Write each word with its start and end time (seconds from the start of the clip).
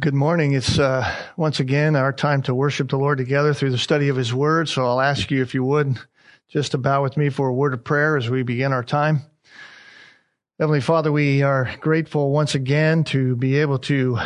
Good 0.00 0.14
morning. 0.14 0.54
It's 0.54 0.78
uh, 0.78 1.06
once 1.36 1.60
again 1.60 1.96
our 1.96 2.14
time 2.14 2.40
to 2.44 2.54
worship 2.54 2.88
the 2.88 2.96
Lord 2.96 3.18
together 3.18 3.52
through 3.52 3.72
the 3.72 3.78
study 3.78 4.08
of 4.08 4.16
His 4.16 4.32
Word. 4.32 4.70
So 4.70 4.86
I'll 4.86 5.02
ask 5.02 5.30
you, 5.30 5.42
if 5.42 5.52
you 5.52 5.62
would, 5.64 5.98
just 6.48 6.80
bow 6.80 7.02
with 7.02 7.18
me 7.18 7.28
for 7.28 7.48
a 7.48 7.52
word 7.52 7.74
of 7.74 7.84
prayer 7.84 8.16
as 8.16 8.30
we 8.30 8.42
begin 8.42 8.72
our 8.72 8.82
time. 8.82 9.20
Heavenly 10.58 10.80
Father, 10.80 11.12
we 11.12 11.42
are 11.42 11.70
grateful 11.80 12.30
once 12.30 12.54
again 12.54 13.04
to 13.04 13.36
be 13.36 13.58
able 13.58 13.80
to 13.80 14.18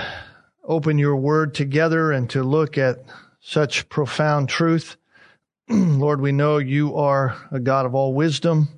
open 0.62 0.98
your 0.98 1.16
Word 1.16 1.52
together 1.52 2.12
and 2.12 2.30
to 2.30 2.44
look 2.44 2.78
at 2.78 2.98
such 3.40 3.88
profound 3.88 4.48
truth. 4.48 4.96
Lord, 5.68 6.20
we 6.20 6.30
know 6.30 6.58
you 6.58 6.94
are 6.94 7.36
a 7.50 7.58
God 7.58 7.86
of 7.86 7.94
all 7.96 8.14
wisdom 8.14 8.68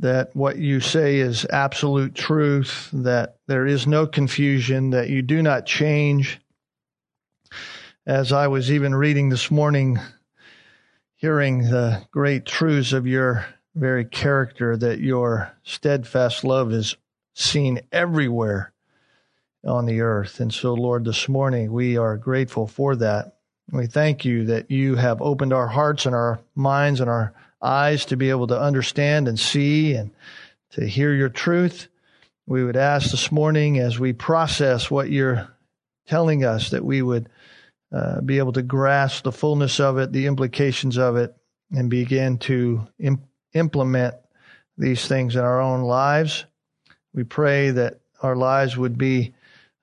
that 0.00 0.34
what 0.34 0.58
you 0.58 0.80
say 0.80 1.16
is 1.16 1.44
absolute 1.50 2.14
truth, 2.14 2.88
that 2.92 3.36
there 3.46 3.66
is 3.66 3.86
no 3.86 4.06
confusion, 4.06 4.90
that 4.90 5.08
you 5.08 5.22
do 5.22 5.42
not 5.42 5.66
change. 5.66 6.40
As 8.06 8.32
I 8.32 8.46
was 8.46 8.70
even 8.70 8.94
reading 8.94 9.28
this 9.28 9.50
morning, 9.50 9.98
hearing 11.16 11.62
the 11.62 12.06
great 12.10 12.46
truths 12.46 12.92
of 12.92 13.06
your 13.06 13.44
very 13.74 14.04
character, 14.04 14.76
that 14.76 15.00
your 15.00 15.52
steadfast 15.64 16.44
love 16.44 16.72
is 16.72 16.96
seen 17.34 17.80
everywhere 17.92 18.72
on 19.64 19.86
the 19.86 20.00
earth. 20.00 20.40
And 20.40 20.52
so, 20.52 20.74
Lord, 20.74 21.04
this 21.04 21.28
morning 21.28 21.72
we 21.72 21.96
are 21.96 22.16
grateful 22.16 22.66
for 22.66 22.96
that. 22.96 23.36
We 23.70 23.86
thank 23.86 24.24
you 24.24 24.46
that 24.46 24.70
you 24.70 24.94
have 24.94 25.20
opened 25.20 25.52
our 25.52 25.66
hearts 25.68 26.06
and 26.06 26.14
our 26.14 26.40
minds 26.54 27.00
and 27.00 27.10
our 27.10 27.34
eyes 27.62 28.06
to 28.06 28.16
be 28.16 28.30
able 28.30 28.46
to 28.48 28.60
understand 28.60 29.28
and 29.28 29.38
see 29.38 29.94
and 29.94 30.10
to 30.70 30.86
hear 30.86 31.12
your 31.12 31.28
truth. 31.28 31.88
We 32.46 32.64
would 32.64 32.76
ask 32.76 33.10
this 33.10 33.32
morning 33.32 33.78
as 33.78 33.98
we 33.98 34.12
process 34.12 34.90
what 34.90 35.10
you're 35.10 35.48
telling 36.06 36.44
us 36.44 36.70
that 36.70 36.84
we 36.84 37.02
would 37.02 37.28
uh, 37.92 38.20
be 38.20 38.38
able 38.38 38.52
to 38.52 38.62
grasp 38.62 39.24
the 39.24 39.32
fullness 39.32 39.80
of 39.80 39.98
it, 39.98 40.12
the 40.12 40.26
implications 40.26 40.98
of 40.98 41.16
it, 41.16 41.34
and 41.70 41.90
begin 41.90 42.38
to 42.38 42.86
Im- 42.98 43.22
implement 43.54 44.14
these 44.76 45.06
things 45.06 45.36
in 45.36 45.42
our 45.42 45.60
own 45.60 45.82
lives. 45.82 46.44
We 47.12 47.24
pray 47.24 47.70
that 47.70 48.00
our 48.22 48.36
lives 48.36 48.76
would 48.76 48.96
be 48.96 49.34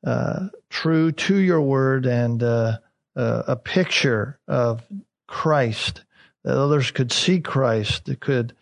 uh, 0.06 0.48
true 0.70 1.12
to 1.12 1.36
your 1.36 1.62
word 1.62 2.06
and 2.06 2.42
uh, 2.42 2.78
uh 3.16 3.44
a 3.48 3.56
picture 3.56 4.40
of 4.48 4.84
Christ 5.28 6.05
that 6.46 6.58
others 6.58 6.92
could 6.92 7.12
see 7.12 7.42
Christ, 7.42 8.06
that 8.06 8.22
could 8.22 8.56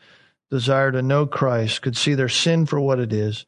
desire 0.50 0.92
to 0.92 1.02
know 1.02 1.28
Christ, 1.28 1.82
could 1.82 1.98
see 1.98 2.16
their 2.16 2.30
sin 2.30 2.66
for 2.66 2.80
what 2.80 3.00
it 3.00 3.12
is. 3.12 3.46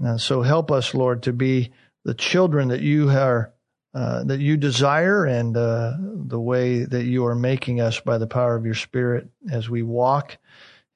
And 0.00 0.20
so 0.20 0.42
help 0.42 0.70
us, 0.70 0.94
Lord, 0.94 1.24
to 1.24 1.32
be 1.32 1.72
the 2.04 2.14
children 2.14 2.68
that 2.68 2.80
you 2.80 3.10
are, 3.10 3.52
uh, 3.92 4.22
that 4.24 4.38
you 4.38 4.56
desire 4.56 5.24
and 5.24 5.56
uh, 5.56 5.94
the 5.98 6.38
way 6.38 6.84
that 6.84 7.04
you 7.04 7.26
are 7.26 7.34
making 7.34 7.80
us 7.80 7.98
by 7.98 8.18
the 8.18 8.28
power 8.28 8.54
of 8.54 8.64
your 8.64 8.74
Spirit 8.74 9.28
as 9.50 9.68
we 9.68 9.82
walk 9.82 10.38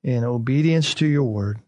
in 0.05 0.23
obedience 0.23 0.95
to 0.95 1.07
your 1.07 1.25
word. 1.25 1.59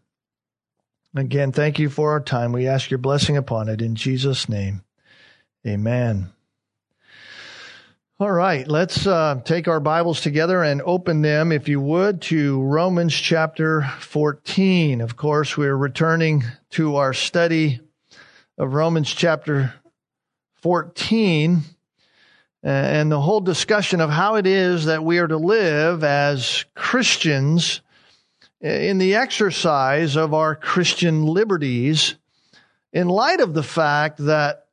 Again, 1.15 1.51
thank 1.51 1.79
you 1.79 1.89
for 1.89 2.11
our 2.11 2.21
time. 2.21 2.53
We 2.53 2.67
ask 2.67 2.89
your 2.89 2.97
blessing 2.97 3.35
upon 3.35 3.67
it 3.67 3.81
in 3.81 3.95
Jesus' 3.95 4.47
name. 4.47 4.83
Amen. 5.67 6.31
All 8.23 8.31
right, 8.31 8.65
let's 8.65 9.05
uh, 9.05 9.41
take 9.43 9.67
our 9.67 9.81
Bibles 9.81 10.21
together 10.21 10.63
and 10.63 10.81
open 10.81 11.21
them, 11.21 11.51
if 11.51 11.67
you 11.67 11.81
would, 11.81 12.21
to 12.21 12.61
Romans 12.61 13.13
chapter 13.13 13.81
14. 13.99 15.01
Of 15.01 15.17
course, 15.17 15.57
we're 15.57 15.75
returning 15.75 16.45
to 16.69 16.95
our 16.95 17.11
study 17.11 17.81
of 18.57 18.73
Romans 18.73 19.13
chapter 19.13 19.73
14 20.61 21.63
and 22.63 23.11
the 23.11 23.19
whole 23.19 23.41
discussion 23.41 23.99
of 23.99 24.09
how 24.09 24.35
it 24.35 24.47
is 24.47 24.85
that 24.85 25.03
we 25.03 25.17
are 25.17 25.27
to 25.27 25.35
live 25.35 26.05
as 26.05 26.63
Christians 26.75 27.81
in 28.61 28.99
the 28.99 29.15
exercise 29.15 30.15
of 30.15 30.33
our 30.33 30.55
Christian 30.55 31.25
liberties 31.25 32.15
in 32.93 33.09
light 33.09 33.41
of 33.41 33.53
the 33.53 33.63
fact 33.63 34.19
that 34.19 34.67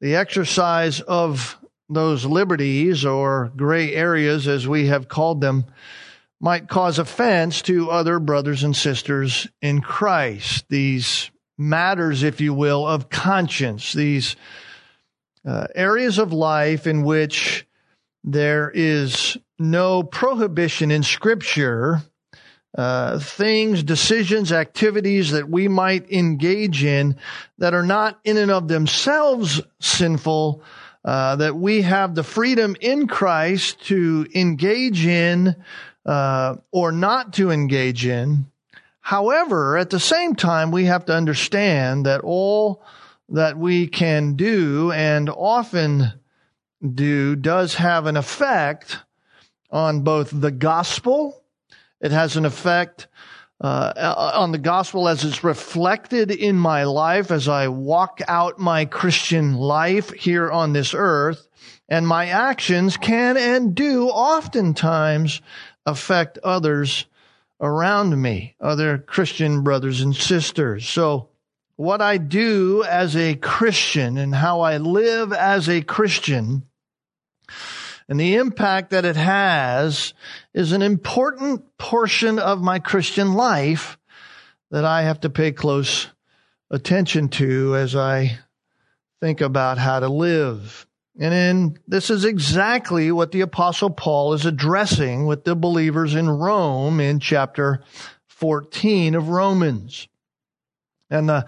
the 0.00 0.16
exercise 0.16 1.00
of 1.00 1.57
those 1.88 2.24
liberties 2.24 3.04
or 3.04 3.52
gray 3.56 3.94
areas, 3.94 4.46
as 4.46 4.68
we 4.68 4.86
have 4.86 5.08
called 5.08 5.40
them, 5.40 5.64
might 6.40 6.68
cause 6.68 6.98
offense 6.98 7.62
to 7.62 7.90
other 7.90 8.20
brothers 8.20 8.62
and 8.62 8.76
sisters 8.76 9.48
in 9.60 9.80
Christ. 9.80 10.66
These 10.68 11.30
matters, 11.56 12.22
if 12.22 12.40
you 12.40 12.54
will, 12.54 12.86
of 12.86 13.08
conscience, 13.08 13.92
these 13.92 14.36
uh, 15.46 15.66
areas 15.74 16.18
of 16.18 16.32
life 16.32 16.86
in 16.86 17.02
which 17.02 17.66
there 18.22 18.70
is 18.72 19.36
no 19.58 20.02
prohibition 20.02 20.90
in 20.90 21.02
Scripture, 21.02 22.02
uh, 22.76 23.18
things, 23.18 23.82
decisions, 23.82 24.52
activities 24.52 25.32
that 25.32 25.48
we 25.48 25.66
might 25.66 26.10
engage 26.12 26.84
in 26.84 27.16
that 27.58 27.74
are 27.74 27.82
not 27.82 28.20
in 28.24 28.36
and 28.36 28.50
of 28.50 28.68
themselves 28.68 29.60
sinful, 29.80 30.62
uh, 31.04 31.36
that 31.36 31.56
we 31.56 31.82
have 31.82 32.14
the 32.14 32.22
freedom 32.22 32.76
in 32.80 33.06
Christ 33.06 33.84
to 33.86 34.26
engage 34.34 35.06
in 35.06 35.56
uh, 36.04 36.56
or 36.72 36.92
not 36.92 37.34
to 37.34 37.50
engage 37.50 38.06
in. 38.06 38.46
However, 39.00 39.78
at 39.78 39.90
the 39.90 40.00
same 40.00 40.34
time, 40.34 40.70
we 40.70 40.84
have 40.84 41.06
to 41.06 41.14
understand 41.14 42.06
that 42.06 42.20
all 42.22 42.82
that 43.30 43.56
we 43.56 43.86
can 43.86 44.34
do 44.34 44.92
and 44.92 45.30
often 45.30 46.12
do 46.94 47.36
does 47.36 47.74
have 47.74 48.06
an 48.06 48.16
effect 48.16 48.98
on 49.70 50.02
both 50.02 50.30
the 50.32 50.50
gospel. 50.50 51.42
It 52.00 52.10
has 52.10 52.36
an 52.36 52.44
effect 52.44 53.06
uh, 53.60 54.32
on 54.36 54.52
the 54.52 54.58
gospel 54.58 55.08
as 55.08 55.24
it's 55.24 55.42
reflected 55.42 56.30
in 56.30 56.56
my 56.56 56.84
life 56.84 57.30
as 57.30 57.48
I 57.48 57.68
walk 57.68 58.20
out 58.28 58.58
my 58.58 58.84
Christian 58.84 59.54
life 59.54 60.10
here 60.12 60.50
on 60.50 60.72
this 60.72 60.94
earth. 60.94 61.48
And 61.88 62.06
my 62.06 62.26
actions 62.26 62.96
can 62.96 63.36
and 63.36 63.74
do 63.74 64.08
oftentimes 64.08 65.40
affect 65.86 66.38
others 66.38 67.06
around 67.60 68.20
me, 68.20 68.54
other 68.60 68.98
Christian 68.98 69.62
brothers 69.62 70.02
and 70.02 70.14
sisters. 70.14 70.86
So 70.86 71.30
what 71.74 72.00
I 72.00 72.18
do 72.18 72.84
as 72.84 73.16
a 73.16 73.34
Christian 73.34 74.18
and 74.18 74.34
how 74.34 74.60
I 74.60 74.76
live 74.76 75.32
as 75.32 75.68
a 75.68 75.82
Christian 75.82 76.67
and 78.08 78.18
the 78.18 78.36
impact 78.36 78.90
that 78.90 79.04
it 79.04 79.16
has 79.16 80.14
is 80.54 80.72
an 80.72 80.82
important 80.82 81.76
portion 81.76 82.38
of 82.38 82.62
my 82.62 82.78
Christian 82.78 83.34
life 83.34 83.98
that 84.70 84.84
I 84.84 85.02
have 85.02 85.20
to 85.20 85.30
pay 85.30 85.52
close 85.52 86.08
attention 86.70 87.28
to 87.28 87.76
as 87.76 87.94
I 87.94 88.38
think 89.20 89.40
about 89.40 89.78
how 89.78 90.00
to 90.00 90.08
live. 90.08 90.86
And 91.20 91.78
this 91.86 92.10
is 92.10 92.24
exactly 92.24 93.10
what 93.10 93.32
the 93.32 93.40
apostle 93.40 93.90
Paul 93.90 94.34
is 94.34 94.46
addressing 94.46 95.26
with 95.26 95.44
the 95.44 95.56
believers 95.56 96.14
in 96.14 96.30
Rome 96.30 97.00
in 97.00 97.18
chapter 97.18 97.82
14 98.28 99.16
of 99.16 99.28
Romans. 99.28 100.06
And 101.10 101.28
the 101.28 101.46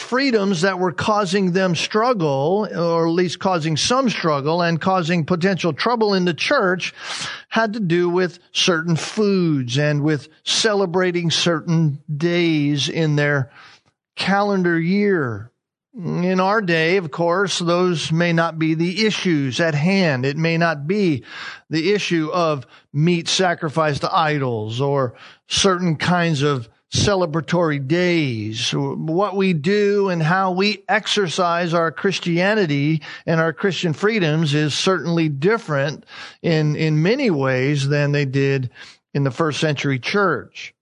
freedoms 0.00 0.62
that 0.62 0.78
were 0.78 0.92
causing 0.92 1.52
them 1.52 1.74
struggle, 1.74 2.66
or 2.74 3.06
at 3.06 3.12
least 3.12 3.38
causing 3.38 3.76
some 3.76 4.08
struggle 4.08 4.62
and 4.62 4.80
causing 4.80 5.24
potential 5.24 5.72
trouble 5.72 6.14
in 6.14 6.24
the 6.24 6.34
church, 6.34 6.94
had 7.48 7.74
to 7.74 7.80
do 7.80 8.08
with 8.08 8.38
certain 8.50 8.96
foods 8.96 9.78
and 9.78 10.02
with 10.02 10.28
celebrating 10.42 11.30
certain 11.30 12.02
days 12.14 12.88
in 12.88 13.16
their 13.16 13.52
calendar 14.16 14.80
year. 14.80 15.52
In 15.94 16.40
our 16.40 16.62
day, 16.62 16.96
of 16.96 17.10
course, 17.10 17.58
those 17.58 18.10
may 18.10 18.32
not 18.32 18.58
be 18.58 18.74
the 18.74 19.06
issues 19.06 19.60
at 19.60 19.74
hand. 19.74 20.24
It 20.24 20.36
may 20.36 20.56
not 20.56 20.86
be 20.86 21.24
the 21.68 21.92
issue 21.92 22.30
of 22.32 22.66
meat 22.92 23.28
sacrificed 23.28 24.00
to 24.02 24.16
idols 24.16 24.80
or 24.80 25.14
certain 25.46 25.96
kinds 25.96 26.42
of 26.42 26.68
celebratory 26.92 27.86
days, 27.86 28.72
what 28.72 29.36
we 29.36 29.52
do 29.52 30.08
and 30.08 30.22
how 30.22 30.52
we 30.52 30.82
exercise 30.88 31.72
our 31.72 31.92
Christianity 31.92 33.02
and 33.26 33.40
our 33.40 33.52
Christian 33.52 33.92
freedoms 33.92 34.54
is 34.54 34.74
certainly 34.74 35.28
different 35.28 36.04
in, 36.42 36.74
in 36.74 37.02
many 37.02 37.30
ways 37.30 37.88
than 37.88 38.12
they 38.12 38.24
did 38.24 38.70
in 39.14 39.22
the 39.22 39.30
first 39.30 39.60
century 39.60 39.98
church. 39.98 40.74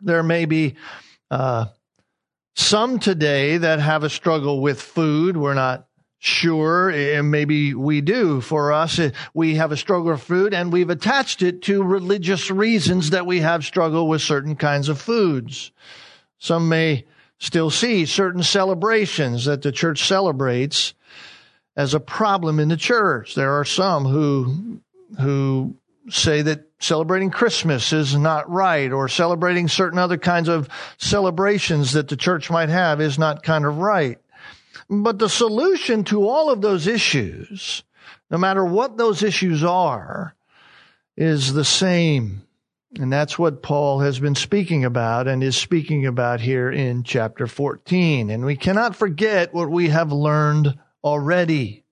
There 0.00 0.22
may 0.22 0.44
be, 0.44 0.74
uh, 1.30 1.66
some 2.56 2.98
today 2.98 3.56
that 3.56 3.80
have 3.80 4.04
a 4.04 4.10
struggle 4.10 4.60
with 4.60 4.80
food. 4.80 5.36
We're 5.36 5.54
not 5.54 5.86
Sure, 6.26 6.88
and 6.88 7.30
maybe 7.30 7.74
we 7.74 8.00
do. 8.00 8.40
For 8.40 8.72
us, 8.72 8.98
eh, 8.98 9.10
we 9.34 9.56
have 9.56 9.72
a 9.72 9.76
struggle 9.76 10.10
with 10.10 10.22
food 10.22 10.54
and 10.54 10.72
we've 10.72 10.88
attached 10.88 11.42
it 11.42 11.60
to 11.64 11.82
religious 11.82 12.50
reasons 12.50 13.10
that 13.10 13.26
we 13.26 13.40
have 13.40 13.62
struggle 13.62 14.08
with 14.08 14.22
certain 14.22 14.56
kinds 14.56 14.88
of 14.88 14.98
foods. 14.98 15.70
Some 16.38 16.70
may 16.70 17.04
still 17.38 17.68
see 17.68 18.06
certain 18.06 18.42
celebrations 18.42 19.44
that 19.44 19.60
the 19.60 19.70
church 19.70 20.08
celebrates 20.08 20.94
as 21.76 21.92
a 21.92 22.00
problem 22.00 22.58
in 22.58 22.68
the 22.70 22.78
church. 22.78 23.34
There 23.34 23.60
are 23.60 23.66
some 23.66 24.06
who, 24.06 24.80
who 25.20 25.76
say 26.08 26.40
that 26.40 26.70
celebrating 26.80 27.28
Christmas 27.28 27.92
is 27.92 28.16
not 28.16 28.48
right 28.48 28.90
or 28.90 29.08
celebrating 29.08 29.68
certain 29.68 29.98
other 29.98 30.16
kinds 30.16 30.48
of 30.48 30.70
celebrations 30.96 31.92
that 31.92 32.08
the 32.08 32.16
church 32.16 32.50
might 32.50 32.70
have 32.70 33.02
is 33.02 33.18
not 33.18 33.42
kind 33.42 33.66
of 33.66 33.76
right. 33.76 34.18
But 34.88 35.18
the 35.18 35.28
solution 35.28 36.04
to 36.04 36.28
all 36.28 36.50
of 36.50 36.60
those 36.60 36.86
issues, 36.86 37.82
no 38.30 38.38
matter 38.38 38.64
what 38.64 38.96
those 38.96 39.22
issues 39.22 39.64
are, 39.64 40.34
is 41.16 41.52
the 41.52 41.64
same. 41.64 42.42
And 42.96 43.12
that's 43.12 43.38
what 43.38 43.62
Paul 43.62 44.00
has 44.00 44.20
been 44.20 44.34
speaking 44.34 44.84
about 44.84 45.26
and 45.26 45.42
is 45.42 45.56
speaking 45.56 46.06
about 46.06 46.40
here 46.40 46.70
in 46.70 47.02
chapter 47.02 47.46
14. 47.46 48.30
And 48.30 48.44
we 48.44 48.56
cannot 48.56 48.94
forget 48.94 49.52
what 49.52 49.70
we 49.70 49.88
have 49.88 50.12
learned 50.12 50.78
already 51.02 51.83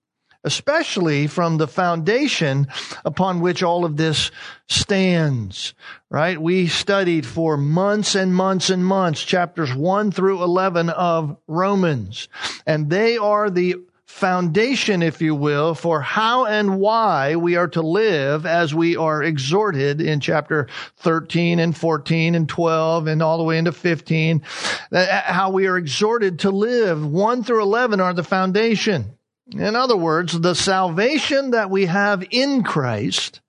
especially 0.44 1.26
from 1.26 1.56
the 1.56 1.68
foundation 1.68 2.66
upon 3.04 3.40
which 3.40 3.62
all 3.62 3.84
of 3.84 3.96
this 3.96 4.30
stands, 4.68 5.74
right? 6.10 6.40
We 6.40 6.66
studied 6.66 7.26
for 7.26 7.56
months 7.56 8.14
and 8.14 8.34
months 8.34 8.70
and 8.70 8.84
months 8.84 9.22
chapters 9.22 9.74
1 9.74 10.12
through 10.12 10.42
11 10.42 10.90
of 10.90 11.36
Romans, 11.46 12.28
and 12.66 12.90
they 12.90 13.16
are 13.16 13.50
the 13.50 13.76
foundation, 14.12 15.02
if 15.02 15.22
you 15.22 15.34
will, 15.34 15.74
for 15.74 16.02
how 16.02 16.44
and 16.44 16.78
why 16.78 17.34
we 17.34 17.56
are 17.56 17.68
to 17.68 17.80
live 17.80 18.44
as 18.44 18.74
we 18.74 18.94
are 18.94 19.22
exhorted 19.22 20.02
in 20.02 20.20
chapter 20.20 20.68
13 20.98 21.58
and 21.58 21.76
14 21.76 22.34
and 22.34 22.48
12 22.48 23.06
and 23.06 23.22
all 23.22 23.38
the 23.38 23.44
way 23.44 23.56
into 23.56 23.72
15. 23.72 24.42
How 24.92 25.50
we 25.50 25.66
are 25.66 25.78
exhorted 25.78 26.40
to 26.40 26.50
live. 26.50 27.04
1 27.04 27.42
through 27.42 27.62
11 27.62 28.00
are 28.00 28.12
the 28.12 28.22
foundation. 28.22 29.16
In 29.54 29.76
other 29.76 29.96
words, 29.96 30.38
the 30.38 30.54
salvation 30.54 31.50
that 31.50 31.70
we 31.70 31.86
have 31.86 32.24
in 32.30 32.62
Christ 32.62 33.40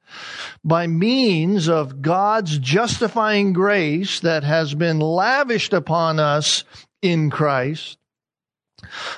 by 0.64 0.88
means 0.88 1.68
of 1.68 2.02
God's 2.02 2.58
justifying 2.58 3.54
grace 3.54 4.20
that 4.22 4.44
has 4.44 4.74
been 4.74 5.00
lavished 5.00 5.74
upon 5.74 6.20
us 6.20 6.64
in 7.02 7.30
Christ, 7.30 7.98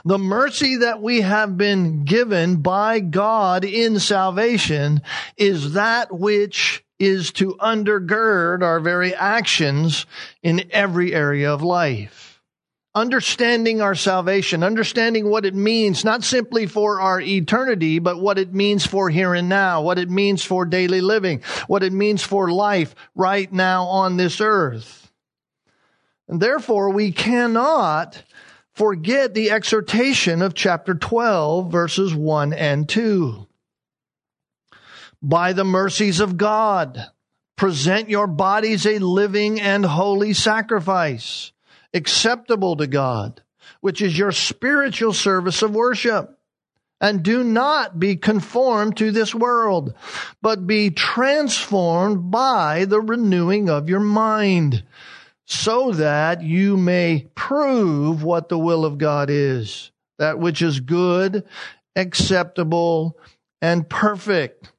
the 0.04 0.20
mercy 0.20 0.78
that 0.78 1.02
we 1.02 1.22
have 1.22 1.58
been 1.58 2.04
given 2.04 2.58
by 2.58 3.00
God 3.00 3.66
in 3.66 4.00
salvation 4.00 5.02
is 5.38 5.74
that 5.74 6.14
which 6.14 6.84
is 7.00 7.32
to 7.34 7.56
undergird 7.56 8.62
our 8.62 8.80
very 8.80 9.14
actions 9.14 10.06
in 10.42 10.70
every 10.72 11.14
area 11.14 11.52
of 11.52 11.62
life 11.62 12.25
understanding 12.96 13.82
our 13.82 13.94
salvation, 13.94 14.64
understanding 14.64 15.30
what 15.30 15.46
it 15.46 15.54
means, 15.54 16.06
not 16.06 16.24
simply 16.24 16.66
for 16.66 17.02
our 17.02 17.20
eternity, 17.20 18.00
but 18.00 18.20
what 18.20 18.40
it 18.40 18.54
means 18.54 18.86
for 18.86 19.10
here 19.10 19.34
and 19.34 19.50
now, 19.50 19.82
what 19.82 20.00
it 20.00 20.10
means 20.10 20.44
for 20.44 20.66
daily 20.66 21.02
living, 21.02 21.44
what 21.68 21.84
it 21.84 21.92
means 21.92 22.24
for 22.24 22.50
life 22.50 22.96
right 23.14 23.52
now 23.52 23.84
on 23.84 24.16
this 24.16 24.40
earth. 24.40 25.12
And 26.30 26.40
therefore, 26.42 26.92
we 26.92 27.12
cannot 27.12 28.24
forget 28.74 29.34
the 29.34 29.52
exhortation 29.52 30.42
of 30.42 30.54
chapter 30.54 30.96
12, 30.96 31.70
verses 31.70 32.16
1 32.16 32.54
and 32.54 32.88
2. 32.88 33.46
By 35.22 35.54
the 35.54 35.66
mercies 35.66 36.22
of 36.22 36.38
God, 36.38 37.12
present 37.58 38.10
your 38.10 38.28
bodies 38.28 38.86
a 38.86 39.00
living 39.00 39.60
and 39.60 39.86
holy 39.86 40.34
sacrifice 40.34 41.52
acceptable 41.96 42.76
to 42.76 42.86
God, 42.86 43.42
which 43.82 44.02
is 44.02 44.18
your 44.18 44.32
spiritual 44.32 45.14
service 45.14 45.62
of 45.62 45.74
worship. 45.74 46.38
And 47.02 47.24
do 47.24 47.44
not 47.44 48.00
be 48.00 48.16
conformed 48.16 48.98
to 48.98 49.12
this 49.12 49.36
world, 49.36 49.94
but 50.42 50.66
be 50.66 50.92
transformed 50.92 52.32
by 52.32 52.86
the 52.86 53.02
renewing 53.02 53.70
of 53.70 53.90
your 53.90 54.00
mind, 54.00 54.84
so 55.46 55.92
that 55.92 56.42
you 56.42 56.78
may 56.78 57.28
prove 57.36 58.24
what 58.24 58.50
the 58.50 58.58
will 58.58 58.86
of 58.86 58.98
God 58.98 59.30
is, 59.30 59.92
that 60.20 60.40
which 60.40 60.62
is 60.62 60.80
good, 60.80 61.44
acceptable, 61.96 63.18
and 63.62 63.88
perfect. 63.90 64.72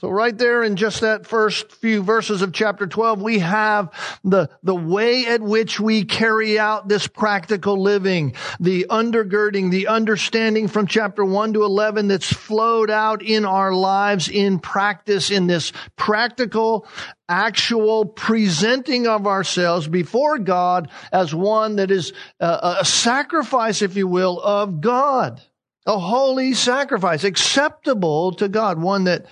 So 0.00 0.10
right 0.10 0.36
there 0.36 0.62
in 0.62 0.76
just 0.76 1.00
that 1.00 1.26
first 1.26 1.72
few 1.72 2.04
verses 2.04 2.42
of 2.42 2.52
chapter 2.52 2.86
12, 2.86 3.20
we 3.20 3.40
have 3.40 3.90
the, 4.22 4.48
the 4.62 4.74
way 4.74 5.26
at 5.26 5.40
which 5.40 5.80
we 5.80 6.04
carry 6.04 6.56
out 6.56 6.86
this 6.86 7.08
practical 7.08 7.82
living, 7.82 8.36
the 8.60 8.86
undergirding, 8.88 9.72
the 9.72 9.88
understanding 9.88 10.68
from 10.68 10.86
chapter 10.86 11.24
1 11.24 11.54
to 11.54 11.64
11 11.64 12.06
that's 12.06 12.32
flowed 12.32 12.90
out 12.90 13.22
in 13.22 13.44
our 13.44 13.72
lives 13.72 14.28
in 14.28 14.60
practice 14.60 15.32
in 15.32 15.48
this 15.48 15.72
practical, 15.96 16.86
actual 17.28 18.04
presenting 18.04 19.08
of 19.08 19.26
ourselves 19.26 19.88
before 19.88 20.38
God 20.38 20.90
as 21.10 21.34
one 21.34 21.74
that 21.76 21.90
is 21.90 22.12
uh, 22.38 22.76
a, 22.78 22.82
a 22.82 22.84
sacrifice, 22.84 23.82
if 23.82 23.96
you 23.96 24.06
will, 24.06 24.38
of 24.38 24.80
God. 24.80 25.42
A 25.86 25.98
holy 25.98 26.52
sacrifice, 26.52 27.24
acceptable 27.24 28.32
to 28.32 28.48
God, 28.48 28.78
one 28.78 29.04
that 29.04 29.24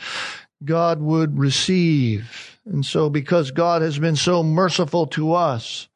God 0.65 1.01
would 1.01 1.39
receive. 1.39 2.59
And 2.65 2.85
so, 2.85 3.11
because 3.11 3.51
God 3.51 3.83
has 3.83 3.99
been 3.99 4.17
so 4.17 4.43
merciful 4.43 5.07
to 5.09 5.35
us 5.35 5.89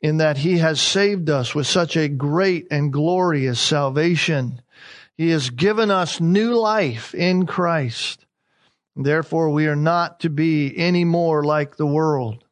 in 0.00 0.18
that 0.18 0.38
He 0.38 0.58
has 0.58 0.80
saved 0.80 1.30
us 1.30 1.54
with 1.54 1.66
such 1.66 1.96
a 1.96 2.08
great 2.08 2.66
and 2.70 2.92
glorious 2.92 3.60
salvation, 3.60 4.62
He 5.16 5.30
has 5.30 5.50
given 5.50 5.90
us 5.90 6.20
new 6.20 6.54
life 6.54 7.14
in 7.14 7.46
Christ. 7.46 8.24
Therefore, 8.96 9.50
we 9.50 9.66
are 9.66 9.76
not 9.76 10.20
to 10.20 10.30
be 10.30 10.76
any 10.76 11.04
more 11.04 11.44
like 11.44 11.76
the 11.76 11.86
world. 11.86 12.42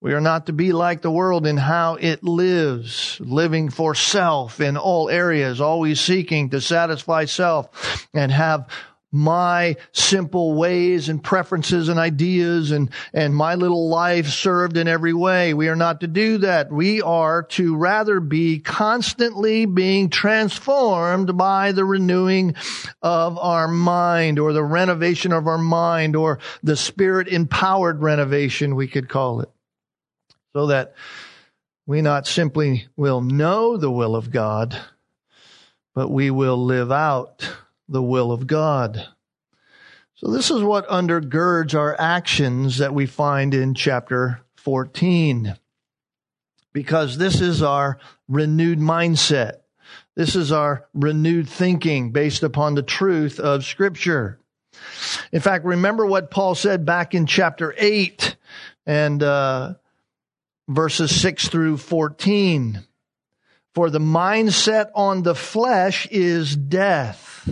We 0.00 0.14
are 0.14 0.20
not 0.20 0.46
to 0.46 0.52
be 0.52 0.70
like 0.70 1.02
the 1.02 1.10
world 1.10 1.44
in 1.44 1.56
how 1.56 1.96
it 1.96 2.22
lives, 2.22 3.20
living 3.20 3.68
for 3.68 3.96
self 3.96 4.60
in 4.60 4.76
all 4.76 5.10
areas, 5.10 5.60
always 5.60 6.00
seeking 6.00 6.50
to 6.50 6.60
satisfy 6.60 7.24
self 7.24 8.06
and 8.14 8.30
have 8.30 8.68
my 9.10 9.76
simple 9.92 10.54
ways 10.54 11.08
and 11.08 11.22
preferences 11.22 11.88
and 11.88 11.98
ideas 11.98 12.70
and, 12.70 12.90
and 13.14 13.34
my 13.34 13.54
little 13.54 13.88
life 13.88 14.26
served 14.26 14.76
in 14.76 14.86
every 14.86 15.14
way. 15.14 15.54
We 15.54 15.68
are 15.68 15.76
not 15.76 16.00
to 16.00 16.06
do 16.06 16.38
that. 16.38 16.70
We 16.70 17.00
are 17.00 17.42
to 17.44 17.76
rather 17.76 18.20
be 18.20 18.58
constantly 18.58 19.64
being 19.64 20.10
transformed 20.10 21.38
by 21.38 21.72
the 21.72 21.86
renewing 21.86 22.54
of 23.00 23.38
our 23.38 23.66
mind 23.66 24.38
or 24.38 24.52
the 24.52 24.64
renovation 24.64 25.32
of 25.32 25.46
our 25.46 25.58
mind 25.58 26.14
or 26.14 26.38
the 26.62 26.76
spirit 26.76 27.28
empowered 27.28 28.02
renovation, 28.02 28.76
we 28.76 28.88
could 28.88 29.08
call 29.08 29.40
it. 29.40 29.50
So 30.54 30.66
that 30.66 30.94
we 31.86 32.02
not 32.02 32.26
simply 32.26 32.88
will 32.96 33.22
know 33.22 33.78
the 33.78 33.90
will 33.90 34.14
of 34.14 34.30
God, 34.30 34.78
but 35.94 36.10
we 36.10 36.30
will 36.30 36.62
live 36.62 36.92
out 36.92 37.48
the 37.88 38.02
will 38.02 38.30
of 38.30 38.46
God. 38.46 39.06
So 40.14 40.32
this 40.32 40.50
is 40.50 40.62
what 40.62 40.88
undergirds 40.88 41.74
our 41.74 41.94
actions 41.98 42.78
that 42.78 42.92
we 42.92 43.06
find 43.06 43.54
in 43.54 43.74
chapter 43.74 44.40
14. 44.56 45.56
Because 46.72 47.18
this 47.18 47.40
is 47.40 47.62
our 47.62 47.98
renewed 48.28 48.80
mindset. 48.80 49.58
This 50.16 50.34
is 50.34 50.50
our 50.50 50.86
renewed 50.92 51.48
thinking 51.48 52.10
based 52.10 52.42
upon 52.42 52.74
the 52.74 52.82
truth 52.82 53.38
of 53.38 53.64
scripture. 53.64 54.40
In 55.30 55.40
fact, 55.40 55.64
remember 55.64 56.04
what 56.04 56.32
Paul 56.32 56.56
said 56.56 56.84
back 56.84 57.14
in 57.14 57.26
chapter 57.26 57.72
8 57.78 58.36
and 58.86 59.22
uh, 59.22 59.74
verses 60.66 61.14
6 61.20 61.46
through 61.46 61.76
14. 61.76 62.84
For 63.74 63.88
the 63.88 64.00
mindset 64.00 64.90
on 64.96 65.22
the 65.22 65.36
flesh 65.36 66.08
is 66.10 66.56
death 66.56 67.48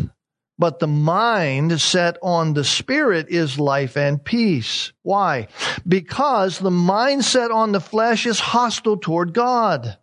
but 0.59 0.79
the 0.79 0.87
mind 0.87 1.81
set 1.81 2.17
on 2.23 2.55
the 2.55 2.65
spirit 2.65 3.29
is 3.29 3.59
life 3.59 3.97
and 3.97 4.25
peace. 4.25 4.93
Why? 5.03 5.49
Because 5.87 6.59
the 6.59 6.71
mind 6.71 7.25
set 7.25 7.51
on 7.51 7.73
the 7.73 7.81
flesh 7.81 8.27
is 8.27 8.41
hostile 8.41 8.97
toward 8.97 9.35
God. 9.35 9.99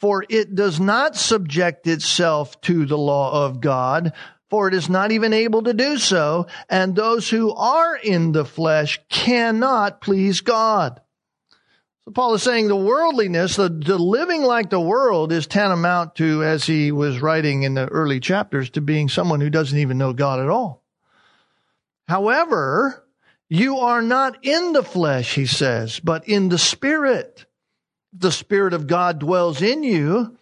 For 0.00 0.24
it 0.28 0.54
does 0.54 0.78
not 0.78 1.16
subject 1.16 1.86
itself 1.86 2.60
to 2.62 2.84
the 2.86 2.98
law 2.98 3.46
of 3.46 3.60
God, 3.60 4.12
for 4.50 4.68
it 4.68 4.74
is 4.74 4.88
not 4.88 5.10
even 5.10 5.32
able 5.32 5.62
to 5.62 5.74
do 5.74 5.96
so, 5.98 6.46
and 6.68 6.94
those 6.94 7.28
who 7.28 7.52
are 7.52 7.96
in 7.96 8.32
the 8.32 8.44
flesh 8.44 9.00
cannot 9.08 10.00
please 10.00 10.40
God. 10.42 11.00
So 12.06 12.12
Paul 12.12 12.34
is 12.34 12.42
saying 12.44 12.68
the 12.68 12.76
worldliness, 12.76 13.56
the, 13.56 13.68
the 13.68 13.98
living 13.98 14.42
like 14.44 14.70
the 14.70 14.80
world 14.80 15.32
is 15.32 15.48
tantamount 15.48 16.14
to, 16.16 16.44
as 16.44 16.64
he 16.64 16.92
was 16.92 17.20
writing 17.20 17.64
in 17.64 17.74
the 17.74 17.88
early 17.88 18.20
chapters, 18.20 18.70
to 18.70 18.80
being 18.80 19.08
someone 19.08 19.40
who 19.40 19.50
doesn't 19.50 19.76
even 19.76 19.98
know 19.98 20.12
God 20.12 20.38
at 20.38 20.48
all. 20.48 20.84
However, 22.06 23.04
you 23.48 23.78
are 23.78 24.02
not 24.02 24.44
in 24.44 24.72
the 24.72 24.84
flesh, 24.84 25.34
he 25.34 25.46
says, 25.46 25.98
but 25.98 26.28
in 26.28 26.48
the 26.48 26.58
spirit. 26.58 27.44
The 28.12 28.30
spirit 28.30 28.72
of 28.72 28.86
God 28.86 29.18
dwells 29.18 29.60
in 29.60 29.82
you. 29.82 30.38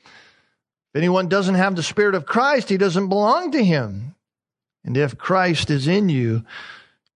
If 0.92 0.99
anyone 0.99 1.28
doesn't 1.28 1.54
have 1.54 1.75
the 1.75 1.83
Spirit 1.83 2.14
of 2.14 2.26
Christ, 2.26 2.68
he 2.68 2.76
doesn't 2.76 3.09
belong 3.09 3.50
to 3.52 3.64
him. 3.64 4.14
And 4.85 4.97
if 4.97 5.18
Christ 5.18 5.71
is 5.71 5.88
in 5.88 6.09
you, 6.11 6.44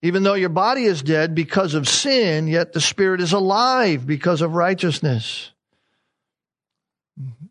even 0.03 0.23
though 0.23 0.35
your 0.35 0.49
body 0.49 0.85
is 0.85 1.03
dead 1.03 1.35
because 1.35 1.75
of 1.75 1.89
sin, 1.89 2.47
yet 2.47 2.73
the 2.73 2.81
Spirit 2.81 3.21
is 3.21 3.33
alive 3.33 4.07
because 4.07 4.43
of 4.43 4.55
righteousness. 4.55 5.53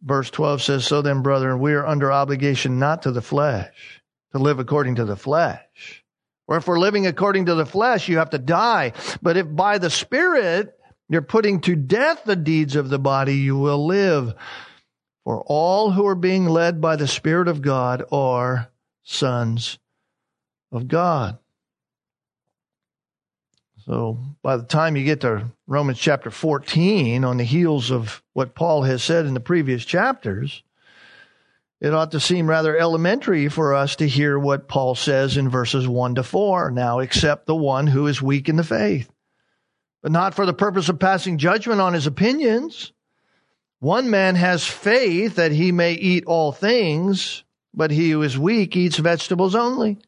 Verse 0.01 0.29
12 0.29 0.61
says, 0.61 0.85
So 0.85 1.01
then, 1.01 1.21
brethren, 1.21 1.59
we 1.59 1.73
are 1.73 1.85
under 1.85 2.11
obligation 2.11 2.79
not 2.79 3.03
to 3.03 3.11
the 3.11 3.21
flesh, 3.21 4.01
to 4.31 4.39
live 4.39 4.59
according 4.59 4.95
to 4.95 5.05
the 5.05 5.17
flesh. 5.17 6.03
Or 6.47 6.55
if 6.55 6.67
we're 6.67 6.79
living 6.79 7.05
according 7.05 7.47
to 7.47 7.55
the 7.55 7.65
flesh, 7.65 8.07
you 8.07 8.19
have 8.19 8.29
to 8.29 8.37
die. 8.37 8.93
But 9.21 9.35
if 9.35 9.53
by 9.53 9.77
the 9.77 9.89
Spirit 9.89 10.73
you're 11.09 11.21
putting 11.21 11.59
to 11.61 11.75
death 11.75 12.23
the 12.23 12.37
deeds 12.37 12.77
of 12.77 12.89
the 12.89 12.99
body, 12.99 13.35
you 13.35 13.57
will 13.57 13.85
live. 13.85 14.33
For 15.25 15.41
all 15.45 15.91
who 15.91 16.07
are 16.07 16.15
being 16.15 16.45
led 16.45 16.79
by 16.79 16.95
the 16.95 17.07
Spirit 17.07 17.49
of 17.49 17.61
God 17.61 18.03
are 18.13 18.71
sons 19.03 19.77
of 20.71 20.87
God. 20.87 21.37
So 23.87 24.19
by 24.43 24.57
the 24.57 24.63
time 24.63 24.95
you 24.95 25.03
get 25.03 25.21
to 25.21 25.45
Romans 25.65 25.97
chapter 25.97 26.29
14, 26.29 27.23
on 27.23 27.37
the 27.37 27.43
heels 27.43 27.89
of 27.89 28.21
what 28.33 28.53
Paul 28.53 28.83
has 28.83 29.01
said 29.01 29.25
in 29.25 29.33
the 29.33 29.39
previous 29.39 29.85
chapters, 29.85 30.61
it 31.81 31.93
ought 31.93 32.11
to 32.11 32.19
seem 32.19 32.49
rather 32.49 32.77
elementary 32.77 33.47
for 33.47 33.73
us 33.73 33.95
to 33.95 34.07
hear 34.07 34.37
what 34.37 34.67
Paul 34.67 34.93
says 34.93 35.37
in 35.37 35.49
verses 35.49 35.87
1 35.87 36.15
to 36.15 36.23
4. 36.23 36.71
Now, 36.71 36.99
accept 36.99 37.45
the 37.45 37.55
one 37.55 37.87
who 37.87 38.07
is 38.07 38.21
weak 38.21 38.49
in 38.49 38.57
the 38.57 38.63
faith, 38.63 39.09
but 40.03 40.11
not 40.11 40.35
for 40.35 40.45
the 40.45 40.53
purpose 40.53 40.89
of 40.89 40.99
passing 40.99 41.37
judgment 41.37 41.81
on 41.81 41.93
his 41.93 42.07
opinions 42.07 42.91
one 43.79 44.09
man 44.09 44.35
has 44.35 44.65
faith 44.65 45.35
that 45.35 45.51
he 45.51 45.71
may 45.71 45.93
eat 45.93 46.25
all 46.25 46.51
things, 46.51 47.43
but 47.73 47.91
he 47.91 48.09
who 48.11 48.23
is 48.23 48.37
weak 48.37 48.75
eats 48.75 48.97
vegetables 48.97 49.53
only. 49.53 49.99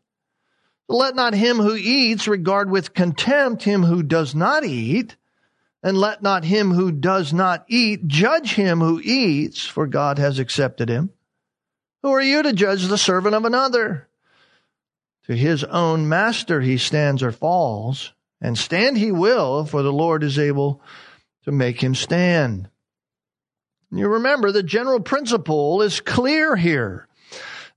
Let 0.89 1.15
not 1.15 1.35
him 1.35 1.57
who 1.57 1.75
eats 1.75 2.27
regard 2.27 2.71
with 2.71 2.95
contempt 2.95 3.61
him 3.61 3.83
who 3.83 4.01
does 4.01 4.33
not 4.33 4.65
eat, 4.65 5.15
and 5.83 5.95
let 5.95 6.23
not 6.23 6.43
him 6.43 6.71
who 6.71 6.91
does 6.91 7.31
not 7.31 7.63
eat 7.67 8.07
judge 8.07 8.55
him 8.55 8.79
who 8.79 8.99
eats, 9.03 9.65
for 9.67 9.85
God 9.85 10.17
has 10.17 10.39
accepted 10.39 10.89
him. 10.89 11.11
Who 12.01 12.11
are 12.11 12.21
you 12.21 12.41
to 12.41 12.53
judge 12.53 12.87
the 12.87 12.97
servant 12.97 13.35
of 13.35 13.45
another? 13.45 14.07
To 15.27 15.35
his 15.35 15.63
own 15.63 16.09
master 16.09 16.59
he 16.59 16.79
stands 16.79 17.21
or 17.21 17.31
falls, 17.31 18.13
and 18.41 18.57
stand 18.57 18.97
he 18.97 19.11
will, 19.11 19.65
for 19.65 19.83
the 19.83 19.93
Lord 19.93 20.23
is 20.23 20.39
able 20.39 20.81
to 21.43 21.51
make 21.51 21.83
him 21.83 21.93
stand. 21.93 22.67
You 23.91 24.07
remember 24.07 24.51
the 24.51 24.63
general 24.63 25.01
principle 25.01 25.83
is 25.83 25.99
clear 25.99 26.55
here. 26.55 27.07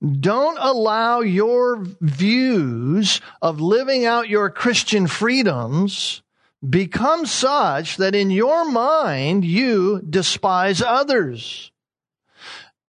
Don't 0.03 0.59
allow 0.59 1.21
your 1.21 1.85
views 2.01 3.21
of 3.41 3.61
living 3.61 4.05
out 4.05 4.29
your 4.29 4.51
Christian 4.51 5.07
freedoms 5.07 6.23
become 6.69 7.25
such 7.25 7.99
that 7.99 8.15
in 8.15 8.31
your 8.31 8.65
mind 8.65 9.45
you 9.45 10.01
despise 10.09 10.83
others. 10.83 11.71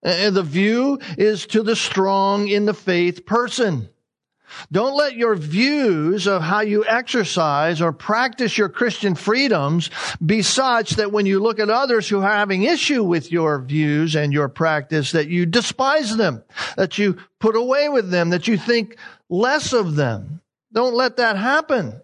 Uh, 0.03 0.31
the 0.31 0.43
view 0.43 0.99
is 1.17 1.45
to 1.47 1.61
the 1.61 1.75
strong 1.75 2.47
in 2.47 2.65
the 2.65 2.73
faith 2.73 3.25
person. 3.25 3.89
Don't 4.71 4.95
let 4.95 5.15
your 5.15 5.35
views 5.35 6.27
of 6.27 6.41
how 6.41 6.61
you 6.61 6.85
exercise 6.85 7.81
or 7.81 7.91
practice 7.91 8.57
your 8.57 8.69
Christian 8.69 9.15
freedoms 9.15 9.89
be 10.23 10.41
such 10.41 10.91
that 10.91 11.11
when 11.11 11.25
you 11.25 11.39
look 11.39 11.59
at 11.59 11.69
others 11.69 12.07
who 12.07 12.21
are 12.21 12.29
having 12.29 12.63
issue 12.63 13.03
with 13.03 13.31
your 13.31 13.59
views 13.61 14.15
and 14.15 14.33
your 14.33 14.49
practice, 14.49 15.11
that 15.11 15.27
you 15.27 15.45
despise 15.45 16.15
them, 16.15 16.43
that 16.77 16.97
you 16.97 17.17
put 17.39 17.55
away 17.55 17.89
with 17.89 18.09
them, 18.09 18.31
that 18.31 18.47
you 18.47 18.57
think 18.57 18.97
less 19.29 19.73
of 19.73 19.95
them. 19.95 20.41
Don't 20.71 20.95
let 20.95 21.17
that 21.17 21.37
happen. 21.37 21.99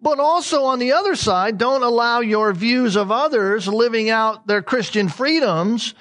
But 0.00 0.18
also 0.18 0.64
on 0.64 0.78
the 0.78 0.92
other 0.92 1.14
side, 1.14 1.58
don't 1.58 1.82
allow 1.82 2.20
your 2.20 2.52
views 2.52 2.96
of 2.96 3.10
others 3.10 3.68
living 3.68 4.10
out 4.10 4.46
their 4.46 4.62
Christian 4.62 5.08
freedoms 5.08 5.94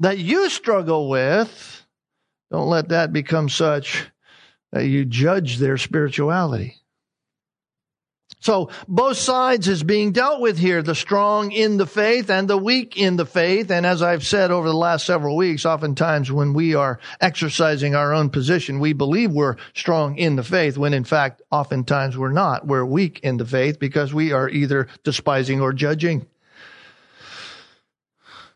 that 0.00 0.18
you 0.18 0.50
struggle 0.50 1.08
with. 1.08 1.86
Don't 2.50 2.68
let 2.68 2.90
that 2.90 3.12
become 3.12 3.48
such 3.48 4.06
you 4.74 5.04
judge 5.04 5.58
their 5.58 5.78
spirituality. 5.78 6.76
So 8.40 8.70
both 8.86 9.16
sides 9.16 9.66
is 9.66 9.82
being 9.82 10.12
dealt 10.12 10.40
with 10.40 10.58
here, 10.58 10.82
the 10.82 10.94
strong 10.94 11.50
in 11.50 11.78
the 11.78 11.86
faith 11.86 12.30
and 12.30 12.48
the 12.48 12.58
weak 12.58 12.96
in 12.96 13.16
the 13.16 13.26
faith. 13.26 13.70
And 13.70 13.84
as 13.84 14.02
I've 14.02 14.24
said 14.24 14.50
over 14.50 14.68
the 14.68 14.76
last 14.76 15.06
several 15.06 15.36
weeks, 15.36 15.64
oftentimes 15.64 16.30
when 16.30 16.52
we 16.52 16.74
are 16.74 17.00
exercising 17.20 17.94
our 17.94 18.12
own 18.12 18.30
position, 18.30 18.78
we 18.78 18.92
believe 18.92 19.32
we're 19.32 19.56
strong 19.74 20.16
in 20.16 20.36
the 20.36 20.44
faith 20.44 20.76
when 20.78 20.94
in 20.94 21.04
fact, 21.04 21.42
oftentimes 21.50 22.16
we're 22.16 22.30
not. 22.30 22.66
We're 22.66 22.84
weak 22.84 23.20
in 23.24 23.38
the 23.38 23.46
faith 23.46 23.80
because 23.80 24.14
we 24.14 24.32
are 24.32 24.48
either 24.48 24.86
despising 25.02 25.60
or 25.60 25.72
judging. 25.72 26.26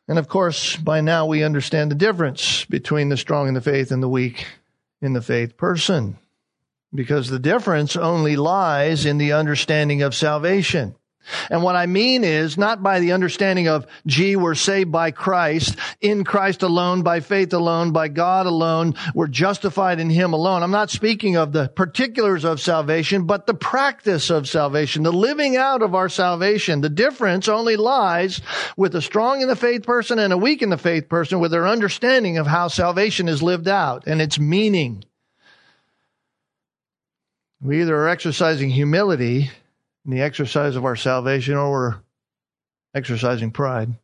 And 0.07 0.19
of 0.19 0.29
course, 0.29 0.77
by 0.77 1.01
now 1.01 1.27
we 1.27 1.43
understand 1.43 1.91
the 1.91 1.97
difference 1.97 2.65
between 2.67 3.09
the 3.09 3.17
strong 3.17 3.49
in 3.49 3.55
the 3.55 3.61
faith 3.61 3.91
and 3.91 4.03
the 4.03 4.09
weak 4.09 4.47
in 5.01 5.13
the 5.13 5.23
faith 5.23 5.57
person 5.57 6.19
because 6.95 7.29
the 7.29 7.39
difference 7.39 7.97
only 7.97 8.37
lies 8.37 9.07
in 9.07 9.19
the 9.19 9.33
understanding 9.33 10.03
of 10.03 10.15
salvation. 10.15 10.97
And 11.51 11.63
what 11.63 11.77
I 11.77 11.87
mean 11.87 12.25
is 12.25 12.57
not 12.57 12.83
by 12.83 13.01
the 13.01 13.13
understanding 13.13 13.69
of, 13.69 13.87
gee, 14.07 14.37
we're 14.37 14.55
saved 14.55 14.91
by 14.91 15.11
Christ, 15.11 15.77
in 16.01 16.25
Christ 16.25 16.63
alone, 16.63 17.03
by 17.03 17.21
faith 17.21 17.53
alone, 17.53 17.93
by 17.93 18.09
God 18.09 18.47
alone, 18.47 18.95
we're 19.15 19.27
justified 19.27 20.01
in 20.01 20.11
Him 20.11 20.33
alone. 20.33 20.63
I'm 20.63 20.71
not 20.71 20.91
speaking 20.91 21.37
of 21.37 21.53
the 21.53 21.69
particulars 21.69 22.45
of 22.45 22.61
salvation, 22.61 23.27
but 23.27 23.47
the 23.47 23.55
practice 23.55 24.31
of 24.31 24.49
salvation, 24.49 25.03
the 25.03 25.13
living 25.13 25.57
out 25.57 25.83
of 25.83 25.95
our 25.95 26.09
salvation. 26.09 26.81
The 26.81 26.89
difference 26.89 27.49
only 27.49 27.77
lies 27.77 28.41
with 28.77 28.95
a 28.95 29.03
strong 29.03 29.43
in 29.43 29.49
the 29.49 29.57
faith 29.57 29.85
person 29.85 30.19
and 30.19 30.33
a 30.33 30.39
weak 30.39 30.63
in 30.63 30.71
the 30.71 30.79
faith 30.79 31.09
person 31.09 31.39
with 31.39 31.51
their 31.51 31.67
understanding 31.67 32.39
of 32.39 32.47
how 32.47 32.69
salvation 32.69 33.29
is 33.29 33.43
lived 33.43 33.69
out 33.69 34.05
and 34.07 34.21
its 34.21 34.39
meaning. 34.39 35.05
We 37.61 37.83
either 37.83 37.95
are 37.95 38.09
exercising 38.09 38.71
humility 38.71 39.51
in 40.05 40.11
the 40.13 40.23
exercise 40.23 40.77
of 40.77 40.85
our 40.85 40.97
salvation 40.97 41.55
or 41.55 41.71
we're 41.71 41.97
exercising 42.95 43.51
pride. 43.51 43.95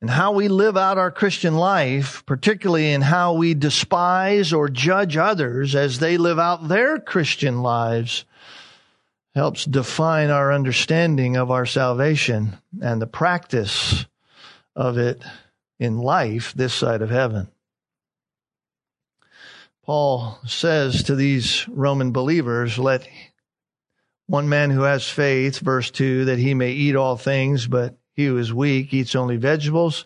And 0.00 0.08
how 0.08 0.32
we 0.32 0.48
live 0.48 0.78
out 0.78 0.96
our 0.96 1.10
Christian 1.10 1.56
life, 1.56 2.24
particularly 2.24 2.92
in 2.92 3.02
how 3.02 3.34
we 3.34 3.52
despise 3.52 4.52
or 4.52 4.70
judge 4.70 5.18
others 5.18 5.74
as 5.74 5.98
they 5.98 6.16
live 6.16 6.38
out 6.38 6.68
their 6.68 6.98
Christian 6.98 7.60
lives, 7.60 8.24
helps 9.34 9.64
define 9.64 10.30
our 10.30 10.52
understanding 10.52 11.36
of 11.36 11.50
our 11.50 11.66
salvation 11.66 12.56
and 12.80 13.00
the 13.00 13.06
practice 13.06 14.06
of 14.74 14.96
it 14.96 15.22
in 15.78 15.98
life 15.98 16.54
this 16.54 16.72
side 16.72 17.02
of 17.02 17.10
heaven. 17.10 17.48
Paul 19.84 20.38
says 20.46 21.02
to 21.04 21.14
these 21.14 21.68
Roman 21.68 22.12
believers, 22.12 22.78
let 22.78 23.06
one 24.30 24.48
man 24.48 24.70
who 24.70 24.82
has 24.82 25.08
faith, 25.08 25.58
verse 25.58 25.90
2, 25.90 26.26
that 26.26 26.38
he 26.38 26.54
may 26.54 26.70
eat 26.70 26.94
all 26.94 27.16
things, 27.16 27.66
but 27.66 27.96
he 28.14 28.26
who 28.26 28.38
is 28.38 28.54
weak 28.54 28.94
eats 28.94 29.16
only 29.16 29.36
vegetables. 29.36 30.04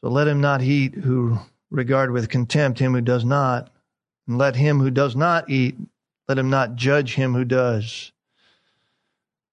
So 0.00 0.08
let 0.08 0.26
him 0.26 0.40
not 0.40 0.62
eat 0.62 0.94
who 0.94 1.38
regard 1.70 2.10
with 2.10 2.28
contempt 2.28 2.80
him 2.80 2.92
who 2.92 3.00
does 3.00 3.24
not. 3.24 3.70
And 4.26 4.36
let 4.36 4.56
him 4.56 4.80
who 4.80 4.90
does 4.90 5.14
not 5.14 5.48
eat, 5.48 5.76
let 6.28 6.38
him 6.38 6.50
not 6.50 6.74
judge 6.74 7.14
him 7.14 7.34
who 7.34 7.44
does. 7.44 8.10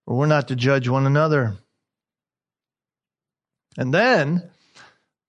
For 0.05 0.17
we're 0.17 0.25
not 0.25 0.47
to 0.47 0.55
judge 0.55 0.89
one 0.89 1.05
another. 1.05 1.57
And 3.77 3.93
then 3.93 4.49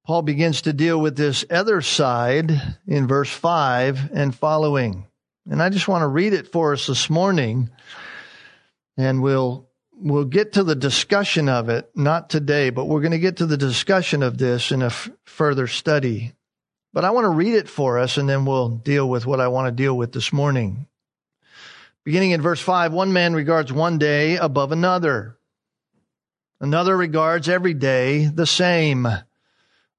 Paul 0.06 0.22
begins 0.22 0.62
to 0.62 0.72
deal 0.72 0.98
with 0.98 1.18
this 1.18 1.44
other 1.50 1.82
side 1.82 2.50
in 2.86 3.08
verse 3.08 3.30
5 3.30 4.08
and 4.14 4.34
following. 4.34 5.06
And 5.50 5.62
I 5.62 5.68
just 5.68 5.86
want 5.86 6.00
to 6.00 6.08
read 6.08 6.32
it 6.32 6.50
for 6.50 6.72
us 6.72 6.86
this 6.86 7.10
morning 7.10 7.68
and 8.98 9.22
we'll 9.22 9.68
we'll 9.92 10.24
get 10.24 10.52
to 10.52 10.64
the 10.64 10.74
discussion 10.74 11.48
of 11.48 11.68
it 11.68 11.90
not 11.94 12.28
today, 12.28 12.70
but 12.70 12.84
we're 12.84 13.00
going 13.00 13.12
to 13.12 13.18
get 13.18 13.38
to 13.38 13.46
the 13.46 13.56
discussion 13.56 14.22
of 14.22 14.36
this 14.36 14.70
in 14.70 14.82
a 14.82 14.86
f- 14.86 15.08
further 15.24 15.66
study. 15.66 16.34
But 16.92 17.04
I 17.04 17.10
want 17.10 17.24
to 17.24 17.30
read 17.30 17.54
it 17.54 17.68
for 17.68 17.98
us 17.98 18.16
and 18.16 18.28
then 18.28 18.44
we'll 18.44 18.68
deal 18.68 19.08
with 19.08 19.24
what 19.24 19.40
I 19.40 19.48
want 19.48 19.66
to 19.68 19.82
deal 19.82 19.96
with 19.96 20.12
this 20.12 20.32
morning. 20.32 20.86
Beginning 22.04 22.32
in 22.32 22.42
verse 22.42 22.60
5, 22.60 22.92
one 22.92 23.12
man 23.12 23.34
regards 23.34 23.72
one 23.72 23.98
day 23.98 24.36
above 24.36 24.72
another. 24.72 25.36
Another 26.60 26.96
regards 26.96 27.48
every 27.48 27.74
day 27.74 28.26
the 28.26 28.46
same. 28.46 29.06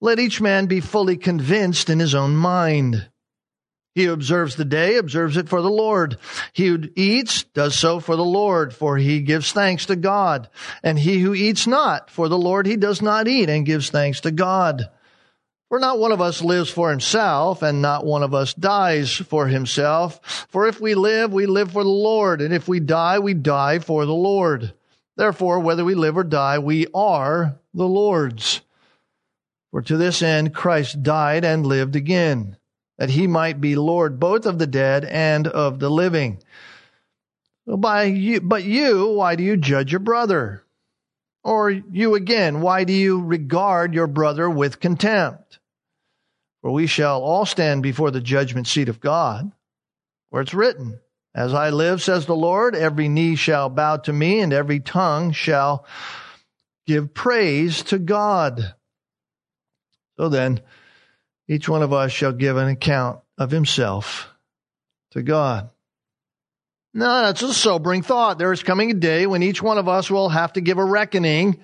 Let 0.01 0.19
each 0.19 0.41
man 0.41 0.65
be 0.65 0.81
fully 0.81 1.17
convinced 1.17 1.89
in 1.89 1.99
his 1.99 2.15
own 2.15 2.35
mind. 2.35 3.09
He 3.95 4.05
who 4.05 4.13
observes 4.13 4.55
the 4.55 4.65
day 4.65 4.97
observes 4.97 5.35
it 5.35 5.49
for 5.49 5.61
the 5.61 5.69
Lord. 5.69 6.17
He 6.53 6.67
who 6.67 6.83
eats 6.95 7.43
does 7.43 7.75
so 7.75 7.99
for 7.99 8.15
the 8.15 8.23
Lord, 8.25 8.73
for 8.73 8.97
he 8.97 9.21
gives 9.21 9.51
thanks 9.51 9.87
to 9.87 9.95
God. 9.95 10.49
And 10.83 10.97
he 10.97 11.19
who 11.19 11.33
eats 11.33 11.67
not 11.67 12.09
for 12.09 12.29
the 12.29 12.37
Lord, 12.37 12.65
he 12.65 12.77
does 12.77 13.01
not 13.01 13.27
eat 13.27 13.49
and 13.49 13.65
gives 13.65 13.89
thanks 13.89 14.21
to 14.21 14.31
God. 14.31 14.89
For 15.69 15.79
not 15.79 15.99
one 15.99 16.11
of 16.11 16.21
us 16.21 16.41
lives 16.41 16.71
for 16.71 16.89
himself, 16.89 17.61
and 17.61 17.79
not 17.79 18.03
one 18.03 18.23
of 18.23 18.33
us 18.33 18.55
dies 18.55 19.13
for 19.15 19.47
himself. 19.47 20.47
For 20.49 20.67
if 20.67 20.81
we 20.81 20.95
live, 20.95 21.31
we 21.31 21.45
live 21.45 21.71
for 21.71 21.83
the 21.83 21.89
Lord, 21.89 22.41
and 22.41 22.53
if 22.53 22.67
we 22.67 22.79
die, 22.79 23.19
we 23.19 23.35
die 23.35 23.77
for 23.77 24.05
the 24.05 24.13
Lord. 24.13 24.73
Therefore, 25.15 25.59
whether 25.59 25.85
we 25.85 25.93
live 25.93 26.17
or 26.17 26.23
die, 26.23 26.57
we 26.57 26.87
are 26.93 27.59
the 27.73 27.87
Lord's. 27.87 28.61
For 29.69 29.83
to 29.83 29.97
this 29.97 30.23
end 30.23 30.55
Christ 30.55 31.03
died 31.03 31.45
and 31.45 31.67
lived 31.67 31.95
again, 31.95 32.57
that 32.99 33.09
he 33.09 33.27
might 33.27 33.61
be 33.61 33.77
Lord 33.77 34.19
both 34.19 34.45
of 34.45 34.59
the 34.59 34.67
dead 34.67 35.05
and 35.05 35.47
of 35.47 35.79
the 35.79 35.89
living. 35.89 36.43
By 37.65 38.03
you, 38.03 38.41
but 38.41 38.65
you, 38.65 39.13
why 39.13 39.35
do 39.35 39.43
you 39.43 39.55
judge 39.55 39.91
your 39.93 39.99
brother? 39.99 40.65
Or 41.41 41.71
you 41.71 42.15
again, 42.15 42.59
why 42.59 42.83
do 42.83 42.91
you 42.91 43.21
regard 43.21 43.93
your 43.93 44.07
brother 44.07 44.49
with 44.49 44.81
contempt? 44.81 45.59
For 46.61 46.71
we 46.71 46.87
shall 46.87 47.21
all 47.21 47.45
stand 47.45 47.83
before 47.83 48.11
the 48.11 48.19
judgment 48.19 48.67
seat 48.67 48.89
of 48.89 48.99
God, 48.99 49.49
where 50.29 50.41
it's 50.41 50.53
written, 50.53 50.99
As 51.33 51.53
I 51.53 51.69
live, 51.69 52.01
says 52.01 52.25
the 52.25 52.35
Lord, 52.35 52.75
every 52.75 53.07
knee 53.07 53.37
shall 53.37 53.69
bow 53.69 53.95
to 53.97 54.11
me, 54.11 54.41
and 54.41 54.51
every 54.51 54.81
tongue 54.81 55.31
shall 55.31 55.85
give 56.85 57.13
praise 57.13 57.81
to 57.83 57.97
God. 57.97 58.73
So 60.17 60.27
then, 60.27 60.59
each 61.49 61.67
one 61.67 61.81
of 61.81 61.91
us 61.91 62.11
shall 62.11 62.31
give 62.31 62.55
an 62.55 62.69
account 62.69 63.19
of 63.37 63.49
himself 63.49 64.29
to 65.11 65.23
God. 65.23 65.71
Now, 66.93 67.23
that's 67.23 67.41
a 67.41 67.53
sobering 67.53 68.03
thought. 68.03 68.37
There 68.37 68.53
is 68.53 68.63
coming 68.63 68.91
a 68.91 68.93
day 68.93 69.25
when 69.25 69.43
each 69.43 69.61
one 69.61 69.79
of 69.79 69.89
us 69.89 70.09
will 70.11 70.29
have 70.29 70.53
to 70.53 70.61
give 70.61 70.77
a 70.77 70.85
reckoning 70.85 71.59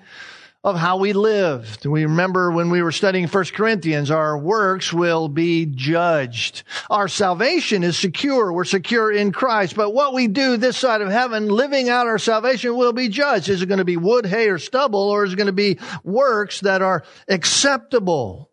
of 0.64 0.76
how 0.76 0.96
we 0.96 1.12
lived. 1.12 1.86
We 1.86 2.04
remember 2.04 2.50
when 2.50 2.70
we 2.70 2.82
were 2.82 2.90
studying 2.90 3.28
1 3.28 3.44
Corinthians, 3.54 4.10
our 4.10 4.36
works 4.36 4.92
will 4.92 5.28
be 5.28 5.66
judged. 5.66 6.64
Our 6.90 7.06
salvation 7.06 7.84
is 7.84 7.96
secure. 7.96 8.52
We're 8.52 8.64
secure 8.64 9.12
in 9.12 9.30
Christ. 9.30 9.76
But 9.76 9.94
what 9.94 10.14
we 10.14 10.26
do 10.26 10.56
this 10.56 10.76
side 10.76 11.00
of 11.00 11.10
heaven, 11.10 11.48
living 11.48 11.88
out 11.88 12.08
our 12.08 12.18
salvation 12.18 12.76
will 12.76 12.92
be 12.92 13.08
judged. 13.08 13.48
Is 13.48 13.62
it 13.62 13.66
going 13.66 13.78
to 13.78 13.84
be 13.84 13.96
wood, 13.96 14.26
hay, 14.26 14.48
or 14.48 14.58
stubble, 14.58 15.08
or 15.10 15.24
is 15.24 15.32
it 15.32 15.36
going 15.36 15.46
to 15.46 15.52
be 15.52 15.78
works 16.02 16.60
that 16.62 16.82
are 16.82 17.04
acceptable? 17.28 18.45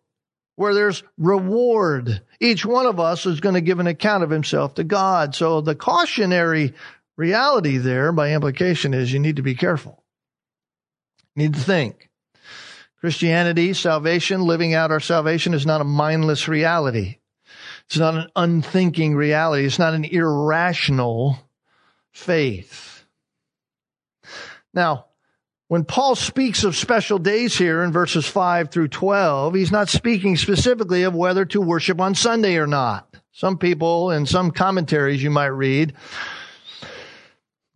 Where 0.56 0.74
there's 0.74 1.02
reward. 1.18 2.22
Each 2.40 2.64
one 2.64 2.86
of 2.86 3.00
us 3.00 3.26
is 3.26 3.40
going 3.40 3.56
to 3.56 3.60
give 3.60 3.80
an 3.80 3.86
account 3.86 4.22
of 4.22 4.30
himself 4.30 4.74
to 4.74 4.84
God. 4.84 5.34
So 5.34 5.60
the 5.60 5.74
cautionary 5.74 6.74
reality 7.16 7.78
there 7.78 8.12
by 8.12 8.32
implication 8.32 8.94
is 8.94 9.12
you 9.12 9.18
need 9.18 9.36
to 9.36 9.42
be 9.42 9.54
careful 9.54 10.02
You 11.34 11.44
need 11.44 11.54
to 11.54 11.60
think. 11.60 12.08
Christianity, 13.00 13.74
salvation, 13.74 14.42
living 14.42 14.74
out 14.74 14.90
our 14.90 15.00
salvation 15.00 15.54
is 15.54 15.66
not 15.66 15.80
a 15.80 15.84
mindless 15.84 16.48
reality. 16.48 17.18
It's 17.86 17.98
not 17.98 18.14
an 18.14 18.28
unthinking 18.34 19.14
reality. 19.14 19.66
It's 19.66 19.78
not 19.78 19.92
an 19.92 20.04
irrational 20.04 21.38
faith. 22.12 23.04
Now, 24.72 25.06
when 25.68 25.84
Paul 25.84 26.14
speaks 26.14 26.64
of 26.64 26.76
special 26.76 27.18
days 27.18 27.56
here 27.56 27.82
in 27.82 27.92
verses 27.92 28.26
5 28.26 28.70
through 28.70 28.88
12, 28.88 29.54
he's 29.54 29.72
not 29.72 29.88
speaking 29.88 30.36
specifically 30.36 31.04
of 31.04 31.14
whether 31.14 31.44
to 31.46 31.60
worship 31.60 32.00
on 32.00 32.14
Sunday 32.14 32.56
or 32.56 32.66
not. 32.66 33.16
Some 33.32 33.58
people 33.58 34.10
in 34.10 34.26
some 34.26 34.50
commentaries 34.50 35.22
you 35.22 35.30
might 35.30 35.46
read 35.46 35.94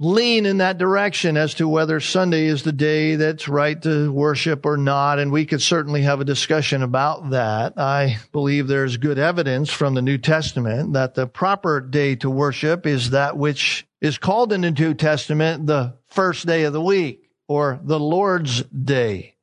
lean 0.01 0.47
in 0.47 0.59
that 0.59 0.79
direction 0.79 1.37
as 1.37 1.55
to 1.55 1.67
whether 1.67 1.99
Sunday 1.99 2.47
is 2.47 2.63
the 2.63 2.73
day 2.73 3.17
that's 3.17 3.49
right 3.49 3.81
to 3.83 4.13
worship 4.13 4.65
or 4.65 4.77
not. 4.77 5.19
And 5.19 5.33
we 5.33 5.45
could 5.45 5.61
certainly 5.61 6.03
have 6.03 6.21
a 6.21 6.25
discussion 6.25 6.83
about 6.83 7.31
that. 7.31 7.77
I 7.77 8.19
believe 8.31 8.69
there's 8.69 8.97
good 8.97 9.19
evidence 9.19 9.71
from 9.71 9.95
the 9.95 10.03
New 10.03 10.19
Testament 10.19 10.93
that 10.93 11.15
the 11.15 11.27
proper 11.27 11.81
day 11.81 12.15
to 12.17 12.31
worship 12.31 12.87
is 12.87 13.11
that 13.11 13.37
which 13.37 13.87
is 14.01 14.19
called 14.19 14.53
in 14.53 14.61
the 14.61 14.71
New 14.71 14.95
Testament 14.95 15.67
the 15.67 15.95
first 16.07 16.47
day 16.47 16.63
of 16.63 16.73
the 16.73 16.81
week 16.81 17.28
or 17.49 17.81
the 17.83 17.99
Lord's 17.99 18.63
day. 18.63 19.35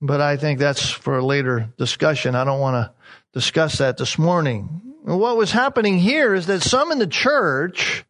But 0.00 0.20
I 0.20 0.36
think 0.36 0.60
that's 0.60 0.88
for 0.88 1.18
a 1.18 1.24
later 1.24 1.72
discussion. 1.76 2.34
I 2.34 2.44
don't 2.44 2.60
want 2.60 2.74
to 2.74 2.92
discuss 3.32 3.78
that 3.78 3.96
this 3.96 4.18
morning. 4.18 4.94
What 5.02 5.36
was 5.36 5.50
happening 5.50 5.98
here 5.98 6.34
is 6.34 6.46
that 6.46 6.62
some 6.62 6.92
in 6.92 6.98
the 6.98 7.06
church 7.06 8.04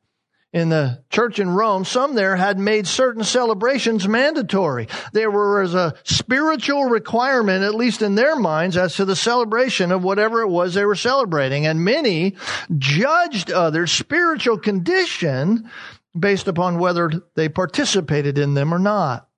in 0.52 0.68
the 0.68 1.02
church 1.10 1.38
in 1.38 1.48
Rome, 1.48 1.84
some 1.84 2.14
there 2.14 2.34
had 2.34 2.58
made 2.58 2.86
certain 2.86 3.22
celebrations 3.22 4.08
mandatory. 4.08 4.88
There 5.12 5.30
was 5.30 5.74
a 5.74 5.94
spiritual 6.02 6.86
requirement, 6.86 7.62
at 7.62 7.74
least 7.74 8.02
in 8.02 8.16
their 8.16 8.34
minds, 8.34 8.76
as 8.76 8.96
to 8.96 9.04
the 9.04 9.14
celebration 9.14 9.92
of 9.92 10.02
whatever 10.02 10.40
it 10.40 10.48
was 10.48 10.74
they 10.74 10.84
were 10.84 10.96
celebrating. 10.96 11.66
And 11.66 11.84
many 11.84 12.34
judged 12.76 13.52
others' 13.52 13.92
spiritual 13.92 14.58
condition 14.58 15.70
based 16.18 16.48
upon 16.48 16.78
whether 16.78 17.10
they 17.34 17.48
participated 17.48 18.38
in 18.38 18.54
them 18.54 18.74
or 18.74 18.78
not. 18.78 19.28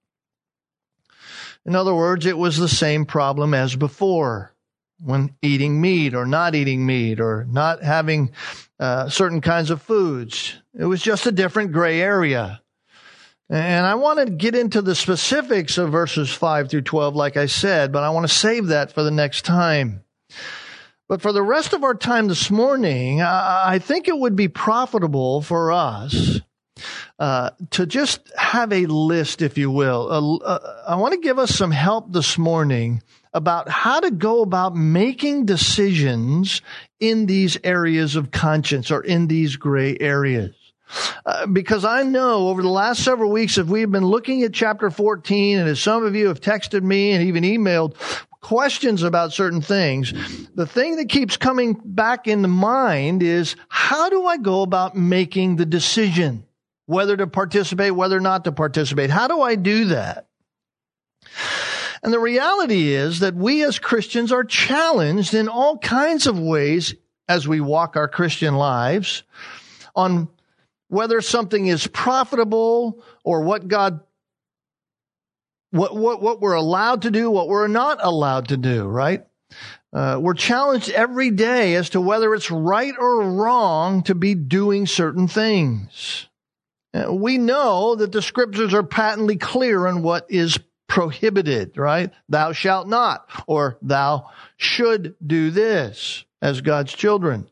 In 1.64 1.76
other 1.76 1.94
words, 1.94 2.26
it 2.26 2.36
was 2.36 2.56
the 2.56 2.68
same 2.68 3.04
problem 3.04 3.54
as 3.54 3.76
before 3.76 4.52
when 5.00 5.34
eating 5.42 5.80
meat 5.80 6.14
or 6.14 6.26
not 6.26 6.54
eating 6.54 6.86
meat 6.86 7.20
or 7.20 7.46
not 7.48 7.82
having 7.82 8.30
uh, 8.80 9.08
certain 9.08 9.40
kinds 9.40 9.70
of 9.70 9.82
foods. 9.82 10.54
It 10.78 10.84
was 10.84 11.02
just 11.02 11.26
a 11.26 11.32
different 11.32 11.72
gray 11.72 12.00
area. 12.00 12.62
And 13.48 13.84
I 13.84 13.96
want 13.96 14.18
to 14.20 14.32
get 14.32 14.54
into 14.54 14.80
the 14.80 14.94
specifics 14.94 15.76
of 15.76 15.92
verses 15.92 16.32
5 16.32 16.70
through 16.70 16.82
12, 16.82 17.14
like 17.14 17.36
I 17.36 17.46
said, 17.46 17.92
but 17.92 18.02
I 18.02 18.10
want 18.10 18.26
to 18.26 18.34
save 18.34 18.68
that 18.68 18.92
for 18.92 19.02
the 19.02 19.10
next 19.10 19.44
time. 19.44 20.04
But 21.08 21.20
for 21.20 21.32
the 21.32 21.42
rest 21.42 21.74
of 21.74 21.84
our 21.84 21.94
time 21.94 22.28
this 22.28 22.50
morning, 22.50 23.20
I 23.20 23.78
think 23.78 24.08
it 24.08 24.16
would 24.16 24.36
be 24.36 24.48
profitable 24.48 25.42
for 25.42 25.70
us 25.70 26.40
uh, 27.18 27.50
to 27.70 27.86
just 27.86 28.20
have 28.36 28.72
a 28.72 28.86
list, 28.86 29.42
if 29.42 29.58
you 29.58 29.70
will. 29.70 30.08
Uh, 30.10 30.44
uh, 30.44 30.82
I 30.88 30.96
want 30.96 31.14
to 31.14 31.20
give 31.20 31.38
us 31.38 31.54
some 31.54 31.70
help 31.70 32.12
this 32.12 32.38
morning 32.38 33.02
about 33.34 33.68
how 33.68 34.00
to 34.00 34.10
go 34.10 34.42
about 34.42 34.76
making 34.76 35.46
decisions 35.46 36.60
in 37.00 37.26
these 37.26 37.58
areas 37.64 38.16
of 38.16 38.30
conscience 38.30 38.90
or 38.90 39.02
in 39.02 39.26
these 39.26 39.56
gray 39.56 39.96
areas. 39.98 40.54
Uh, 41.24 41.46
because 41.46 41.84
I 41.84 42.02
know 42.02 42.48
over 42.48 42.60
the 42.60 42.68
last 42.68 43.02
several 43.02 43.30
weeks, 43.30 43.56
if 43.56 43.66
we've 43.66 43.90
been 43.90 44.04
looking 44.04 44.42
at 44.42 44.52
chapter 44.52 44.90
14, 44.90 45.58
and 45.58 45.68
as 45.68 45.80
some 45.80 46.04
of 46.04 46.14
you 46.14 46.28
have 46.28 46.40
texted 46.40 46.82
me 46.82 47.12
and 47.12 47.24
even 47.24 47.44
emailed 47.44 47.94
questions 48.42 49.02
about 49.02 49.32
certain 49.32 49.62
things, 49.62 50.12
the 50.54 50.66
thing 50.66 50.96
that 50.96 51.08
keeps 51.08 51.36
coming 51.36 51.80
back 51.82 52.26
in 52.26 52.42
the 52.42 52.48
mind 52.48 53.22
is 53.22 53.56
how 53.68 54.10
do 54.10 54.26
I 54.26 54.36
go 54.36 54.62
about 54.62 54.94
making 54.94 55.56
the 55.56 55.64
decision? 55.64 56.44
Whether 56.86 57.16
to 57.16 57.26
participate, 57.26 57.94
whether 57.94 58.20
not 58.20 58.44
to 58.44 58.52
participate. 58.52 59.10
How 59.10 59.28
do 59.28 59.40
I 59.40 59.54
do 59.54 59.86
that? 59.86 60.26
And 62.02 62.12
the 62.12 62.18
reality 62.18 62.92
is 62.92 63.20
that 63.20 63.34
we 63.34 63.62
as 63.62 63.78
Christians 63.78 64.32
are 64.32 64.42
challenged 64.42 65.34
in 65.34 65.48
all 65.48 65.78
kinds 65.78 66.26
of 66.26 66.38
ways 66.38 66.94
as 67.28 67.46
we 67.46 67.60
walk 67.60 67.96
our 67.96 68.08
Christian 68.08 68.54
lives 68.54 69.22
on 69.94 70.28
whether 70.88 71.20
something 71.20 71.66
is 71.66 71.86
profitable 71.86 73.02
or 73.24 73.42
what 73.42 73.68
God 73.68 74.00
what, 75.70 75.96
what, 75.96 76.20
what 76.20 76.40
we're 76.40 76.52
allowed 76.52 77.02
to 77.02 77.10
do, 77.10 77.30
what 77.30 77.48
we're 77.48 77.66
not 77.66 77.98
allowed 78.02 78.48
to 78.48 78.58
do, 78.58 78.84
right? 78.84 79.24
Uh, 79.90 80.18
we're 80.20 80.34
challenged 80.34 80.90
every 80.90 81.30
day 81.30 81.74
as 81.74 81.90
to 81.90 82.00
whether 82.00 82.34
it's 82.34 82.50
right 82.50 82.94
or 82.98 83.22
wrong 83.30 84.02
to 84.02 84.14
be 84.14 84.34
doing 84.34 84.86
certain 84.86 85.28
things. 85.28 86.28
Uh, 86.94 87.12
we 87.12 87.38
know 87.38 87.94
that 87.94 88.12
the 88.12 88.22
scriptures 88.22 88.74
are 88.74 88.82
patently 88.82 89.36
clear 89.36 89.86
on 89.86 90.02
what 90.02 90.26
is 90.28 90.58
prohibited, 90.88 91.78
right? 91.78 92.10
Thou 92.28 92.52
shalt 92.52 92.86
not, 92.86 93.28
or 93.46 93.78
thou 93.80 94.28
should 94.58 95.14
do 95.26 95.50
this 95.50 96.24
as 96.42 96.60
God's 96.60 96.92
children. 96.92 97.48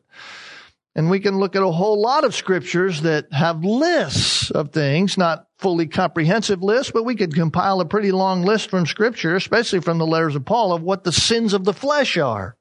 And 0.93 1.09
we 1.09 1.21
can 1.21 1.39
look 1.39 1.55
at 1.55 1.63
a 1.63 1.71
whole 1.71 2.01
lot 2.01 2.25
of 2.25 2.35
scriptures 2.35 3.01
that 3.01 3.31
have 3.31 3.63
lists 3.63 4.51
of 4.51 4.71
things, 4.71 5.17
not 5.17 5.47
fully 5.57 5.87
comprehensive 5.87 6.61
lists, 6.61 6.91
but 6.91 7.03
we 7.03 7.15
could 7.15 7.33
compile 7.33 7.79
a 7.79 7.85
pretty 7.85 8.11
long 8.11 8.43
list 8.43 8.69
from 8.69 8.85
scripture, 8.85 9.35
especially 9.35 9.79
from 9.79 9.97
the 9.97 10.05
letters 10.05 10.35
of 10.35 10.43
Paul, 10.43 10.73
of 10.73 10.81
what 10.83 11.03
the 11.03 11.13
sins 11.13 11.53
of 11.53 11.63
the 11.63 11.73
flesh 11.73 12.17
are. 12.17 12.57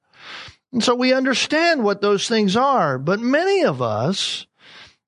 And 0.72 0.82
so 0.82 0.94
we 0.94 1.12
understand 1.12 1.82
what 1.82 2.00
those 2.00 2.28
things 2.28 2.56
are. 2.56 2.98
But 2.98 3.18
many 3.20 3.64
of 3.64 3.82
us, 3.82 4.46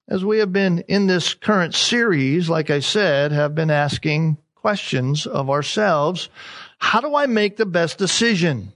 as 0.08 0.24
we 0.24 0.38
have 0.38 0.52
been 0.52 0.80
in 0.88 1.06
this 1.06 1.34
current 1.34 1.74
series, 1.74 2.48
like 2.48 2.70
I 2.70 2.80
said, 2.80 3.32
have 3.32 3.54
been 3.54 3.70
asking 3.70 4.38
questions 4.54 5.26
of 5.26 5.50
ourselves. 5.50 6.28
How 6.78 7.00
do 7.00 7.14
I 7.14 7.26
make 7.26 7.56
the 7.56 7.66
best 7.66 7.98
decision? 7.98 8.72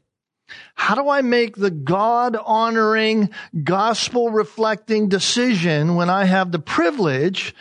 How 0.75 0.95
do 0.95 1.09
I 1.09 1.23
make 1.23 1.57
the 1.57 1.71
God 1.71 2.37
honoring, 2.37 3.31
gospel 3.65 4.31
reflecting 4.31 5.09
decision 5.09 5.97
when 5.97 6.09
I 6.09 6.25
have 6.25 6.53
the 6.53 6.59
privilege 6.59 7.55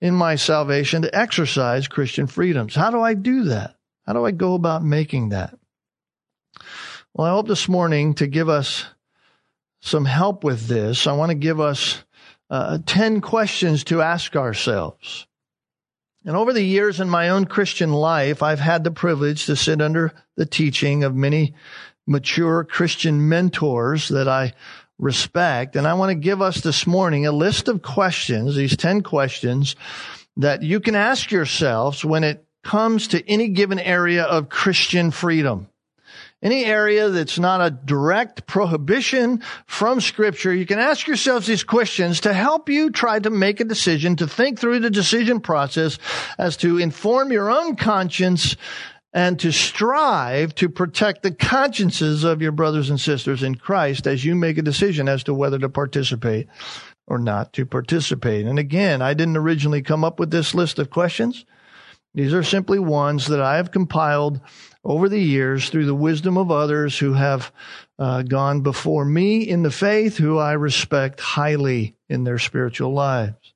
in 0.00 0.14
my 0.14 0.34
salvation 0.34 1.02
to 1.02 1.16
exercise 1.16 1.86
Christian 1.86 2.26
freedoms? 2.26 2.74
How 2.74 2.90
do 2.90 3.00
I 3.00 3.14
do 3.14 3.44
that? 3.44 3.76
How 4.06 4.12
do 4.12 4.24
I 4.24 4.32
go 4.32 4.54
about 4.54 4.82
making 4.82 5.28
that? 5.28 5.56
Well, 7.14 7.26
I 7.26 7.30
hope 7.30 7.46
this 7.46 7.68
morning 7.68 8.14
to 8.14 8.26
give 8.26 8.48
us 8.48 8.86
some 9.80 10.04
help 10.04 10.44
with 10.44 10.66
this, 10.68 11.06
I 11.06 11.12
want 11.12 11.30
to 11.30 11.36
give 11.36 11.60
us 11.60 12.04
uh, 12.52 12.76
10 12.84 13.22
questions 13.22 13.82
to 13.84 14.02
ask 14.02 14.36
ourselves. 14.36 15.26
And 16.26 16.36
over 16.36 16.52
the 16.52 16.62
years 16.62 17.00
in 17.00 17.08
my 17.08 17.30
own 17.30 17.46
Christian 17.46 17.90
life, 17.90 18.42
I've 18.42 18.60
had 18.60 18.84
the 18.84 18.90
privilege 18.90 19.46
to 19.46 19.56
sit 19.56 19.80
under 19.80 20.12
the 20.36 20.44
teaching 20.44 21.02
of 21.02 21.14
many 21.14 21.54
mature 22.06 22.62
Christian 22.62 23.26
mentors 23.30 24.08
that 24.08 24.28
I 24.28 24.52
respect. 24.98 25.76
And 25.76 25.86
I 25.86 25.94
want 25.94 26.10
to 26.10 26.14
give 26.14 26.42
us 26.42 26.60
this 26.60 26.86
morning 26.86 27.26
a 27.26 27.32
list 27.32 27.68
of 27.68 27.80
questions, 27.80 28.54
these 28.54 28.76
10 28.76 29.02
questions 29.02 29.74
that 30.36 30.62
you 30.62 30.78
can 30.78 30.94
ask 30.94 31.30
yourselves 31.30 32.04
when 32.04 32.22
it 32.22 32.44
comes 32.62 33.08
to 33.08 33.26
any 33.26 33.48
given 33.48 33.78
area 33.78 34.24
of 34.24 34.50
Christian 34.50 35.10
freedom. 35.10 35.68
Any 36.42 36.64
area 36.64 37.08
that's 37.08 37.38
not 37.38 37.60
a 37.60 37.70
direct 37.70 38.46
prohibition 38.48 39.42
from 39.66 40.00
scripture, 40.00 40.52
you 40.52 40.66
can 40.66 40.80
ask 40.80 41.06
yourselves 41.06 41.46
these 41.46 41.62
questions 41.62 42.20
to 42.20 42.32
help 42.32 42.68
you 42.68 42.90
try 42.90 43.20
to 43.20 43.30
make 43.30 43.60
a 43.60 43.64
decision, 43.64 44.16
to 44.16 44.26
think 44.26 44.58
through 44.58 44.80
the 44.80 44.90
decision 44.90 45.38
process 45.40 45.98
as 46.38 46.56
to 46.58 46.78
inform 46.78 47.30
your 47.30 47.48
own 47.48 47.76
conscience 47.76 48.56
and 49.12 49.38
to 49.38 49.52
strive 49.52 50.54
to 50.56 50.68
protect 50.68 51.22
the 51.22 51.32
consciences 51.34 52.24
of 52.24 52.42
your 52.42 52.52
brothers 52.52 52.90
and 52.90 53.00
sisters 53.00 53.42
in 53.42 53.54
Christ 53.54 54.06
as 54.06 54.24
you 54.24 54.34
make 54.34 54.58
a 54.58 54.62
decision 54.62 55.08
as 55.08 55.22
to 55.24 55.34
whether 55.34 55.58
to 55.58 55.68
participate 55.68 56.48
or 57.06 57.18
not 57.18 57.52
to 57.52 57.66
participate. 57.66 58.46
And 58.46 58.58
again, 58.58 59.02
I 59.02 59.14
didn't 59.14 59.36
originally 59.36 59.82
come 59.82 60.02
up 60.02 60.18
with 60.18 60.30
this 60.30 60.54
list 60.54 60.78
of 60.78 60.90
questions. 60.90 61.44
These 62.14 62.34
are 62.34 62.42
simply 62.42 62.78
ones 62.78 63.26
that 63.28 63.40
I 63.40 63.56
have 63.56 63.70
compiled 63.70 64.40
over 64.84 65.08
the 65.08 65.20
years 65.20 65.68
through 65.68 65.86
the 65.86 65.94
wisdom 65.94 66.36
of 66.36 66.50
others 66.50 66.98
who 66.98 67.12
have 67.12 67.52
uh, 67.98 68.22
gone 68.22 68.62
before 68.62 69.04
me 69.04 69.42
in 69.42 69.62
the 69.62 69.70
faith, 69.70 70.16
who 70.16 70.38
I 70.38 70.52
respect 70.52 71.20
highly 71.20 71.96
in 72.08 72.24
their 72.24 72.38
spiritual 72.38 72.92
lives. 72.92 73.54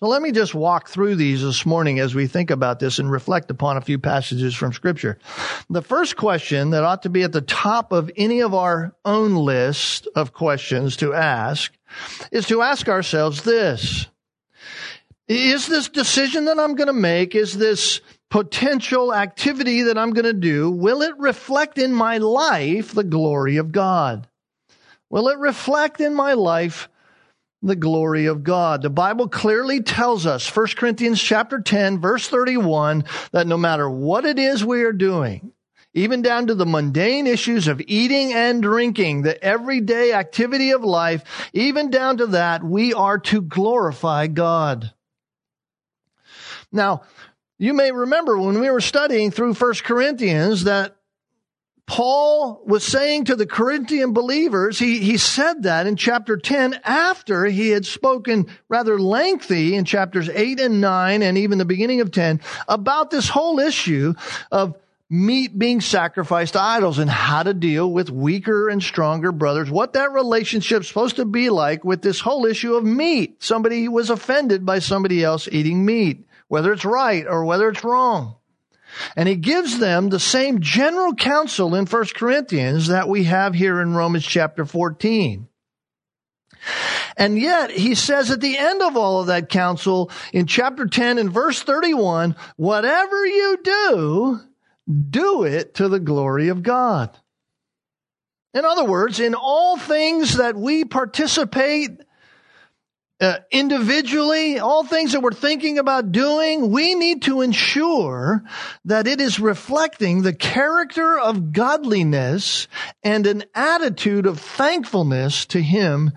So 0.00 0.08
let 0.08 0.22
me 0.22 0.32
just 0.32 0.54
walk 0.54 0.88
through 0.88 1.16
these 1.16 1.42
this 1.42 1.64
morning 1.64 1.98
as 1.98 2.14
we 2.14 2.26
think 2.26 2.50
about 2.50 2.78
this 2.78 2.98
and 2.98 3.10
reflect 3.10 3.50
upon 3.50 3.76
a 3.76 3.80
few 3.80 3.98
passages 3.98 4.54
from 4.54 4.72
scripture. 4.72 5.18
The 5.70 5.82
first 5.82 6.16
question 6.16 6.70
that 6.70 6.84
ought 6.84 7.04
to 7.04 7.10
be 7.10 7.22
at 7.22 7.32
the 7.32 7.40
top 7.40 7.92
of 7.92 8.10
any 8.16 8.40
of 8.40 8.54
our 8.54 8.94
own 9.04 9.34
list 9.34 10.08
of 10.16 10.32
questions 10.32 10.96
to 10.96 11.14
ask 11.14 11.72
is 12.32 12.46
to 12.48 12.60
ask 12.60 12.88
ourselves 12.88 13.44
this. 13.44 14.08
Is 15.26 15.68
this 15.68 15.88
decision 15.88 16.46
that 16.46 16.58
I'm 16.58 16.74
going 16.74 16.88
to 16.88 16.92
make, 16.92 17.34
is 17.34 17.56
this 17.56 18.02
potential 18.34 19.14
activity 19.14 19.82
that 19.82 19.96
I'm 19.96 20.10
going 20.10 20.24
to 20.24 20.32
do, 20.32 20.68
will 20.68 21.02
it 21.02 21.16
reflect 21.18 21.78
in 21.78 21.92
my 21.92 22.18
life 22.18 22.90
the 22.90 23.04
glory 23.04 23.58
of 23.58 23.70
God? 23.70 24.26
Will 25.08 25.28
it 25.28 25.38
reflect 25.38 26.00
in 26.00 26.16
my 26.16 26.32
life 26.32 26.88
the 27.62 27.76
glory 27.76 28.26
of 28.26 28.42
God. 28.42 28.82
The 28.82 28.90
Bible 28.90 29.28
clearly 29.28 29.82
tells 29.82 30.26
us, 30.26 30.54
1 30.54 30.66
Corinthians 30.76 31.22
chapter 31.22 31.60
10, 31.60 32.00
verse 32.00 32.28
31, 32.28 33.04
that 33.30 33.46
no 33.46 33.56
matter 33.56 33.88
what 33.88 34.26
it 34.26 34.40
is 34.40 34.64
we 34.64 34.82
are 34.82 34.92
doing, 34.92 35.52
even 35.94 36.20
down 36.20 36.48
to 36.48 36.56
the 36.56 36.66
mundane 36.66 37.28
issues 37.28 37.68
of 37.68 37.80
eating 37.86 38.32
and 38.32 38.60
drinking, 38.60 39.22
the 39.22 39.42
everyday 39.42 40.12
activity 40.12 40.72
of 40.72 40.82
life, 40.82 41.22
even 41.52 41.88
down 41.88 42.16
to 42.16 42.26
that, 42.26 42.64
we 42.64 42.92
are 42.92 43.18
to 43.20 43.40
glorify 43.40 44.26
God. 44.26 44.92
Now, 46.72 47.02
you 47.64 47.72
may 47.72 47.92
remember 47.92 48.38
when 48.38 48.60
we 48.60 48.70
were 48.70 48.80
studying 48.80 49.30
through 49.30 49.54
1 49.54 49.74
Corinthians 49.84 50.64
that 50.64 50.96
Paul 51.86 52.62
was 52.66 52.84
saying 52.84 53.24
to 53.24 53.36
the 53.36 53.46
Corinthian 53.46 54.12
believers, 54.12 54.78
he, 54.78 54.98
he 54.98 55.18
said 55.18 55.64
that 55.64 55.86
in 55.86 55.96
chapter 55.96 56.36
10 56.36 56.80
after 56.84 57.44
he 57.44 57.70
had 57.70 57.84
spoken 57.84 58.46
rather 58.68 58.98
lengthy 58.98 59.74
in 59.74 59.84
chapters 59.84 60.28
8 60.28 60.60
and 60.60 60.80
9 60.80 61.22
and 61.22 61.38
even 61.38 61.58
the 61.58 61.64
beginning 61.64 62.00
of 62.00 62.10
10 62.10 62.40
about 62.68 63.10
this 63.10 63.28
whole 63.28 63.58
issue 63.58 64.14
of 64.50 64.76
meat 65.10 65.58
being 65.58 65.80
sacrificed 65.80 66.54
to 66.54 66.60
idols 66.60 66.98
and 66.98 67.10
how 67.10 67.42
to 67.42 67.54
deal 67.54 67.90
with 67.90 68.10
weaker 68.10 68.68
and 68.68 68.82
stronger 68.82 69.30
brothers, 69.30 69.70
what 69.70 69.92
that 69.92 70.12
relationship's 70.12 70.88
supposed 70.88 71.16
to 71.16 71.24
be 71.24 71.50
like 71.50 71.84
with 71.84 72.02
this 72.02 72.20
whole 72.20 72.46
issue 72.46 72.74
of 72.74 72.84
meat. 72.84 73.42
Somebody 73.42 73.88
was 73.88 74.10
offended 74.10 74.64
by 74.64 74.78
somebody 74.78 75.22
else 75.22 75.48
eating 75.52 75.84
meat, 75.84 76.26
whether 76.54 76.72
it's 76.72 76.84
right 76.84 77.26
or 77.26 77.44
whether 77.44 77.68
it's 77.68 77.82
wrong. 77.82 78.36
And 79.16 79.28
he 79.28 79.34
gives 79.34 79.80
them 79.80 80.08
the 80.08 80.20
same 80.20 80.60
general 80.60 81.12
counsel 81.12 81.74
in 81.74 81.84
1 81.84 82.04
Corinthians 82.14 82.86
that 82.86 83.08
we 83.08 83.24
have 83.24 83.54
here 83.54 83.80
in 83.80 83.92
Romans 83.92 84.24
chapter 84.24 84.64
14. 84.64 85.48
And 87.16 87.36
yet 87.36 87.72
he 87.72 87.96
says 87.96 88.30
at 88.30 88.40
the 88.40 88.56
end 88.56 88.82
of 88.82 88.96
all 88.96 89.20
of 89.20 89.26
that 89.26 89.48
counsel 89.48 90.12
in 90.32 90.46
chapter 90.46 90.86
10 90.86 91.18
and 91.18 91.32
verse 91.32 91.60
31, 91.60 92.36
whatever 92.54 93.26
you 93.26 93.58
do, 93.64 94.40
do 95.10 95.42
it 95.42 95.74
to 95.74 95.88
the 95.88 95.98
glory 95.98 96.50
of 96.50 96.62
God. 96.62 97.18
In 98.54 98.64
other 98.64 98.84
words, 98.84 99.18
in 99.18 99.34
all 99.34 99.76
things 99.76 100.36
that 100.36 100.54
we 100.54 100.84
participate 100.84 102.00
uh, 103.20 103.38
individually, 103.50 104.58
all 104.58 104.84
things 104.84 105.12
that 105.12 105.20
we're 105.20 105.32
thinking 105.32 105.78
about 105.78 106.10
doing, 106.10 106.70
we 106.70 106.94
need 106.94 107.22
to 107.22 107.42
ensure 107.42 108.42
that 108.84 109.06
it 109.06 109.20
is 109.20 109.38
reflecting 109.38 110.22
the 110.22 110.32
character 110.32 111.18
of 111.18 111.52
godliness 111.52 112.66
and 113.02 113.26
an 113.26 113.44
attitude 113.54 114.26
of 114.26 114.40
thankfulness 114.40 115.46
to 115.46 115.62
Him 115.62 116.12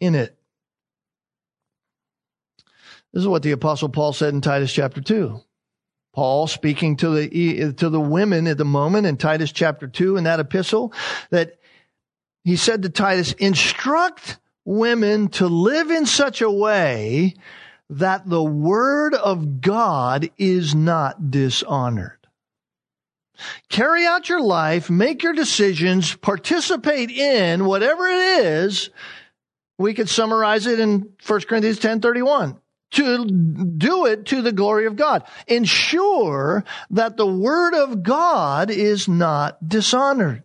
in 0.00 0.14
it. 0.14 0.36
This 3.12 3.20
is 3.20 3.28
what 3.28 3.42
the 3.42 3.52
apostle 3.52 3.90
Paul 3.90 4.14
said 4.14 4.32
in 4.32 4.40
Titus 4.40 4.72
chapter 4.72 5.02
2. 5.02 5.38
Paul 6.14 6.46
speaking 6.46 6.96
to 6.98 7.10
the, 7.10 7.74
to 7.74 7.88
the 7.90 8.00
women 8.00 8.46
at 8.46 8.58
the 8.58 8.64
moment 8.64 9.06
in 9.06 9.16
Titus 9.16 9.52
chapter 9.52 9.86
2 9.86 10.16
in 10.16 10.24
that 10.24 10.40
epistle 10.40 10.94
that 11.30 11.58
he 12.44 12.56
said 12.56 12.82
to 12.82 12.88
Titus, 12.88 13.32
instruct 13.34 14.38
women 14.64 15.28
to 15.28 15.46
live 15.46 15.90
in 15.90 16.06
such 16.06 16.40
a 16.40 16.50
way 16.50 17.34
that 17.90 18.28
the 18.28 18.42
word 18.42 19.14
of 19.14 19.60
God 19.60 20.30
is 20.38 20.74
not 20.74 21.30
dishonored. 21.30 22.18
Carry 23.68 24.06
out 24.06 24.28
your 24.28 24.40
life, 24.40 24.88
make 24.88 25.22
your 25.22 25.32
decisions, 25.32 26.14
participate 26.14 27.10
in 27.10 27.64
whatever 27.64 28.06
it 28.06 28.44
is. 28.44 28.90
We 29.78 29.94
could 29.94 30.08
summarize 30.08 30.66
it 30.66 30.78
in 30.78 31.12
1 31.26 31.48
Corinthians 31.48 31.78
10:31. 31.78 32.58
To 32.92 33.24
do 33.24 34.04
it 34.04 34.26
to 34.26 34.42
the 34.42 34.52
glory 34.52 34.84
of 34.84 34.96
God. 34.96 35.24
Ensure 35.46 36.62
that 36.90 37.16
the 37.16 37.26
word 37.26 37.74
of 37.74 38.02
God 38.02 38.70
is 38.70 39.08
not 39.08 39.66
dishonored. 39.66 40.42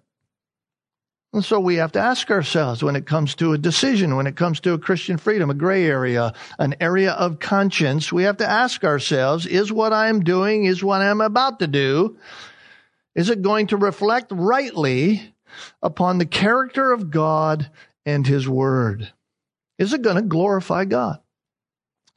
And 1.38 1.45
so 1.45 1.60
we 1.60 1.76
have 1.76 1.91
to 1.91 2.00
ask 2.00 2.32
ourselves 2.32 2.82
when 2.82 2.95
it 2.95 3.06
comes 3.06 3.36
to 3.36 3.54
a 3.54 3.60
decision, 3.60 4.15
when 4.15 4.26
it 4.26 4.36
comes 4.36 4.60
to 4.62 4.73
a 4.73 4.80
Christian 4.80 5.17
freedom, 5.17 5.52
a 5.52 5.54
gray 5.54 5.86
area, 5.86 6.34
an 6.58 6.73
area 6.82 7.12
of 7.12 7.38
conscience, 7.38 8.12
we 8.12 8.23
have 8.23 8.38
to 8.38 8.50
ask 8.50 8.84
ourselves, 8.84 9.45
is 9.45 9.71
what 9.71 9.93
I 9.93 10.10
am 10.10 10.23
doing, 10.23 10.65
is 10.65 10.84
what 10.84 11.04
I'm 11.04 11.21
about 11.21 11.60
to 11.60 11.67
do, 11.67 12.17
is 13.13 13.30
it 13.30 13.43
going 13.43 13.67
to 13.67 13.78
reflect 13.78 14.32
rightly 14.32 15.32
upon 15.84 16.17
the 16.17 16.26
character 16.26 16.91
of 16.91 17.12
God 17.12 17.69
and 18.04 18.26
His 18.26 18.50
Word? 18.50 19.13
Is 19.78 19.93
it 19.93 20.02
going 20.02 20.15
to 20.15 20.23
glorify 20.23 20.86
God? 20.86 21.19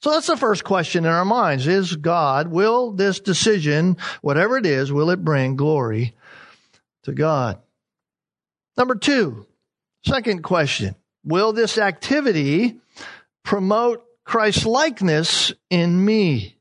So 0.01 0.13
that's 0.13 0.29
the 0.29 0.37
first 0.39 0.65
question 0.65 1.05
in 1.05 1.11
our 1.11 1.27
minds. 1.27 1.67
Is 1.67 1.95
God, 1.95 2.49
will 2.49 2.93
this 2.93 3.21
decision, 3.21 3.99
whatever 4.23 4.57
it 4.57 4.65
is, 4.65 4.91
will 4.91 5.11
it 5.11 5.23
bring 5.23 5.57
glory 5.57 6.17
to 7.03 7.13
God? 7.13 7.61
Number 8.81 8.95
two, 8.95 9.45
second 10.07 10.43
question. 10.43 10.95
Will 11.23 11.53
this 11.53 11.77
activity 11.77 12.81
promote 13.45 14.03
Christ 14.25 14.65
likeness 14.65 15.53
in 15.69 16.03
me? 16.03 16.57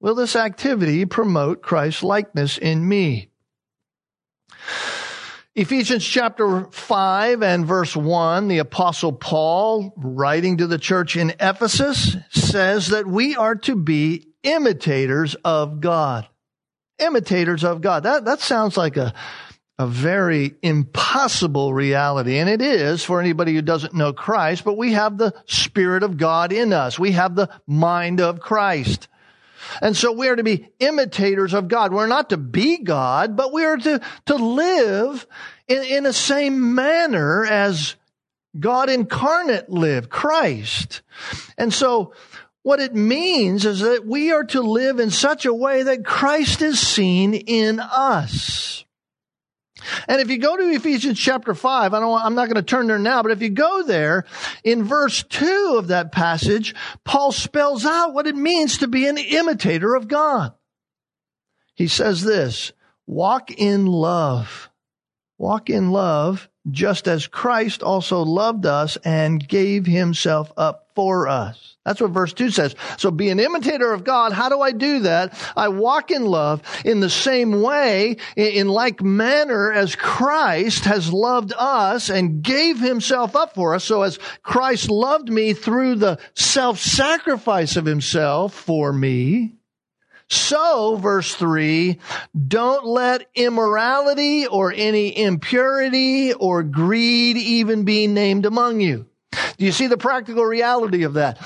Will 0.00 0.14
this 0.14 0.34
activity 0.34 1.04
promote 1.04 1.60
Christ 1.60 2.02
likeness 2.02 2.56
in 2.56 2.88
me? 2.88 3.28
Ephesians 5.54 6.06
chapter 6.06 6.68
5 6.70 7.42
and 7.42 7.66
verse 7.66 7.94
1, 7.94 8.48
the 8.48 8.56
apostle 8.56 9.12
Paul, 9.12 9.92
writing 9.98 10.56
to 10.56 10.66
the 10.66 10.78
church 10.78 11.18
in 11.18 11.34
Ephesus, 11.38 12.16
says 12.30 12.86
that 12.86 13.06
we 13.06 13.36
are 13.36 13.56
to 13.56 13.76
be 13.76 14.26
imitators 14.42 15.34
of 15.44 15.82
God. 15.82 16.26
Imitators 16.98 17.62
of 17.62 17.82
God. 17.82 18.04
That, 18.04 18.24
that 18.24 18.40
sounds 18.40 18.78
like 18.78 18.96
a, 18.96 19.12
a 19.78 19.86
very 19.86 20.54
impossible 20.62 21.74
reality. 21.74 22.38
And 22.38 22.48
it 22.48 22.62
is 22.62 23.04
for 23.04 23.20
anybody 23.20 23.54
who 23.54 23.62
doesn't 23.62 23.94
know 23.94 24.12
Christ, 24.12 24.64
but 24.64 24.76
we 24.76 24.92
have 24.92 25.18
the 25.18 25.34
Spirit 25.46 26.02
of 26.02 26.16
God 26.16 26.52
in 26.52 26.72
us. 26.72 26.98
We 26.98 27.12
have 27.12 27.34
the 27.34 27.50
mind 27.66 28.20
of 28.20 28.40
Christ. 28.40 29.08
And 29.82 29.96
so 29.96 30.12
we 30.12 30.28
are 30.28 30.36
to 30.36 30.44
be 30.44 30.68
imitators 30.78 31.52
of 31.52 31.68
God. 31.68 31.92
We're 31.92 32.06
not 32.06 32.30
to 32.30 32.36
be 32.36 32.78
God, 32.78 33.36
but 33.36 33.52
we 33.52 33.64
are 33.64 33.76
to, 33.76 34.00
to 34.26 34.34
live 34.34 35.26
in, 35.68 35.82
in 35.82 36.04
the 36.04 36.12
same 36.12 36.74
manner 36.74 37.44
as 37.44 37.96
God 38.58 38.88
incarnate 38.88 39.68
lived, 39.68 40.08
Christ. 40.08 41.02
And 41.58 41.72
so 41.72 42.14
what 42.62 42.80
it 42.80 42.94
means 42.94 43.66
is 43.66 43.80
that 43.80 44.06
we 44.06 44.32
are 44.32 44.44
to 44.44 44.62
live 44.62 44.98
in 44.98 45.10
such 45.10 45.44
a 45.44 45.52
way 45.54 45.82
that 45.82 46.04
Christ 46.04 46.62
is 46.62 46.80
seen 46.80 47.34
in 47.34 47.80
us. 47.80 48.85
And 50.08 50.20
if 50.20 50.30
you 50.30 50.38
go 50.38 50.56
to 50.56 50.70
Ephesians 50.70 51.18
chapter 51.18 51.54
5, 51.54 51.94
I 51.94 52.00
don't, 52.00 52.20
I'm 52.20 52.34
not 52.34 52.46
going 52.46 52.56
to 52.56 52.62
turn 52.62 52.86
there 52.86 52.98
now, 52.98 53.22
but 53.22 53.32
if 53.32 53.42
you 53.42 53.50
go 53.50 53.82
there, 53.82 54.24
in 54.64 54.84
verse 54.84 55.22
2 55.22 55.76
of 55.78 55.88
that 55.88 56.12
passage, 56.12 56.74
Paul 57.04 57.32
spells 57.32 57.84
out 57.84 58.14
what 58.14 58.26
it 58.26 58.36
means 58.36 58.78
to 58.78 58.88
be 58.88 59.06
an 59.06 59.18
imitator 59.18 59.94
of 59.94 60.08
God. 60.08 60.52
He 61.74 61.88
says 61.88 62.22
this, 62.22 62.72
walk 63.06 63.50
in 63.50 63.86
love. 63.86 64.70
Walk 65.38 65.68
in 65.68 65.90
love 65.90 66.48
just 66.70 67.06
as 67.06 67.26
Christ 67.26 67.82
also 67.82 68.22
loved 68.22 68.66
us 68.66 68.96
and 69.04 69.46
gave 69.46 69.86
himself 69.86 70.50
up 70.56 70.90
for 70.94 71.28
us. 71.28 71.75
That's 71.86 72.00
what 72.00 72.10
verse 72.10 72.32
2 72.32 72.50
says. 72.50 72.74
So 72.96 73.12
be 73.12 73.28
an 73.28 73.38
imitator 73.38 73.92
of 73.92 74.02
God. 74.02 74.32
How 74.32 74.48
do 74.48 74.60
I 74.60 74.72
do 74.72 75.00
that? 75.00 75.40
I 75.56 75.68
walk 75.68 76.10
in 76.10 76.24
love 76.24 76.62
in 76.84 76.98
the 76.98 77.08
same 77.08 77.62
way, 77.62 78.16
in 78.34 78.66
like 78.68 79.02
manner 79.02 79.70
as 79.70 79.94
Christ 79.94 80.84
has 80.86 81.12
loved 81.12 81.52
us 81.56 82.10
and 82.10 82.42
gave 82.42 82.80
himself 82.80 83.36
up 83.36 83.54
for 83.54 83.76
us. 83.76 83.84
So 83.84 84.02
as 84.02 84.18
Christ 84.42 84.90
loved 84.90 85.30
me 85.30 85.52
through 85.52 85.94
the 85.94 86.18
self-sacrifice 86.34 87.76
of 87.76 87.86
himself 87.86 88.52
for 88.52 88.92
me, 88.92 89.52
so, 90.28 90.96
verse 90.96 91.36
3, 91.36 92.00
don't 92.48 92.84
let 92.84 93.28
immorality 93.36 94.48
or 94.48 94.72
any 94.72 95.16
impurity 95.16 96.32
or 96.32 96.64
greed 96.64 97.36
even 97.36 97.84
be 97.84 98.08
named 98.08 98.44
among 98.44 98.80
you. 98.80 99.06
Do 99.56 99.64
you 99.64 99.70
see 99.70 99.86
the 99.86 99.96
practical 99.96 100.44
reality 100.44 101.04
of 101.04 101.14
that? 101.14 101.38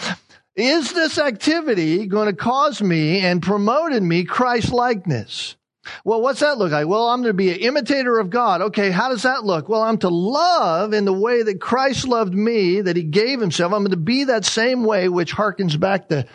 Is 0.56 0.92
this 0.92 1.18
activity 1.18 2.06
going 2.06 2.26
to 2.26 2.34
cause 2.34 2.82
me 2.82 3.20
and 3.20 3.42
promote 3.42 3.92
in 3.92 4.06
me 4.06 4.24
Christ 4.24 4.72
likeness? 4.72 5.56
Well, 6.04 6.20
what's 6.20 6.40
that 6.40 6.58
look 6.58 6.72
like? 6.72 6.86
Well, 6.86 7.08
I'm 7.08 7.22
going 7.22 7.30
to 7.30 7.34
be 7.34 7.50
an 7.52 7.60
imitator 7.60 8.18
of 8.18 8.30
God. 8.30 8.60
Okay, 8.60 8.90
how 8.90 9.08
does 9.08 9.22
that 9.22 9.44
look? 9.44 9.68
Well, 9.68 9.82
I'm 9.82 9.98
to 9.98 10.08
love 10.08 10.92
in 10.92 11.04
the 11.04 11.12
way 11.12 11.42
that 11.42 11.60
Christ 11.60 12.06
loved 12.06 12.34
me, 12.34 12.80
that 12.82 12.96
he 12.96 13.02
gave 13.02 13.40
himself. 13.40 13.72
I'm 13.72 13.80
going 13.80 13.92
to 13.92 13.96
be 13.96 14.24
that 14.24 14.44
same 14.44 14.84
way, 14.84 15.08
which 15.08 15.34
harkens 15.34 15.78
back 15.78 16.08
to 16.08 16.26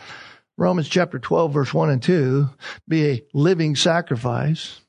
Romans 0.57 0.89
chapter 0.89 1.19
12, 1.19 1.53
verse 1.53 1.73
1 1.73 1.89
and 1.89 2.01
2, 2.01 2.49
be 2.87 3.09
a 3.09 3.21
living 3.33 3.75
sacrifice. 3.75 4.79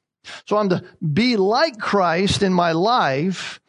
So 0.46 0.56
I'm 0.56 0.68
to 0.70 0.84
be 1.00 1.36
like 1.36 1.78
Christ 1.78 2.42
in 2.42 2.52
my 2.52 2.72
life. 2.72 3.60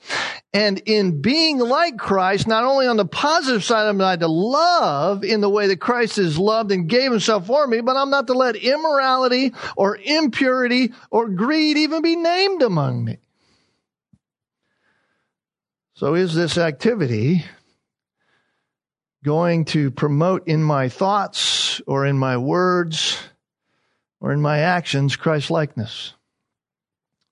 And 0.54 0.82
in 0.86 1.22
being 1.22 1.60
like 1.60 1.98
Christ, 1.98 2.48
not 2.48 2.64
only 2.64 2.88
on 2.88 2.98
the 2.98 3.06
positive 3.06 3.64
side, 3.64 3.88
I'm 3.88 3.98
not 3.98 4.22
to 4.22 4.28
love 4.28 5.24
in 5.24 5.42
the 5.42 5.50
way 5.50 5.68
that 5.68 5.80
Christ 5.80 6.18
is 6.18 6.40
loved 6.40 6.72
and 6.72 6.90
gave 6.90 7.12
himself 7.12 7.48
for 7.48 7.68
me, 7.68 7.82
but 7.82 7.98
I'm 7.98 8.10
not 8.10 8.28
to 8.28 8.34
let 8.34 8.56
immorality 8.56 9.54
or 9.76 9.98
impurity 10.02 10.94
or 11.12 11.28
greed 11.30 11.78
even 11.78 12.02
be 12.02 12.16
named 12.16 12.62
among 12.62 13.04
me. 13.04 13.18
So 15.96 16.16
is 16.16 16.34
this 16.34 16.58
activity 16.58 17.44
going 19.24 19.66
to 19.66 19.92
promote 19.92 20.48
in 20.48 20.64
my 20.64 20.90
thoughts 20.90 21.82
or 21.88 22.06
in 22.06 22.18
my 22.18 22.38
words 22.38 23.20
or 24.22 24.32
in 24.32 24.42
my 24.42 24.60
actions 24.60 25.16
Christ 25.16 25.52
likeness? 25.52 26.14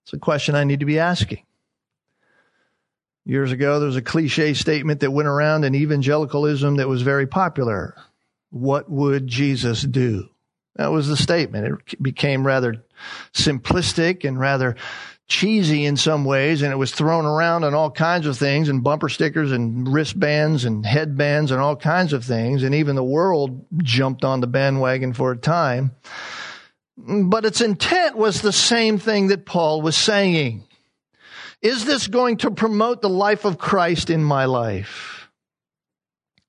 It's 0.06 0.14
a 0.14 0.20
question 0.20 0.54
I 0.54 0.66
need 0.66 0.82
to 0.82 0.86
be 0.86 1.00
asking. 1.00 1.44
Years 3.26 3.52
ago, 3.52 3.80
there 3.80 3.88
was 3.88 3.96
a 3.96 4.04
cliche 4.04 4.54
statement 4.54 5.00
that 5.00 5.10
went 5.10 5.28
around 5.28 5.64
in 5.64 5.74
evangelicalism 5.74 6.76
that 6.76 6.88
was 6.88 7.02
very 7.02 7.26
popular. 7.26 7.96
What 8.52 8.88
would 8.88 9.26
Jesus 9.26 9.82
do? 9.82 10.30
That 10.76 10.92
was 10.92 11.08
the 11.08 11.18
statement. 11.18 11.82
It 11.88 12.04
became 12.04 12.46
rather 12.46 12.84
simplistic 13.34 14.26
and 14.26 14.40
rather 14.40 14.76
cheesy 15.28 15.86
in 15.86 15.98
some 15.98 16.24
ways, 16.24 16.62
and 16.62 16.72
it 16.72 16.76
was 16.76 16.92
thrown 16.92 17.26
around 17.26 17.64
on 17.64 17.74
all 17.74 17.90
kinds 17.90 18.28
of 18.28 18.38
things, 18.38 18.70
and 18.70 18.84
bumper 18.84 19.10
stickers 19.10 19.52
and 19.52 19.92
wristbands 19.92 20.66
and 20.66 20.86
headbands 20.86 21.50
and 21.50 21.60
all 21.60 21.76
kinds 21.76 22.14
of 22.14 22.24
things, 22.24 22.62
and 22.62 22.76
even 22.76 22.96
the 22.96 23.04
world 23.04 23.66
jumped 23.78 24.24
on 24.24 24.40
the 24.40 24.46
bandwagon 24.46 25.14
for 25.14 25.32
a 25.32 25.38
time. 25.38 25.90
But 26.98 27.46
its 27.46 27.62
intent 27.62 28.16
was 28.16 28.42
the 28.42 28.54
same 28.54 28.98
thing 28.98 29.28
that 29.28 29.46
Paul 29.46 29.82
was 29.82 29.96
saying. 29.96 30.64
Is 31.62 31.86
this 31.86 32.08
going 32.08 32.38
to 32.38 32.52
promote 32.52 33.02
the 33.02 33.10
life 33.10 33.46
of 33.46 33.58
Christ 33.58 34.10
in 34.10 34.24
my 34.24 34.46
life? 34.46 35.30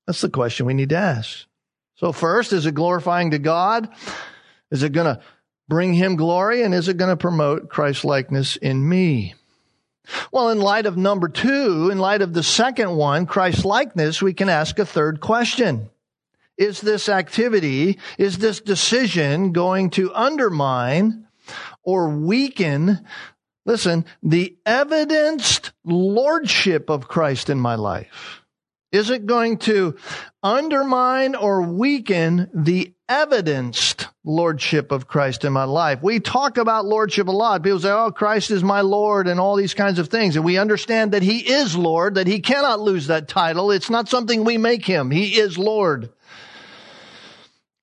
That's 0.05 0.21
the 0.21 0.29
question 0.29 0.65
we 0.65 0.73
need 0.73 0.89
to 0.89 0.97
ask. 0.97 1.45
So 1.95 2.11
first, 2.11 2.53
is 2.53 2.65
it 2.65 2.75
glorifying 2.75 3.31
to 3.31 3.39
God? 3.39 3.89
Is 4.71 4.83
it 4.83 4.93
going 4.93 5.15
to 5.15 5.21
bring 5.67 5.93
him 5.93 6.15
glory? 6.15 6.63
And 6.63 6.73
is 6.73 6.87
it 6.87 6.97
going 6.97 7.09
to 7.09 7.17
promote 7.17 7.69
Christ 7.69 8.05
likeness 8.05 8.55
in 8.55 8.87
me? 8.87 9.33
Well, 10.31 10.49
in 10.49 10.59
light 10.59 10.85
of 10.85 10.95
number 10.95 11.27
two, 11.27 11.89
in 11.91 11.97
light 11.97 12.21
of 12.21 12.33
the 12.33 12.43
second 12.43 12.95
one, 12.95 13.25
Christ 13.25 13.65
likeness, 13.65 14.21
we 14.21 14.33
can 14.33 14.47
ask 14.47 14.79
a 14.79 14.85
third 14.85 15.19
question. 15.19 15.89
Is 16.57 16.81
this 16.81 17.07
activity, 17.07 17.99
is 18.17 18.39
this 18.39 18.61
decision 18.61 19.51
going 19.51 19.91
to 19.91 20.13
undermine 20.13 21.27
or 21.83 22.09
weaken, 22.09 23.05
listen, 23.65 24.05
the 24.23 24.57
evidenced 24.65 25.71
lordship 25.85 26.89
of 26.89 27.07
Christ 27.07 27.49
in 27.49 27.59
my 27.59 27.75
life? 27.75 28.41
Is 28.91 29.09
it 29.09 29.25
going 29.25 29.57
to 29.59 29.97
undermine 30.41 31.35
or 31.35 31.61
weaken 31.61 32.49
the 32.53 32.93
evidenced 33.09 34.07
lordship 34.23 34.91
of 34.91 35.07
Christ 35.07 35.43
in 35.43 35.51
my 35.51 35.65
life? 35.65 36.01
We 36.01 36.21
talk 36.21 36.57
about 36.57 36.85
lordship 36.85 37.27
a 37.27 37.31
lot. 37.31 37.63
People 37.63 37.81
say, 37.81 37.91
oh, 37.91 38.11
Christ 38.11 38.49
is 38.49 38.63
my 38.63 38.81
Lord 38.81 39.27
and 39.27 39.39
all 39.41 39.57
these 39.57 39.73
kinds 39.73 39.99
of 39.99 40.07
things. 40.07 40.37
And 40.37 40.45
we 40.45 40.57
understand 40.57 41.11
that 41.11 41.21
He 41.21 41.39
is 41.39 41.75
Lord, 41.75 42.15
that 42.15 42.27
He 42.27 42.39
cannot 42.39 42.79
lose 42.79 43.07
that 43.07 43.27
title. 43.27 43.71
It's 43.71 43.89
not 43.89 44.07
something 44.07 44.43
we 44.43 44.57
make 44.57 44.85
Him. 44.85 45.11
He 45.11 45.37
is 45.37 45.57
Lord. 45.57 46.09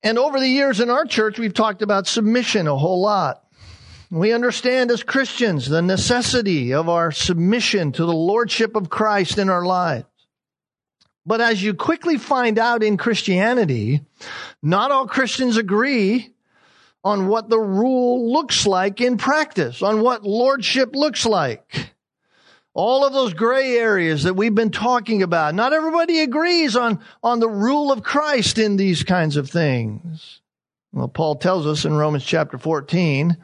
And 0.05 0.19
over 0.19 0.39
the 0.39 0.47
years 0.47 0.79
in 0.79 0.91
our 0.91 1.05
church, 1.05 1.39
we've 1.39 1.51
talked 1.51 1.81
about 1.81 2.05
submission 2.05 2.67
a 2.67 2.77
whole 2.77 3.01
lot. 3.01 3.43
We 4.11 4.33
understand 4.33 4.91
as 4.91 5.01
Christians 5.01 5.67
the 5.67 5.81
necessity 5.81 6.75
of 6.75 6.89
our 6.89 7.11
submission 7.11 7.91
to 7.93 8.05
the 8.05 8.13
Lordship 8.13 8.75
of 8.75 8.87
Christ 8.87 9.39
in 9.39 9.49
our 9.49 9.65
lives. 9.65 10.05
But 11.25 11.41
as 11.41 11.63
you 11.63 11.73
quickly 11.73 12.19
find 12.19 12.59
out 12.59 12.83
in 12.83 12.97
Christianity, 12.97 14.05
not 14.61 14.91
all 14.91 15.07
Christians 15.07 15.57
agree 15.57 16.35
on 17.03 17.27
what 17.27 17.49
the 17.49 17.59
rule 17.59 18.31
looks 18.31 18.67
like 18.67 19.01
in 19.01 19.17
practice, 19.17 19.81
on 19.81 20.01
what 20.01 20.23
lordship 20.23 20.95
looks 20.95 21.25
like. 21.25 21.94
All 22.75 23.05
of 23.05 23.13
those 23.13 23.33
gray 23.33 23.77
areas 23.77 24.23
that 24.23 24.35
we've 24.35 24.53
been 24.53 24.69
talking 24.69 25.23
about. 25.23 25.55
Not 25.55 25.71
everybody 25.71 26.19
agrees 26.19 26.75
on, 26.75 26.99
on 27.23 27.39
the 27.39 27.49
rule 27.49 27.91
of 27.91 28.03
Christ 28.03 28.57
in 28.57 28.75
these 28.75 29.03
kinds 29.03 29.37
of 29.37 29.49
things. 29.49 30.41
Well, 30.91 31.07
Paul 31.07 31.37
tells 31.37 31.65
us 31.65 31.85
in 31.85 31.95
Romans 31.95 32.25
chapter 32.25 32.57
14 32.57 33.37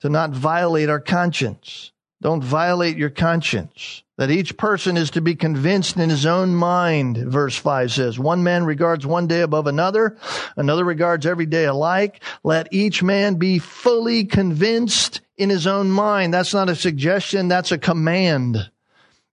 to 0.00 0.08
not 0.08 0.30
violate 0.30 0.88
our 0.88 0.98
conscience. 0.98 1.92
Don't 2.24 2.42
violate 2.42 2.96
your 2.96 3.10
conscience 3.10 4.02
that 4.16 4.30
each 4.30 4.56
person 4.56 4.96
is 4.96 5.10
to 5.10 5.20
be 5.20 5.34
convinced 5.34 5.98
in 5.98 6.08
his 6.08 6.24
own 6.24 6.54
mind, 6.54 7.18
verse 7.18 7.54
5 7.54 7.92
says. 7.92 8.18
One 8.18 8.42
man 8.42 8.64
regards 8.64 9.04
one 9.04 9.26
day 9.26 9.42
above 9.42 9.66
another, 9.66 10.16
another 10.56 10.86
regards 10.86 11.26
every 11.26 11.44
day 11.44 11.66
alike. 11.66 12.22
Let 12.42 12.72
each 12.72 13.02
man 13.02 13.34
be 13.34 13.58
fully 13.58 14.24
convinced 14.24 15.20
in 15.36 15.50
his 15.50 15.66
own 15.66 15.90
mind. 15.90 16.32
That's 16.32 16.54
not 16.54 16.70
a 16.70 16.74
suggestion, 16.74 17.48
that's 17.48 17.72
a 17.72 17.78
command. 17.78 18.70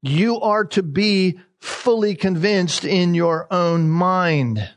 You 0.01 0.41
are 0.41 0.65
to 0.65 0.83
be 0.83 1.39
fully 1.61 2.13
convinced 2.15 2.83
in 2.83 3.13
your 3.13 3.47
own 3.49 3.87
mind. 3.87 4.69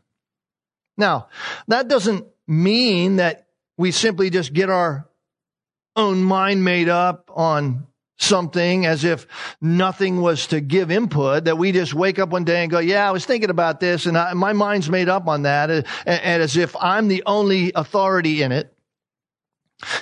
Now, 0.97 1.27
that 1.67 1.89
doesn't 1.89 2.29
mean 2.47 3.17
that 3.17 3.49
we 3.77 3.91
simply 3.91 4.31
just 4.31 4.53
get 4.53 4.71
our 4.71 5.09
own 5.97 6.23
mind 6.23 6.63
made 6.63 6.89
up 6.89 7.29
on 7.35 7.89
something 8.17 8.87
as 8.87 9.05
if 9.05 9.27
nothing 9.61 10.21
was 10.21 10.47
to 10.49 10.61
give 10.61 10.91
input, 10.91 11.45
that 11.45 11.59
we 11.59 11.73
just 11.73 11.95
wake 11.95 12.19
up 12.19 12.31
one 12.31 12.45
day 12.45 12.63
and 12.63 12.71
go, 12.71 12.79
yeah, 12.79 13.09
I 13.09 13.13
was 13.13 13.25
thinking 13.25 13.51
about 13.51 13.81
this 13.81 14.07
and 14.07 14.17
I, 14.17 14.33
my 14.35 14.53
mind's 14.53 14.89
made 14.89 15.09
up 15.09 15.27
on 15.27 15.43
that, 15.43 15.71
and, 15.71 15.87
and 16.07 16.43
as 16.43 16.57
if 16.57 16.77
I'm 16.81 17.09
the 17.09 17.23
only 17.27 17.73
authority 17.75 18.43
in 18.43 18.53
it. 18.53 18.73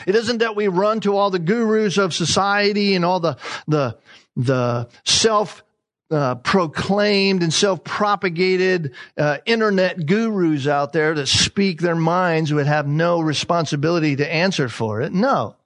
It 0.06 0.14
isn't 0.14 0.38
that 0.38 0.54
we 0.54 0.68
run 0.68 1.00
to 1.00 1.16
all 1.16 1.30
the 1.30 1.38
gurus 1.38 1.98
of 1.98 2.14
society 2.14 2.94
and 2.94 3.04
all 3.04 3.20
the, 3.20 3.36
the, 3.66 3.98
the 4.36 4.88
self 5.04 5.64
uh, 6.10 6.34
proclaimed 6.36 7.42
and 7.42 7.52
self-propagated 7.52 8.92
uh, 9.16 9.38
internet 9.46 10.04
gurus 10.04 10.66
out 10.66 10.92
there 10.92 11.14
that 11.14 11.26
speak 11.26 11.80
their 11.80 11.96
minds 11.96 12.52
would 12.52 12.66
have 12.66 12.86
no 12.86 13.20
responsibility 13.20 14.14
to 14.16 14.30
answer 14.30 14.68
for 14.68 15.00
it. 15.00 15.12
No. 15.12 15.56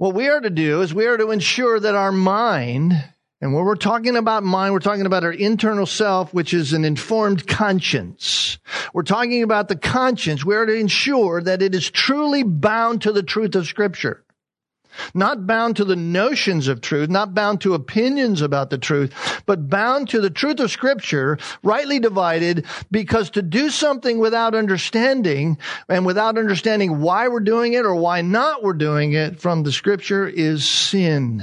What 0.00 0.14
we 0.14 0.28
are 0.28 0.40
to 0.40 0.48
do 0.48 0.80
is 0.80 0.94
we 0.94 1.04
are 1.04 1.18
to 1.18 1.30
ensure 1.30 1.78
that 1.78 1.94
our 1.94 2.10
mind, 2.10 2.94
and 3.42 3.52
when 3.52 3.64
we're 3.66 3.74
talking 3.74 4.16
about 4.16 4.42
mind, 4.42 4.72
we're 4.72 4.78
talking 4.78 5.04
about 5.04 5.24
our 5.24 5.32
internal 5.32 5.84
self, 5.84 6.32
which 6.32 6.54
is 6.54 6.72
an 6.72 6.86
informed 6.86 7.46
conscience. 7.46 8.56
We're 8.94 9.02
talking 9.02 9.42
about 9.42 9.68
the 9.68 9.76
conscience. 9.76 10.42
We 10.42 10.54
are 10.54 10.64
to 10.64 10.72
ensure 10.72 11.42
that 11.42 11.60
it 11.60 11.74
is 11.74 11.90
truly 11.90 12.42
bound 12.44 13.02
to 13.02 13.12
the 13.12 13.22
truth 13.22 13.54
of 13.54 13.66
Scripture. 13.66 14.24
Not 15.14 15.46
bound 15.46 15.76
to 15.76 15.84
the 15.84 15.96
notions 15.96 16.68
of 16.68 16.80
truth, 16.80 17.08
not 17.08 17.34
bound 17.34 17.60
to 17.62 17.74
opinions 17.74 18.40
about 18.42 18.70
the 18.70 18.78
truth, 18.78 19.42
but 19.46 19.68
bound 19.68 20.08
to 20.10 20.20
the 20.20 20.30
truth 20.30 20.60
of 20.60 20.70
scripture, 20.70 21.38
rightly 21.62 21.98
divided, 21.98 22.66
because 22.90 23.30
to 23.30 23.42
do 23.42 23.70
something 23.70 24.18
without 24.18 24.54
understanding 24.54 25.58
and 25.88 26.06
without 26.06 26.38
understanding 26.38 27.00
why 27.00 27.28
we're 27.28 27.40
doing 27.40 27.72
it 27.72 27.84
or 27.84 27.94
why 27.94 28.22
not 28.22 28.62
we're 28.62 28.72
doing 28.72 29.12
it 29.12 29.40
from 29.40 29.62
the 29.62 29.72
scripture 29.72 30.26
is 30.26 30.68
sin. 30.68 31.42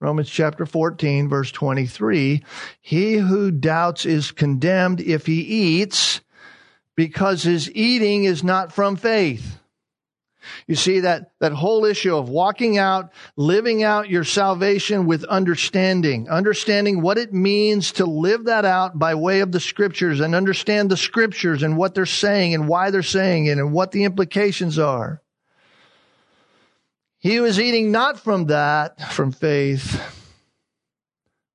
Romans 0.00 0.28
chapter 0.28 0.66
14 0.66 1.28
verse 1.28 1.50
23. 1.52 2.44
He 2.80 3.14
who 3.14 3.50
doubts 3.50 4.04
is 4.04 4.30
condemned 4.30 5.00
if 5.00 5.26
he 5.26 5.40
eats 5.40 6.20
because 6.96 7.42
his 7.42 7.70
eating 7.72 8.24
is 8.24 8.44
not 8.44 8.72
from 8.72 8.96
faith. 8.96 9.58
You 10.66 10.74
see 10.74 11.00
that, 11.00 11.32
that 11.40 11.52
whole 11.52 11.84
issue 11.84 12.16
of 12.16 12.28
walking 12.28 12.78
out, 12.78 13.12
living 13.36 13.82
out 13.82 14.10
your 14.10 14.24
salvation 14.24 15.06
with 15.06 15.24
understanding, 15.24 16.28
understanding 16.28 17.02
what 17.02 17.18
it 17.18 17.32
means 17.32 17.92
to 17.92 18.06
live 18.06 18.44
that 18.44 18.64
out 18.64 18.98
by 18.98 19.14
way 19.14 19.40
of 19.40 19.52
the 19.52 19.60
scriptures 19.60 20.20
and 20.20 20.34
understand 20.34 20.90
the 20.90 20.96
scriptures 20.96 21.62
and 21.62 21.76
what 21.76 21.94
they're 21.94 22.06
saying 22.06 22.54
and 22.54 22.68
why 22.68 22.90
they're 22.90 23.02
saying 23.02 23.46
it 23.46 23.58
and 23.58 23.72
what 23.72 23.92
the 23.92 24.04
implications 24.04 24.78
are. 24.78 25.22
He 27.18 27.40
was 27.40 27.58
eating 27.58 27.90
not 27.90 28.20
from 28.20 28.46
that, 28.46 29.12
from 29.12 29.32
faith. 29.32 30.00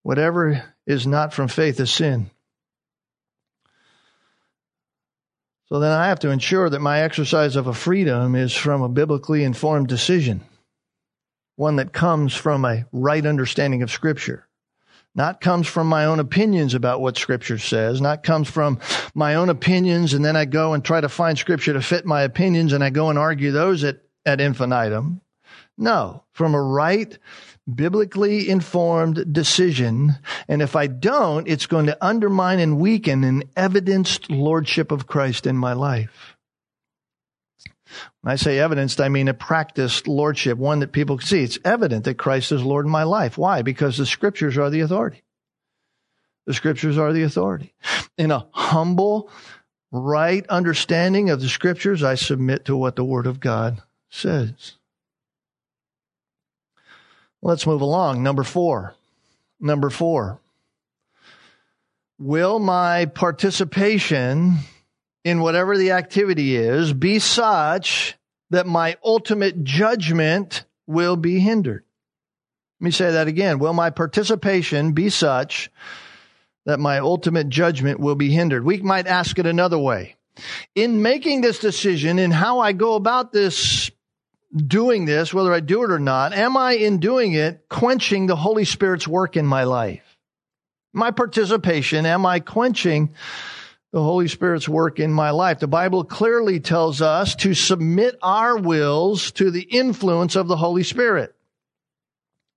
Whatever 0.04 0.64
is 0.86 1.06
not 1.06 1.34
from 1.34 1.48
faith 1.48 1.80
is 1.80 1.92
sin. 1.92 2.30
So 5.72 5.80
then 5.80 5.94
I 5.94 6.08
have 6.08 6.20
to 6.20 6.32
ensure 6.32 6.70
that 6.70 6.82
my 6.82 7.00
exercise 7.00 7.56
of 7.56 7.68
a 7.68 7.74
freedom 7.74 8.36
is 8.36 8.54
from 8.54 8.82
a 8.82 8.90
biblically 8.90 9.46
informed 9.46 9.88
decision, 9.88 10.42
one 11.56 11.78
that 11.78 11.94
comes 11.94 12.34
from 12.34 12.66
a 12.66 12.84
right 12.92 13.26
understanding 13.26 13.82
of 13.82 13.90
Scripture. 13.90 14.50
Not 15.16 15.40
comes 15.40 15.68
from 15.68 15.88
my 15.88 16.04
own 16.04 16.20
opinions 16.20 16.74
about 16.74 17.00
what 17.00 17.16
Scripture 17.16 17.58
says, 17.58 18.02
not 18.02 18.22
comes 18.22 18.50
from 18.50 18.80
my 19.16 19.36
own 19.36 19.48
opinions, 19.48 20.14
and 20.14 20.26
then 20.26 20.36
I 20.36 20.44
go 20.44 20.74
and 20.74 20.84
try 20.84 21.00
to 21.00 21.08
find 21.08 21.38
Scripture 21.38 21.72
to 21.72 21.82
fit 21.82 22.06
my 22.06 22.24
opinions 22.24 22.74
and 22.74 22.84
I 22.84 22.90
go 22.90 23.10
and 23.10 23.18
argue 23.18 23.52
those 23.52 23.86
at, 23.86 24.02
at 24.26 24.42
infinitum. 24.42 25.22
No, 25.78 26.26
from 26.34 26.54
a 26.54 26.62
right 26.62 27.18
biblically 27.74 28.50
informed 28.50 29.34
decision. 29.34 30.16
And 30.48 30.62
if 30.62 30.76
I 30.76 30.88
don't, 30.88 31.48
it's 31.48 31.68
going 31.68 31.86
to 31.86 31.98
undermine 32.06 32.60
and 32.60 32.80
weaken 32.80 33.24
an 33.24 33.44
evidenced 33.56 34.30
lordship 34.30 34.92
of 34.92 35.08
Christ 35.08 35.46
in 35.46 35.58
my 35.58 35.74
life. 35.74 36.38
When 38.22 38.32
I 38.32 38.36
say 38.36 38.60
evidenced, 38.60 39.02
I 39.02 39.10
mean 39.10 39.28
a 39.28 39.34
practiced 39.34 40.08
lordship, 40.08 40.58
one 40.58 40.80
that 40.80 40.92
people 40.92 41.18
can 41.18 41.28
see. 41.28 41.44
It's 41.44 41.60
evident 41.66 42.06
that 42.06 42.18
Christ 42.18 42.52
is 42.52 42.64
Lord 42.64 42.86
in 42.86 42.92
my 42.92 43.04
life. 43.04 43.38
Why? 43.38 43.62
Because 43.62 43.98
the 43.98 44.06
scriptures 44.06 44.58
are 44.58 44.70
the 44.70 44.82
authority. 44.82 45.24
The 46.46 46.54
scriptures 46.54 46.98
are 46.98 47.14
the 47.14 47.24
authority. 47.24 47.74
In 48.18 48.32
a 48.32 48.48
humble, 48.54 49.30
right 49.92 50.46
understanding 50.48 51.30
of 51.30 51.42
the 51.42 51.50
scriptures, 51.50 52.04
I 52.04 52.16
submit 52.16 52.66
to 52.66 52.76
what 52.76 52.96
the 52.96 53.04
Word 53.04 53.28
of 53.28 53.40
God 53.40 53.82
says. 54.10 54.78
Let's 57.42 57.66
move 57.66 57.82
along. 57.82 58.24
Number 58.24 58.44
four. 58.44 58.96
Number 59.60 59.90
four. 59.90 60.40
Will 62.20 62.60
my 62.60 63.06
participation 63.06 64.58
in 65.24 65.42
whatever 65.42 65.78
the 65.78 65.92
activity 65.92 66.56
is 66.56 66.94
be 66.94 67.20
such 67.20 68.16
that 68.52 68.68
my 68.68 68.96
ultimate 69.04 69.64
judgment 69.64 70.66
will 70.86 71.16
be 71.16 71.40
hindered? 71.40 71.84
Let 72.80 72.86
me 72.86 72.92
say 72.92 73.12
that 73.12 73.28
again. 73.28 73.60
Will 73.60 73.74
my 73.74 73.90
participation 73.90 74.92
be 74.92 75.10
such 75.10 75.72
that 76.66 76.80
my 76.80 77.00
ultimate 77.00 77.50
judgment 77.50 78.00
will 78.00 78.16
be 78.16 78.32
hindered? 78.32 78.64
We 78.64 78.78
might 78.78 79.08
ask 79.08 79.40
it 79.40 79.46
another 79.46 79.80
way. 79.80 80.16
In 80.76 81.02
making 81.02 81.42
this 81.42 81.60
decision 81.60 82.20
in 82.20 82.32
how 82.32 82.60
I 82.60 82.72
go 82.72 82.94
about 82.94 83.32
this 83.32 83.90
doing 84.56 85.06
this, 85.06 85.34
whether 85.34 85.54
I 85.54 85.60
do 85.60 85.84
it 85.84 85.92
or 85.92 86.00
not, 86.00 86.34
am 86.34 86.58
I 86.58 86.74
in 86.74 87.00
doing 87.00 87.34
it 87.34 87.66
quenching 87.70 88.28
the 88.28 88.36
Holy 88.36 88.66
Spirit's 88.66 89.08
work 89.08 89.38
in 89.38 89.46
my 89.46 89.64
life? 89.64 90.18
My 90.94 91.12
participation, 91.12 92.06
am 92.06 92.26
I 92.26 92.42
quenching 92.42 93.14
the 93.94 94.04
Holy 94.04 94.28
Spirit's 94.28 94.68
work 94.68 95.00
in 95.00 95.12
my 95.12 95.32
life? 95.32 95.60
The 95.60 95.68
Bible 95.68 96.04
clearly 96.04 96.60
tells 96.60 97.02
us 97.02 97.36
to 97.38 97.54
submit 97.54 98.18
our 98.22 98.58
wills 98.58 99.32
to 99.34 99.52
the 99.52 99.62
influence 99.62 100.36
of 100.36 100.48
the 100.48 100.58
Holy 100.58 100.84
Spirit. 100.84 101.34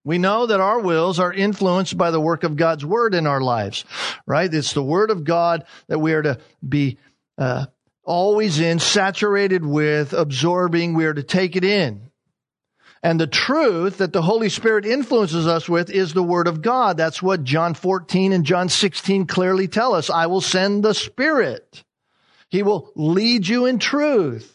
We 0.05 0.19
know 0.19 0.47
that 0.47 0.61
our 0.61 0.81
wills 0.81 1.19
are 1.19 1.33
influenced 1.33 1.97
by 1.97 2.11
the 2.11 2.21
work 2.21 2.45
of 2.45 2.57
God's 2.57 2.85
Word 2.85 3.15
in 3.15 3.27
our 3.27 3.41
lives, 3.41 3.85
right? 4.27 4.53
It's 4.53 4.75
the 4.75 4.83
Word 4.83 5.11
of 5.11 5.25
God 5.25 5.65
that 5.87 5.99
we 5.99 6.13
are 6.13 6.23
to 6.23 6.39
be 6.67 6.99
uh, 7.39 7.67
always 8.05 8.61
in, 8.61 8.79
saturated 8.79 9.65
with, 9.65 10.13
absorbing. 10.13 10.95
We 10.95 11.07
are 11.07 11.15
to 11.15 11.23
take 11.23 11.57
it 11.57 11.65
in. 11.65 12.11
And 13.03 13.21
the 13.21 13.27
truth 13.27 13.99
that 13.99 14.15
the 14.15 14.23
Holy 14.23 14.49
Spirit 14.49 14.87
influences 14.87 15.47
us 15.47 15.69
with 15.69 15.91
is 15.91 16.15
the 16.15 16.23
Word 16.23 16.47
of 16.47 16.63
God. 16.63 16.97
That's 16.97 17.23
what 17.23 17.45
John 17.45 17.75
14 17.75 18.33
and 18.33 18.47
John 18.47 18.71
16 18.71 19.27
clearly 19.27 19.69
tell 19.69 19.95
us. 19.95 20.09
I 20.09 20.27
will 20.27 20.41
send 20.41 20.83
the 20.83 20.95
Spirit. 20.95 21.85
He 22.49 22.63
will 22.63 22.91
lead 22.95 23.47
you 23.47 23.67
in 23.67 23.79
truth. 23.79 24.51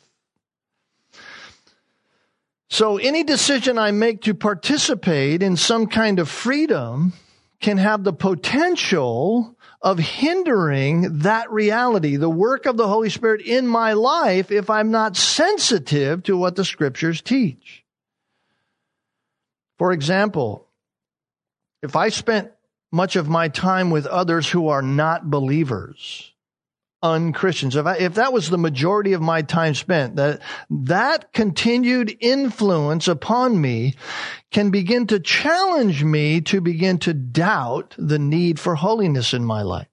So 2.70 2.98
any 2.98 3.24
decision 3.24 3.78
I 3.78 3.92
make 3.92 4.24
to 4.24 4.34
participate 4.34 5.44
in 5.44 5.56
some 5.56 5.88
kind 5.88 6.18
of 6.18 6.30
freedom 6.30 7.14
can 7.62 7.78
have 7.78 8.04
the 8.04 8.14
potential 8.14 9.58
of 9.82 9.98
hindering 9.98 11.20
that 11.20 11.52
reality, 11.52 12.18
the 12.18 12.30
work 12.30 12.66
of 12.66 12.76
the 12.76 12.88
Holy 12.88 13.10
Spirit 13.10 13.42
in 13.42 13.66
my 13.66 13.94
life, 13.94 14.52
if 14.52 14.70
I'm 14.70 14.92
not 14.92 15.16
sensitive 15.16 16.24
to 16.24 16.36
what 16.36 16.56
the 16.56 16.66
scriptures 16.66 17.22
teach. 17.22 17.86
For 19.78 19.94
example, 19.94 20.68
if 21.82 21.96
I 21.96 22.10
spent 22.10 22.52
much 22.92 23.16
of 23.16 23.30
my 23.30 23.48
time 23.48 23.90
with 23.92 24.06
others 24.06 24.50
who 24.50 24.68
are 24.68 24.82
not 24.82 25.30
believers, 25.30 26.29
unchristians, 27.02 27.76
if, 27.76 27.86
I, 27.86 27.96
if 27.98 28.16
that 28.16 28.34
was 28.34 28.50
the 28.50 28.58
majority 28.58 29.14
of 29.14 29.22
my 29.22 29.42
time 29.42 29.74
spent, 29.74 30.18
that, 30.18 30.42
that 30.70 31.32
continued 31.34 32.16
influence 32.20 33.08
upon 33.08 33.60
me 33.60 33.96
can 34.52 34.72
begin 34.72 35.08
to 35.08 35.20
challenge 35.20 36.04
me 36.04 36.42
to 36.42 36.62
begin 36.62 36.98
to 37.00 37.14
doubt 37.14 37.96
the 37.98 38.20
need 38.20 38.60
for 38.60 38.76
holiness 38.76 39.34
in 39.34 39.46
my 39.46 39.62
life. 39.62 39.88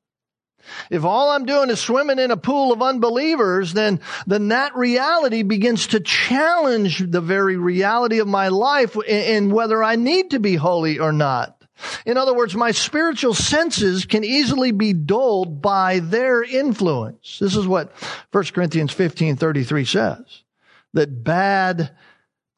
If 0.91 1.05
all 1.05 1.31
I'm 1.31 1.47
doing 1.47 1.71
is 1.71 1.81
swimming 1.81 2.19
in 2.19 2.33
a 2.33 2.37
pool 2.37 2.73
of 2.73 2.83
unbelievers, 2.83 3.73
then, 3.73 4.01
then 4.27 4.49
that 4.49 4.75
reality 4.75 5.43
begins 5.43 5.89
to 5.89 6.01
challenge 6.01 6.99
the 6.99 7.21
very 7.21 7.57
reality 7.57 8.19
of 8.19 8.27
my 8.27 8.49
life 8.49 8.97
and 9.09 9.53
whether 9.53 9.83
I 9.83 9.97
need 9.97 10.31
to 10.31 10.41
be 10.41 10.57
holy 10.57 10.99
or 10.99 11.13
not. 11.13 11.56
In 12.05 12.17
other 12.17 12.35
words, 12.35 12.55
my 12.55 12.71
spiritual 12.71 13.35
senses 13.35 14.05
can 14.07 14.25
easily 14.25 14.73
be 14.73 14.93
dulled 14.93 15.61
by 15.61 15.99
their 15.99 16.43
influence. 16.43 17.39
This 17.39 17.57
is 17.57 17.67
what 17.67 17.93
1 18.33 18.45
Corinthians 18.47 18.93
15, 18.93 19.37
33 19.37 19.85
says. 19.85 20.43
That 20.95 21.23
bad 21.23 21.91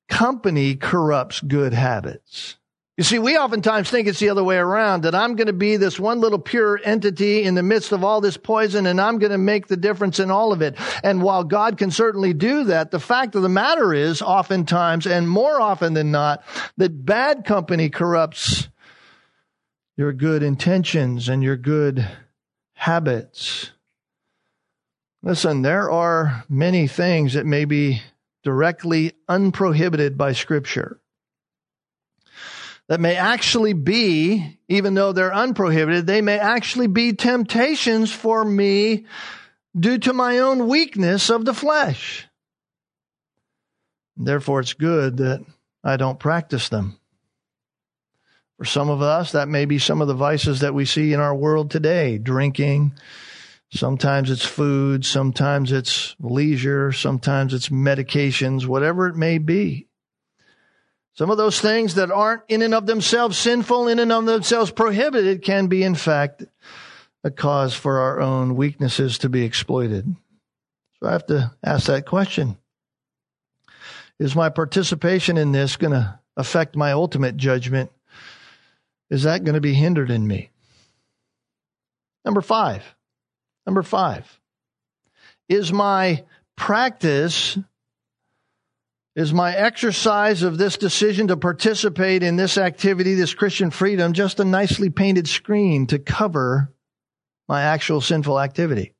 company 0.09 0.77
corrupts 0.77 1.41
good 1.41 1.75
habits. 1.75 2.57
You 2.99 3.05
see, 3.05 3.21
we 3.21 3.39
oftentimes 3.39 3.89
think 3.89 4.09
it's 4.09 4.19
the 4.19 4.31
other 4.31 4.43
way 4.43 4.57
around, 4.57 5.05
that 5.05 5.15
I'm 5.15 5.37
going 5.37 5.47
to 5.47 5.53
be 5.53 5.77
this 5.77 6.01
one 6.01 6.19
little 6.19 6.41
pure 6.41 6.81
entity 6.83 7.45
in 7.45 7.55
the 7.55 7.63
midst 7.63 7.93
of 7.93 8.03
all 8.03 8.21
this 8.21 8.37
poison 8.37 8.87
and 8.87 9.01
I'm 9.01 9.21
going 9.21 9.31
to 9.31 9.39
make 9.39 9.69
the 9.69 9.77
difference 9.77 10.19
in 10.19 10.33
all 10.33 10.53
of 10.53 10.63
it. 10.63 10.75
And 11.05 11.23
while 11.23 11.45
God 11.45 11.79
can 11.79 11.93
certainly 11.93 12.35
do 12.35 12.65
that, 12.65 12.91
the 12.91 12.99
fact 12.99 13.37
of 13.37 13.43
the 13.43 13.49
matter 13.49 13.95
is 13.95 14.21
oftentimes 14.21 15.07
and 15.07 15.31
more 15.31 15.61
often 15.61 15.95
than 15.95 16.11
not 16.11 16.43
that 16.77 17.07
bad 17.07 17.45
company 17.45 17.89
corrupts 17.89 18.69
your 19.99 20.13
good 20.13 20.45
intentions 20.45 21.29
and 21.29 21.43
your 21.43 21.57
good 21.57 22.09
habits. 22.73 23.73
Listen, 25.25 25.63
there 25.63 25.91
are 25.91 26.45
many 26.49 26.87
things 26.87 27.35
that 27.35 27.45
may 27.45 27.65
be 27.65 28.01
directly 28.45 29.13
unprohibited 29.29 30.17
by 30.17 30.33
Scripture. 30.33 31.01
that 32.89 33.01
may 33.01 33.17
actually 33.17 33.75
be, 33.75 34.59
even 34.67 34.95
though 34.95 35.13
they're 35.13 35.35
unprohibited, 35.35 36.07
they 36.07 36.23
may 36.23 36.39
actually 36.39 36.87
be 36.87 37.13
temptations 37.13 38.11
for 38.11 38.45
me 38.45 39.05
due 39.79 39.99
to 39.99 40.13
my 40.13 40.39
own 40.39 40.67
weakness 40.67 41.31
of 41.31 41.45
the 41.45 41.55
flesh. 41.55 42.27
Therefore, 44.17 44.61
it's 44.61 44.73
good 44.73 45.19
that 45.19 45.45
I 45.85 45.97
don't 45.97 46.19
practice 46.19 46.71
them. 46.71 46.98
For 48.59 48.65
some 48.65 48.91
of 48.91 49.01
us, 49.01 49.33
that 49.33 49.49
may 49.49 49.67
be 49.67 49.79
some 49.79 50.03
of 50.03 50.09
the 50.09 50.15
vices 50.15 50.61
that 50.61 50.75
we 50.75 50.85
see 50.85 51.13
in 51.13 51.21
our 51.21 51.35
world 51.35 51.71
today 51.71 52.19
drinking. 52.19 52.93
Sometimes 53.71 54.33
it's 54.33 54.45
food. 54.45 55.05
Sometimes 55.05 55.71
it's 55.71 56.17
leisure. 56.21 56.91
Sometimes 56.91 57.55
it's 57.55 57.69
medications, 57.69 58.67
whatever 58.67 59.07
it 59.07 59.15
may 59.15 59.39
be. 59.39 59.87
Some 61.15 61.31
of 61.31 61.37
those 61.37 61.61
things 61.61 61.95
that 61.95 62.11
aren't 62.11 62.43
in 62.49 62.63
and 62.63 62.75
of 62.75 62.87
themselves 62.87 63.39
sinful, 63.39 63.87
in 63.87 64.01
and 64.01 64.11
of 64.11 64.27
themselves 64.27 64.73
prohibited, 64.73 65.43
can 65.43 65.69
be, 65.69 65.85
in 65.85 65.95
fact, 65.95 66.45
a 67.23 67.31
cause 67.31 67.75
for 67.75 67.99
our 67.99 68.21
own 68.21 68.57
weaknesses 68.57 69.19
to 69.19 69.29
be 69.29 69.45
exploited. 69.45 70.17
So 70.99 71.09
I 71.09 71.13
have 71.13 71.27
to 71.27 71.53
ask 71.63 71.87
that 71.87 72.07
question 72.07 72.57
Is 74.19 74.35
my 74.35 74.49
participation 74.49 75.37
in 75.37 75.53
this 75.53 75.77
going 75.77 75.93
to 75.93 76.19
affect 76.37 76.75
my 76.75 76.91
ultimate 76.91 77.37
judgment? 77.37 77.91
Is 79.11 79.23
that 79.23 79.45
going 79.45 79.55
to 79.55 79.61
be 79.61 79.75
hindered 79.75 80.11
in 80.11 80.27
me? 80.27 80.51
Number 82.25 82.41
five. 82.41 82.83
Number 83.67 83.83
five. 83.83 84.41
Is 85.49 85.73
my 85.73 86.25
practice 86.57 87.59
is 89.19 89.35
my 89.35 89.53
exercise 89.53 90.45
of 90.45 90.59
this 90.59 90.77
decision 90.77 91.27
to 91.27 91.37
participate 91.37 92.23
in 92.23 92.37
this 92.37 92.57
activity, 92.57 93.15
this 93.15 93.35
Christian 93.35 93.73
freedom, 93.73 94.13
just 94.13 94.39
a 94.39 94.45
nicely 94.45 94.91
painted 94.91 95.27
screen 95.27 95.89
to 95.89 95.99
cover 95.99 96.73
my 97.49 97.63
actual 97.63 98.01
sinful 98.01 98.39
activity? 98.39 98.93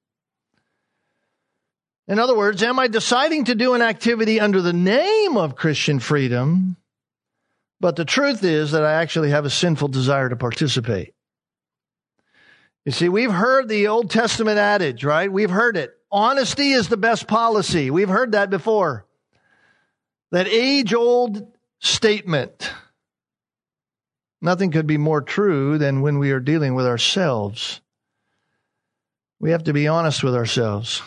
In 2.09 2.19
other 2.19 2.37
words, 2.37 2.65
am 2.65 2.81
I 2.81 2.89
deciding 2.89 3.45
to 3.45 3.55
do 3.55 3.75
an 3.75 3.83
activity 3.83 4.41
under 4.41 4.61
the 4.61 4.73
name 4.73 5.37
of 5.37 5.55
Christian 5.55 6.01
freedom, 6.01 6.77
but 7.81 7.97
the 7.97 8.05
truth 8.05 8.45
is 8.45 8.73
that 8.73 8.85
I 8.85 8.95
actually 8.95 9.31
have 9.31 9.45
a 9.45 9.51
sinful 9.51 9.89
desire 9.89 10.29
to 10.29 10.37
participate? 10.37 11.15
You 12.85 12.93
see, 12.93 13.09
we've 13.09 13.31
heard 13.31 13.69
the 13.69 13.89
Old 13.89 14.11
Testament 14.11 14.59
adage, 14.59 15.05
right? 15.05 15.31
We've 15.31 15.51
heard 15.51 15.77
it. 15.77 15.93
Honesty 16.11 16.73
is 16.73 16.89
the 16.89 16.97
best 16.97 17.27
policy. 17.27 17.91
We've 17.91 18.09
heard 18.09 18.33
that 18.33 18.51
before. 18.51 19.07
That 20.31 20.49
age 20.49 20.95
old 20.95 21.53
statement. 21.81 22.71
Nothing 24.41 24.71
could 24.71 24.87
be 24.87 24.99
more 24.99 25.21
true 25.21 25.79
than 25.79 26.01
when 26.01 26.19
we 26.19 26.31
are 26.31 26.41
dealing 26.41 26.75
with 26.75 26.87
ourselves. 26.87 27.81
We 29.41 29.51
have 29.51 29.65
to 29.65 29.73
be 29.73 29.89
honest 29.89 30.23
with 30.23 30.35
ourselves. 30.35 31.03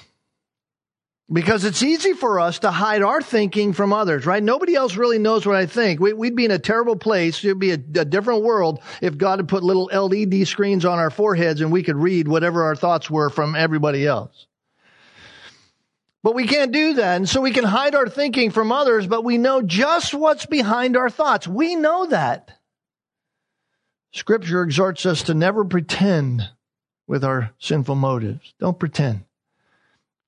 Because 1.32 1.64
it's 1.64 1.82
easy 1.82 2.12
for 2.12 2.42
us 2.42 2.60
to 2.60 2.72
hide 2.72 3.02
our 3.02 3.22
thinking 3.22 3.72
from 3.72 3.94
others, 3.94 4.26
right? 4.26 4.44
Nobody 4.44 4.76
else 4.76 4.98
really 4.98 5.18
knows 5.18 5.46
what 5.46 5.56
I 5.56 5.66
think. 5.66 6.02
We, 6.02 6.12
would 6.12 6.36
be 6.36 6.44
in 6.44 6.52
a 6.52 6.60
terrible 6.60 6.98
place. 6.98 7.44
It'd 7.44 7.58
be 7.58 7.72
a, 7.72 7.76
a 7.76 8.06
different 8.06 8.44
world 8.44 8.82
if 9.02 9.18
God 9.18 9.40
had 9.40 9.48
put 9.48 9.64
little 9.64 9.86
LED 9.86 10.46
screens 10.46 10.84
on 10.84 11.00
our 11.00 11.10
foreheads 11.10 11.62
and 11.62 11.72
we 11.72 11.84
could 11.84 11.96
read 11.96 12.28
whatever 12.28 12.64
our 12.64 12.76
thoughts 12.76 13.10
were 13.10 13.30
from 13.30 13.56
everybody 13.56 14.06
else. 14.06 14.48
But 16.22 16.36
we 16.36 16.48
can't 16.48 16.74
do 16.74 16.96
that. 16.96 17.16
And 17.16 17.30
so 17.30 17.40
we 17.40 17.52
can 17.52 17.64
hide 17.64 17.96
our 17.96 18.10
thinking 18.10 18.52
from 18.52 18.72
others, 18.72 19.08
but 19.08 19.24
we 19.24 19.38
know 19.38 19.62
just 19.62 20.14
what's 20.14 20.46
behind 20.46 20.98
our 20.98 21.10
thoughts. 21.10 21.48
We 21.48 21.76
know 21.76 22.08
that. 22.08 22.58
Scripture 24.12 24.64
exhorts 24.64 25.06
us 25.06 25.24
to 25.24 25.34
never 25.34 25.64
pretend 25.64 26.50
with 27.08 27.24
our 27.24 27.54
sinful 27.58 27.96
motives. 27.96 28.54
Don't 28.60 28.78
pretend. 28.78 29.24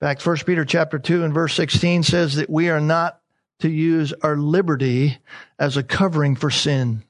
In 0.03 0.09
fact, 0.09 0.27
1 0.27 0.35
Peter 0.45 0.65
chapter 0.65 0.99
2 0.99 1.23
and 1.23 1.33
verse 1.33 1.53
16 1.53 2.03
says 2.03 2.35
that 2.35 2.49
we 2.49 2.67
are 2.67 2.81
not 2.81 3.21
to 3.61 3.69
use 3.69 4.11
our 4.11 4.35
liberty 4.35 5.17
as 5.57 5.77
a 5.77 5.81
covering 5.81 6.35
for 6.35 6.51
sin. 6.51 7.05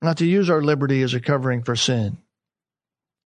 Not 0.00 0.18
to 0.18 0.24
use 0.24 0.48
our 0.48 0.62
liberty 0.62 1.02
as 1.02 1.14
a 1.14 1.20
covering 1.20 1.64
for 1.64 1.74
sin. 1.74 2.18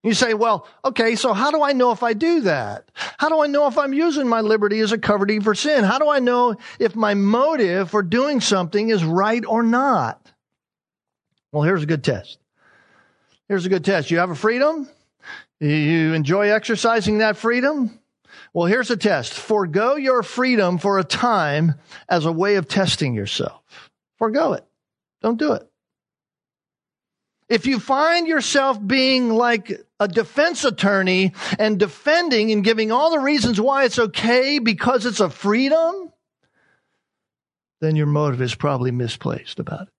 You 0.04 0.14
say, 0.14 0.34
well, 0.34 0.66
okay, 0.86 1.18
so 1.18 1.34
how 1.34 1.52
do 1.52 1.62
I 1.62 1.74
know 1.74 1.92
if 1.92 2.02
I 2.02 2.14
do 2.14 2.40
that? 2.44 2.90
How 2.94 3.28
do 3.28 3.42
I 3.42 3.48
know 3.48 3.68
if 3.68 3.78
I'm 3.78 3.92
using 3.92 4.26
my 4.26 4.40
liberty 4.40 4.80
as 4.80 4.94
a 4.94 4.98
covering 4.98 5.42
for 5.42 5.54
sin? 5.54 5.84
How 5.84 6.00
do 6.00 6.08
I 6.08 6.20
know 6.20 6.56
if 6.80 6.96
my 6.96 7.14
motive 7.14 7.92
for 7.92 8.02
doing 8.02 8.40
something 8.40 8.88
is 8.88 9.04
right 9.04 9.44
or 9.46 9.64
not? 9.64 10.32
Well, 11.52 11.64
here's 11.64 11.84
a 11.84 11.88
good 11.88 12.06
test. 12.06 12.38
Here's 13.50 13.66
a 13.66 13.70
good 13.70 13.84
test. 13.84 14.12
You 14.12 14.20
have 14.20 14.30
a 14.30 14.36
freedom? 14.36 14.88
You 15.60 16.14
enjoy 16.14 16.52
exercising 16.52 17.18
that 17.18 17.36
freedom? 17.36 17.98
Well, 18.54 18.68
here's 18.68 18.92
a 18.92 18.98
test. 18.98 19.34
Forgo 19.34 19.96
your 19.96 20.24
freedom 20.24 20.78
for 20.78 21.00
a 21.00 21.04
time 21.04 21.76
as 22.10 22.26
a 22.26 22.32
way 22.32 22.56
of 22.56 22.68
testing 22.68 23.14
yourself. 23.14 23.62
Forgo 24.18 24.54
it. 24.54 24.66
Don't 25.22 25.40
do 25.40 25.54
it. 25.54 25.68
If 27.48 27.66
you 27.66 27.80
find 27.80 28.28
yourself 28.28 28.80
being 28.86 29.30
like 29.30 29.72
a 30.00 30.08
defense 30.08 30.64
attorney 30.64 31.34
and 31.60 31.78
defending 31.78 32.52
and 32.52 32.64
giving 32.64 32.92
all 32.92 33.12
the 33.12 33.20
reasons 33.20 33.60
why 33.60 33.84
it's 33.84 34.00
okay 34.00 34.60
because 34.60 35.06
it's 35.06 35.20
a 35.20 35.30
freedom, 35.30 36.12
then 37.82 37.96
your 37.96 38.06
motive 38.06 38.42
is 38.42 38.56
probably 38.56 38.92
misplaced 38.92 39.60
about 39.60 39.84
it. 39.84 39.94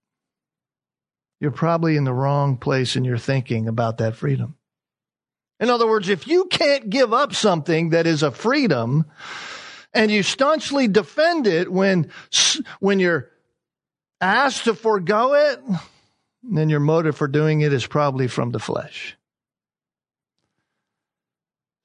You're 1.40 1.50
probably 1.50 1.96
in 1.96 2.05
the 2.05 2.14
wrong 2.14 2.57
place 2.57 2.96
in 2.96 3.05
your 3.05 3.18
thinking 3.18 3.68
about 3.68 3.98
that 3.98 4.16
freedom. 4.16 4.57
In 5.62 5.70
other 5.70 5.86
words, 5.86 6.08
if 6.08 6.26
you 6.26 6.46
can't 6.46 6.90
give 6.90 7.12
up 7.12 7.36
something 7.36 7.90
that 7.90 8.04
is 8.04 8.24
a 8.24 8.32
freedom 8.32 9.06
and 9.94 10.10
you 10.10 10.24
staunchly 10.24 10.88
defend 10.88 11.46
it 11.46 11.70
when, 11.70 12.10
when 12.80 12.98
you're 12.98 13.30
asked 14.20 14.64
to 14.64 14.74
forego 14.74 15.34
it, 15.34 15.60
then 16.42 16.68
your 16.68 16.80
motive 16.80 17.16
for 17.16 17.28
doing 17.28 17.60
it 17.60 17.72
is 17.72 17.86
probably 17.86 18.26
from 18.26 18.50
the 18.50 18.58
flesh. 18.58 19.16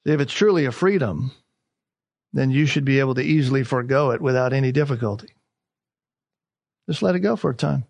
If 0.04 0.20
it's 0.20 0.32
truly 0.32 0.64
a 0.64 0.72
freedom, 0.72 1.30
then 2.32 2.50
you 2.50 2.66
should 2.66 2.84
be 2.84 2.98
able 2.98 3.14
to 3.14 3.22
easily 3.22 3.62
forego 3.62 4.10
it 4.10 4.20
without 4.20 4.52
any 4.52 4.72
difficulty. 4.72 5.28
Just 6.88 7.00
let 7.00 7.14
it 7.14 7.20
go 7.20 7.36
for 7.36 7.50
a 7.50 7.54
time. 7.54 7.84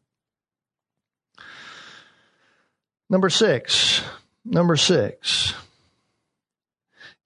Number 3.08 3.30
six. 3.30 4.02
Number 4.44 4.76
six. 4.76 5.54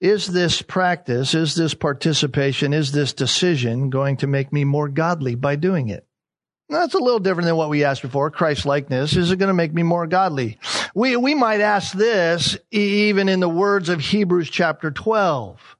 Is 0.03 0.27
this 0.27 0.61
practice, 0.61 1.33
is 1.33 1.55
this 1.55 1.73
participation, 1.73 2.73
is 2.73 2.91
this 2.91 3.13
decision 3.13 3.89
going 3.89 4.17
to 4.17 4.27
make 4.27 4.51
me 4.51 4.65
more 4.65 4.89
godly 4.89 5.35
by 5.35 5.55
doing 5.55 5.87
it? 5.87 6.05
That's 6.67 6.93
a 6.93 6.99
little 6.99 7.21
different 7.21 7.45
than 7.45 7.55
what 7.55 7.69
we 7.69 7.85
asked 7.85 8.01
before. 8.01 8.29
Christ 8.29 8.65
likeness. 8.65 9.15
Is 9.15 9.31
it 9.31 9.37
going 9.37 9.47
to 9.47 9.53
make 9.53 9.73
me 9.73 9.81
more 9.81 10.05
godly? 10.05 10.59
We, 10.93 11.15
we 11.15 11.35
might 11.35 11.61
ask 11.61 11.93
this 11.93 12.57
even 12.69 13.29
in 13.29 13.39
the 13.39 13.47
words 13.47 13.87
of 13.87 14.01
Hebrews 14.01 14.49
chapter 14.49 14.91
12. 14.91 15.77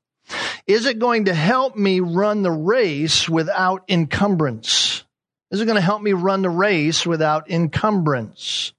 Is 0.67 0.86
it 0.86 0.99
going 0.99 1.26
to 1.26 1.34
help 1.34 1.76
me 1.76 1.99
run 1.99 2.43
the 2.43 2.51
race 2.51 3.28
without 3.28 3.84
encumbrance? 3.89 5.03
Is 5.51 5.59
it 5.59 5.65
going 5.65 5.76
to 5.76 5.82
help 5.82 6.01
me 6.01 6.13
run 6.13 6.43
the 6.43 6.49
race 6.49 7.05
without 7.05 7.51
encumbrance? 7.51 8.71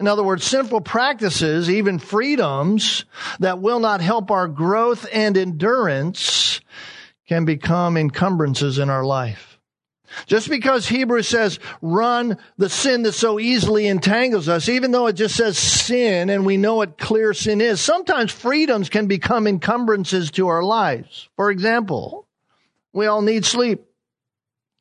In 0.00 0.08
other 0.08 0.24
words, 0.24 0.44
simple 0.44 0.80
practices, 0.80 1.68
even 1.68 1.98
freedoms 1.98 3.04
that 3.38 3.60
will 3.60 3.80
not 3.80 4.00
help 4.00 4.30
our 4.30 4.48
growth 4.48 5.06
and 5.12 5.36
endurance 5.36 6.62
can 7.28 7.44
become 7.44 7.98
encumbrances 7.98 8.78
in 8.78 8.88
our 8.88 9.04
life. 9.04 9.58
Just 10.26 10.48
because 10.48 10.88
Hebrews 10.88 11.28
says 11.28 11.58
run 11.82 12.38
the 12.56 12.70
sin 12.70 13.02
that 13.02 13.12
so 13.12 13.38
easily 13.38 13.86
entangles 13.86 14.48
us, 14.48 14.70
even 14.70 14.90
though 14.90 15.06
it 15.06 15.12
just 15.12 15.36
says 15.36 15.58
sin 15.58 16.30
and 16.30 16.46
we 16.46 16.56
know 16.56 16.76
what 16.76 16.96
clear 16.96 17.34
sin 17.34 17.60
is, 17.60 17.78
sometimes 17.78 18.32
freedoms 18.32 18.88
can 18.88 19.06
become 19.06 19.46
encumbrances 19.46 20.30
to 20.32 20.48
our 20.48 20.62
lives. 20.62 21.28
For 21.36 21.50
example, 21.50 22.26
we 22.94 23.06
all 23.06 23.20
need 23.20 23.44
sleep. 23.44 23.84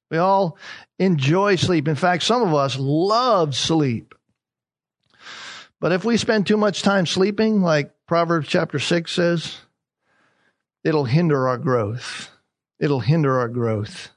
We 0.09 0.17
all 0.17 0.57
enjoy 0.97 1.57
sleep. 1.57 1.89
In 1.89 1.95
fact, 1.95 2.23
some 2.23 2.41
of 2.41 2.53
us 2.53 2.77
love 2.79 3.53
sleep. 3.53 4.15
But 5.79 5.91
if 5.93 6.03
we 6.03 6.17
spend 6.17 6.45
too 6.45 6.57
much 6.57 6.81
time 6.81 7.05
sleeping, 7.05 7.61
like 7.61 7.91
Proverbs 8.05 8.47
chapter 8.47 8.79
6 8.79 9.11
says, 9.11 9.57
it'll 10.83 11.05
hinder 11.05 11.47
our 11.47 11.57
growth. 11.57 12.29
It'll 12.79 12.99
hinder 12.99 13.39
our 13.39 13.47
growth. 13.47 14.09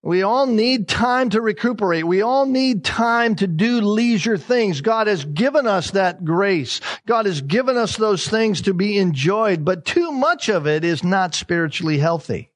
We 0.00 0.22
all 0.22 0.46
need 0.46 0.86
time 0.86 1.30
to 1.30 1.40
recuperate. 1.40 2.04
We 2.04 2.22
all 2.22 2.46
need 2.46 2.84
time 2.84 3.34
to 3.36 3.46
do 3.46 3.80
leisure 3.80 4.38
things. 4.38 4.80
God 4.80 5.06
has 5.06 5.24
given 5.24 5.66
us 5.66 5.90
that 5.90 6.24
grace. 6.24 6.80
God 7.04 7.26
has 7.26 7.40
given 7.40 7.76
us 7.76 7.96
those 7.96 8.26
things 8.26 8.62
to 8.62 8.74
be 8.74 8.96
enjoyed, 8.96 9.64
but 9.64 9.84
too 9.84 10.12
much 10.12 10.48
of 10.48 10.66
it 10.66 10.84
is 10.84 11.02
not 11.02 11.34
spiritually 11.34 11.98
healthy. 11.98 12.52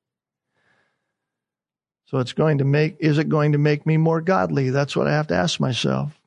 So 2.07 2.19
it's 2.19 2.33
going 2.33 2.59
to 2.59 2.65
make, 2.65 2.97
is 3.01 3.19
it 3.19 3.29
going 3.29 3.53
to 3.53 3.59
make 3.59 3.87
me 3.87 3.97
more 3.97 4.21
godly? 4.21 4.71
That's 4.71 4.95
what 4.95 5.09
I 5.09 5.13
have 5.13 5.27
to 5.29 5.35
ask 5.35 5.59
myself. 5.59 6.22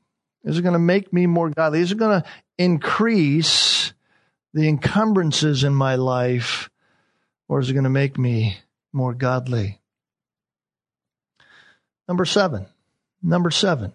Is 0.46 0.60
it 0.60 0.62
going 0.62 0.74
to 0.74 0.80
make 0.80 1.12
me 1.12 1.26
more 1.26 1.50
godly? 1.50 1.82
Is 1.82 1.92
it 1.92 1.98
going 1.98 2.22
to 2.22 2.28
increase 2.58 3.94
the 4.54 4.70
encumbrances 4.70 5.64
in 5.64 5.74
my 5.74 5.96
life? 5.96 6.70
Or 7.50 7.60
is 7.60 7.70
it 7.70 7.74
going 7.74 7.84
to 7.84 7.90
make 7.90 8.18
me 8.18 8.58
more 8.94 9.14
godly? 9.14 9.82
Number 12.08 12.26
seven. 12.26 12.68
Number 13.22 13.50
seven. 13.50 13.94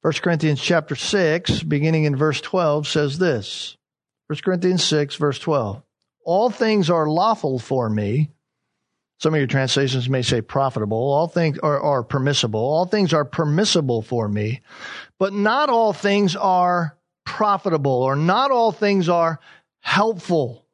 1 0.00 0.12
Corinthians 0.22 0.60
chapter 0.60 0.94
6, 0.94 1.64
beginning 1.64 2.04
in 2.04 2.16
verse 2.16 2.40
12, 2.40 2.86
says 2.86 3.18
this. 3.18 3.76
1 4.28 4.38
Corinthians 4.44 4.84
6, 4.84 5.16
verse 5.16 5.38
12. 5.38 5.82
All 6.24 6.48
things 6.48 6.90
are 6.90 7.08
lawful 7.08 7.58
for 7.58 7.90
me. 7.90 8.30
Some 9.18 9.32
of 9.32 9.38
your 9.38 9.46
translations 9.46 10.08
may 10.10 10.22
say 10.22 10.42
profitable. 10.42 10.98
All 10.98 11.26
things 11.26 11.58
are, 11.60 11.80
are 11.80 12.02
permissible. 12.02 12.60
All 12.60 12.86
things 12.86 13.14
are 13.14 13.24
permissible 13.24 14.02
for 14.02 14.28
me, 14.28 14.60
but 15.18 15.32
not 15.32 15.70
all 15.70 15.92
things 15.92 16.36
are 16.36 16.96
profitable 17.24 18.02
or 18.02 18.14
not 18.14 18.50
all 18.50 18.72
things 18.72 19.08
are 19.08 19.40
helpful. 19.80 20.66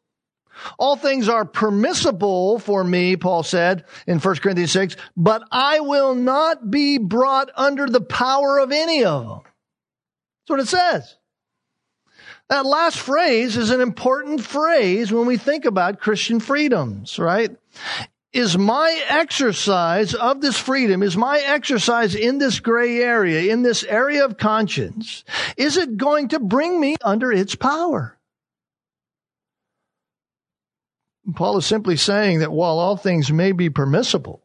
All 0.78 0.96
things 0.96 1.28
are 1.28 1.44
permissible 1.44 2.58
for 2.58 2.84
me, 2.84 3.16
Paul 3.16 3.42
said 3.42 3.84
in 4.06 4.18
1 4.18 4.36
Corinthians 4.36 4.72
6, 4.72 4.96
but 5.16 5.42
I 5.50 5.80
will 5.80 6.14
not 6.14 6.70
be 6.70 6.98
brought 6.98 7.50
under 7.56 7.86
the 7.86 8.00
power 8.00 8.58
of 8.58 8.70
any 8.70 9.04
of 9.04 9.26
them. 9.26 9.40
That's 9.42 10.50
what 10.50 10.60
it 10.60 10.68
says. 10.68 11.16
That 12.48 12.66
last 12.66 12.98
phrase 12.98 13.56
is 13.56 13.70
an 13.70 13.80
important 13.80 14.42
phrase 14.42 15.10
when 15.10 15.26
we 15.26 15.38
think 15.38 15.64
about 15.64 16.00
Christian 16.00 16.38
freedoms, 16.38 17.18
right? 17.18 17.50
Is 18.32 18.56
my 18.56 19.02
exercise 19.08 20.14
of 20.14 20.40
this 20.40 20.58
freedom, 20.58 21.02
is 21.02 21.18
my 21.18 21.38
exercise 21.38 22.14
in 22.14 22.38
this 22.38 22.60
gray 22.60 23.02
area, 23.02 23.52
in 23.52 23.60
this 23.60 23.84
area 23.84 24.24
of 24.24 24.38
conscience, 24.38 25.24
is 25.58 25.76
it 25.76 25.98
going 25.98 26.28
to 26.28 26.38
bring 26.38 26.80
me 26.80 26.96
under 27.02 27.30
its 27.30 27.54
power? 27.54 28.18
Paul 31.34 31.58
is 31.58 31.66
simply 31.66 31.96
saying 31.96 32.38
that 32.38 32.50
while 32.50 32.78
all 32.78 32.96
things 32.96 33.30
may 33.30 33.52
be 33.52 33.68
permissible, 33.68 34.42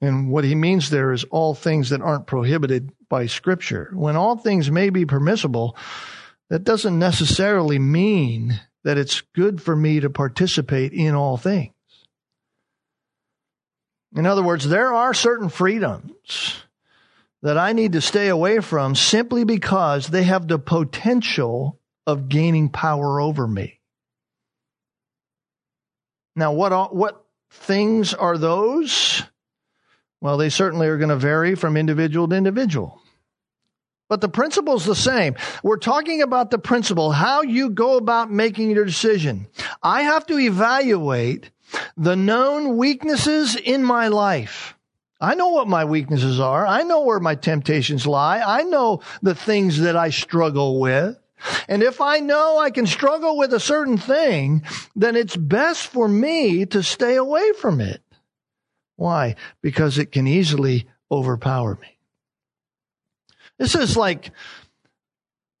and 0.00 0.30
what 0.30 0.44
he 0.44 0.54
means 0.54 0.88
there 0.88 1.12
is 1.12 1.24
all 1.24 1.54
things 1.54 1.90
that 1.90 2.00
aren't 2.00 2.26
prohibited 2.26 2.90
by 3.08 3.26
Scripture. 3.26 3.90
When 3.94 4.16
all 4.16 4.36
things 4.36 4.70
may 4.70 4.90
be 4.90 5.04
permissible, 5.06 5.76
that 6.48 6.64
doesn't 6.64 6.98
necessarily 6.98 7.78
mean 7.78 8.60
that 8.82 8.98
it's 8.98 9.22
good 9.34 9.62
for 9.62 9.76
me 9.76 10.00
to 10.00 10.10
participate 10.10 10.92
in 10.92 11.14
all 11.14 11.36
things. 11.36 11.73
In 14.14 14.26
other 14.26 14.42
words, 14.42 14.68
there 14.68 14.92
are 14.92 15.12
certain 15.12 15.48
freedoms 15.48 16.62
that 17.42 17.58
I 17.58 17.72
need 17.72 17.92
to 17.92 18.00
stay 18.00 18.28
away 18.28 18.60
from 18.60 18.94
simply 18.94 19.44
because 19.44 20.06
they 20.06 20.22
have 20.22 20.48
the 20.48 20.58
potential 20.58 21.78
of 22.06 22.28
gaining 22.28 22.68
power 22.68 23.20
over 23.20 23.46
me. 23.46 23.80
Now, 26.36 26.52
what, 26.52 26.94
what 26.94 27.24
things 27.50 28.14
are 28.14 28.38
those? 28.38 29.22
Well, 30.20 30.36
they 30.36 30.48
certainly 30.48 30.86
are 30.86 30.96
going 30.96 31.10
to 31.10 31.16
vary 31.16 31.54
from 31.54 31.76
individual 31.76 32.28
to 32.28 32.36
individual. 32.36 33.00
But 34.08 34.20
the 34.20 34.28
principle 34.28 34.76
is 34.76 34.84
the 34.84 34.94
same. 34.94 35.34
We're 35.62 35.78
talking 35.78 36.22
about 36.22 36.50
the 36.50 36.58
principle, 36.58 37.10
how 37.10 37.42
you 37.42 37.70
go 37.70 37.96
about 37.96 38.30
making 38.30 38.70
your 38.70 38.84
decision. 38.84 39.48
I 39.82 40.02
have 40.02 40.26
to 40.26 40.38
evaluate 40.38 41.50
the 41.96 42.16
known 42.16 42.76
weaknesses 42.76 43.56
in 43.56 43.82
my 43.82 44.08
life. 44.08 44.76
I 45.20 45.34
know 45.34 45.48
what 45.48 45.68
my 45.68 45.84
weaknesses 45.84 46.40
are. 46.40 46.66
I 46.66 46.82
know 46.82 47.02
where 47.02 47.20
my 47.20 47.34
temptations 47.34 48.06
lie. 48.06 48.40
I 48.40 48.62
know 48.64 49.00
the 49.22 49.34
things 49.34 49.80
that 49.80 49.96
I 49.96 50.10
struggle 50.10 50.80
with. 50.80 51.18
And 51.68 51.82
if 51.82 52.00
I 52.00 52.20
know 52.20 52.58
I 52.58 52.70
can 52.70 52.86
struggle 52.86 53.36
with 53.36 53.52
a 53.52 53.60
certain 53.60 53.98
thing, 53.98 54.62
then 54.96 55.16
it's 55.16 55.36
best 55.36 55.86
for 55.86 56.08
me 56.08 56.66
to 56.66 56.82
stay 56.82 57.16
away 57.16 57.52
from 57.52 57.80
it. 57.80 58.02
Why? 58.96 59.36
Because 59.60 59.98
it 59.98 60.12
can 60.12 60.26
easily 60.26 60.86
overpower 61.10 61.78
me. 61.80 61.98
This 63.58 63.74
is 63.74 63.96
like 63.96 64.30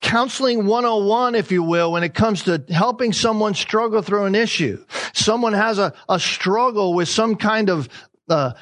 counseling 0.04 0.66
101, 0.66 1.34
if 1.34 1.50
you 1.50 1.62
will, 1.62 1.90
when 1.90 2.04
it 2.04 2.14
comes 2.14 2.42
to 2.44 2.62
helping 2.68 3.12
someone 3.12 3.54
struggle 3.54 4.02
through 4.02 4.26
an 4.26 4.34
issue. 4.34 4.84
Someone 5.14 5.54
has 5.54 5.78
a, 5.78 5.92
a 6.08 6.20
struggle 6.20 6.94
with 6.94 7.08
some 7.08 7.34
kind 7.34 7.70
of 7.70 7.88
uh, 8.28 8.52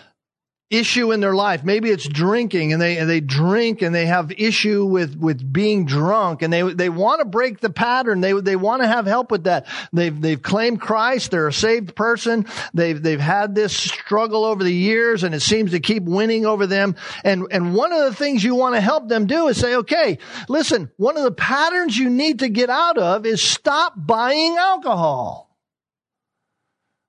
issue 0.73 1.13
in 1.13 1.21
their 1.21 1.35
life. 1.35 1.63
Maybe 1.65 1.91
it's 1.91 2.09
drinking 2.09 2.73
and 2.73 2.81
they, 2.81 2.97
and 2.99 3.09
they 3.09 3.21
drink 3.21 3.83
and 3.83 3.95
they 3.95 4.07
have 4.07 4.33
issue 4.33 4.85
with, 4.85 5.17
with 5.17 5.53
being 5.53 5.85
drunk 5.85 6.43
and 6.43 6.53
they, 6.53 6.63
they 6.63 6.89
want 6.89 7.21
to 7.21 7.25
break 7.25 7.61
the 7.61 7.71
pattern. 7.71 8.21
They, 8.21 8.33
they 8.33 8.57
want 8.57 8.83
to 8.83 8.89
have 8.89 9.07
help 9.07 9.31
with 9.31 9.45
that. 9.45 9.67
They've, 9.93 10.19
they've 10.19 10.41
claimed 10.41 10.81
Christ. 10.81 11.31
They're 11.31 11.49
a 11.49 11.53
saved 11.53 11.95
person. 11.95 12.47
They've, 12.73 13.01
they've 13.01 13.21
had 13.21 13.55
this 13.55 13.77
struggle 13.77 14.45
over 14.45 14.65
the 14.65 14.73
years 14.73 15.25
and 15.25 15.35
it 15.35 15.43
seems 15.43 15.73
to 15.73 15.81
keep 15.81 16.05
winning 16.05 16.47
over 16.47 16.67
them. 16.67 16.97
And, 17.25 17.47
and 17.51 17.75
one 17.75 17.93
of 17.93 18.05
the 18.05 18.15
things 18.15 18.43
you 18.43 18.55
want 18.55 18.75
to 18.75 18.81
help 18.81 19.09
them 19.09 19.27
do 19.27 19.49
is 19.49 19.59
say, 19.59 19.77
okay, 19.77 20.19
listen, 20.49 20.91
one 20.97 21.17
of 21.17 21.25
the 21.25 21.33
patterns 21.33 21.97
you 21.99 22.09
need 22.09 22.39
to 22.39 22.49
get 22.49 22.71
out 22.71 22.99
of 22.99 23.27
is 23.27 23.43
stop 23.43 23.95
buying 23.97 24.57
alcohol. 24.57 25.51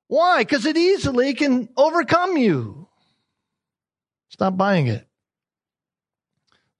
Why? 0.07 0.43
Because 0.43 0.66
it 0.66 0.78
easily 0.78 1.34
can 1.34 1.70
overcome 1.76 2.38
you. 2.38 2.82
Stop 4.34 4.57
buying 4.57 4.88
it. 4.88 5.07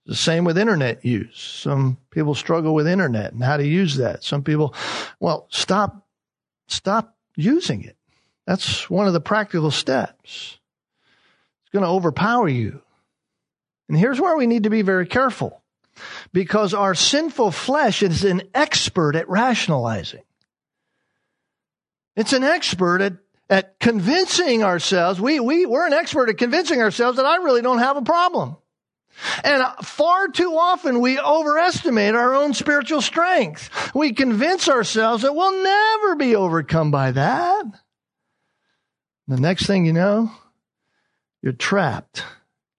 The 0.08 0.16
same 0.16 0.44
with 0.44 0.58
internet 0.58 1.06
use. 1.06 1.40
Some 1.40 2.00
people 2.10 2.34
struggle 2.34 2.74
with 2.74 2.88
internet 2.88 3.32
and 3.32 3.44
how 3.44 3.58
to 3.58 3.66
use 3.66 3.98
that. 3.98 4.24
Some 4.24 4.44
people, 4.44 4.74
well, 5.20 5.46
stop, 5.52 6.08
stop 6.68 7.16
using 7.36 7.84
it. 7.84 7.96
That's 8.48 8.90
one 8.90 9.06
of 9.06 9.14
the 9.14 9.22
practical 9.22 9.70
steps. 9.70 10.58
It's 11.62 11.70
going 11.72 11.84
to 11.84 11.90
overpower 11.90 12.50
you. 12.50 12.82
And 13.88 14.00
here's 14.00 14.20
where 14.20 14.36
we 14.36 14.48
need 14.48 14.64
to 14.64 14.72
be 14.72 14.82
very 14.82 15.06
careful 15.06 15.62
because 16.34 16.74
our 16.74 16.96
sinful 16.96 17.52
flesh 17.52 18.02
is 18.02 18.24
an 18.24 18.42
expert 18.56 19.16
at 19.16 19.30
rationalizing. 19.30 20.24
It's 22.16 22.34
an 22.34 22.44
expert 22.44 23.02
at 23.02 23.14
at 23.54 23.80
convincing 23.80 24.64
ourselves, 24.64 25.22
we, 25.22 25.40
we, 25.40 25.68
we're 25.68 25.86
an 25.86 25.94
expert 25.94 26.28
at 26.28 26.40
convincing 26.40 26.82
ourselves 26.82 27.18
that 27.18 27.26
I 27.28 27.36
really 27.36 27.62
don't 27.62 27.78
have 27.78 27.98
a 27.98 28.02
problem. 28.02 28.58
And 29.44 29.64
far 29.84 30.30
too 30.30 30.58
often 30.58 31.02
we 31.02 31.20
overestimate 31.20 32.16
our 32.16 32.34
own 32.34 32.56
spiritual 32.56 33.00
strength. 33.00 33.94
We 33.94 34.14
convince 34.14 34.68
ourselves 34.68 35.22
that 35.22 35.36
we'll 35.36 35.64
never 35.64 36.16
be 36.16 36.36
overcome 36.36 36.90
by 36.90 37.12
that. 37.12 37.66
The 39.28 39.40
next 39.40 39.68
thing 39.68 39.86
you 39.86 39.94
know, 39.94 40.32
you're 41.44 41.54
trapped 41.54 42.24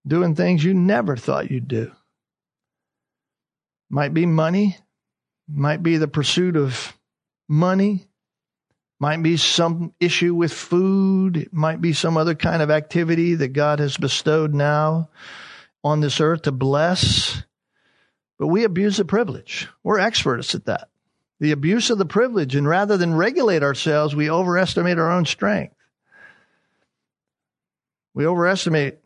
doing 0.04 0.34
things 0.34 0.64
you 0.64 0.74
never 0.74 1.16
thought 1.16 1.52
you'd 1.52 1.68
do. 1.68 1.92
Might 3.88 4.12
be 4.12 4.26
money, 4.26 4.76
might 5.48 5.84
be 5.84 5.98
the 5.98 6.08
pursuit 6.08 6.56
of 6.56 6.98
money, 7.48 8.08
might 8.98 9.22
be 9.22 9.36
some 9.36 9.92
issue 10.00 10.34
with 10.34 10.52
food. 10.52 11.36
It 11.36 11.52
might 11.52 11.80
be 11.80 11.92
some 11.92 12.16
other 12.16 12.34
kind 12.34 12.62
of 12.62 12.70
activity 12.70 13.34
that 13.34 13.48
God 13.48 13.80
has 13.80 13.96
bestowed 13.96 14.54
now 14.54 15.10
on 15.82 16.00
this 16.00 16.20
earth 16.20 16.42
to 16.42 16.52
bless. 16.52 17.42
But 18.38 18.48
we 18.48 18.64
abuse 18.64 18.96
the 18.96 19.04
privilege. 19.04 19.68
We're 19.82 19.98
experts 19.98 20.54
at 20.54 20.66
that. 20.66 20.88
The 21.40 21.52
abuse 21.52 21.90
of 21.90 21.98
the 21.98 22.06
privilege. 22.06 22.54
And 22.54 22.66
rather 22.66 22.96
than 22.96 23.14
regulate 23.14 23.62
ourselves, 23.62 24.14
we 24.14 24.30
overestimate 24.30 24.98
our 24.98 25.10
own 25.10 25.26
strength. 25.26 25.74
We 28.14 28.26
overestimate 28.26 28.98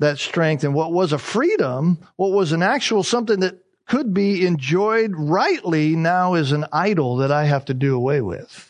that 0.00 0.18
strength 0.18 0.64
and 0.64 0.74
what 0.74 0.92
was 0.92 1.12
a 1.12 1.18
freedom, 1.18 1.98
what 2.16 2.32
was 2.32 2.52
an 2.52 2.62
actual 2.62 3.02
something 3.02 3.40
that 3.40 3.58
could 3.86 4.12
be 4.12 4.46
enjoyed 4.46 5.12
rightly 5.16 5.96
now 5.96 6.34
is 6.34 6.52
an 6.52 6.66
idol 6.72 7.16
that 7.16 7.32
I 7.32 7.44
have 7.44 7.64
to 7.66 7.74
do 7.74 7.96
away 7.96 8.20
with. 8.20 8.67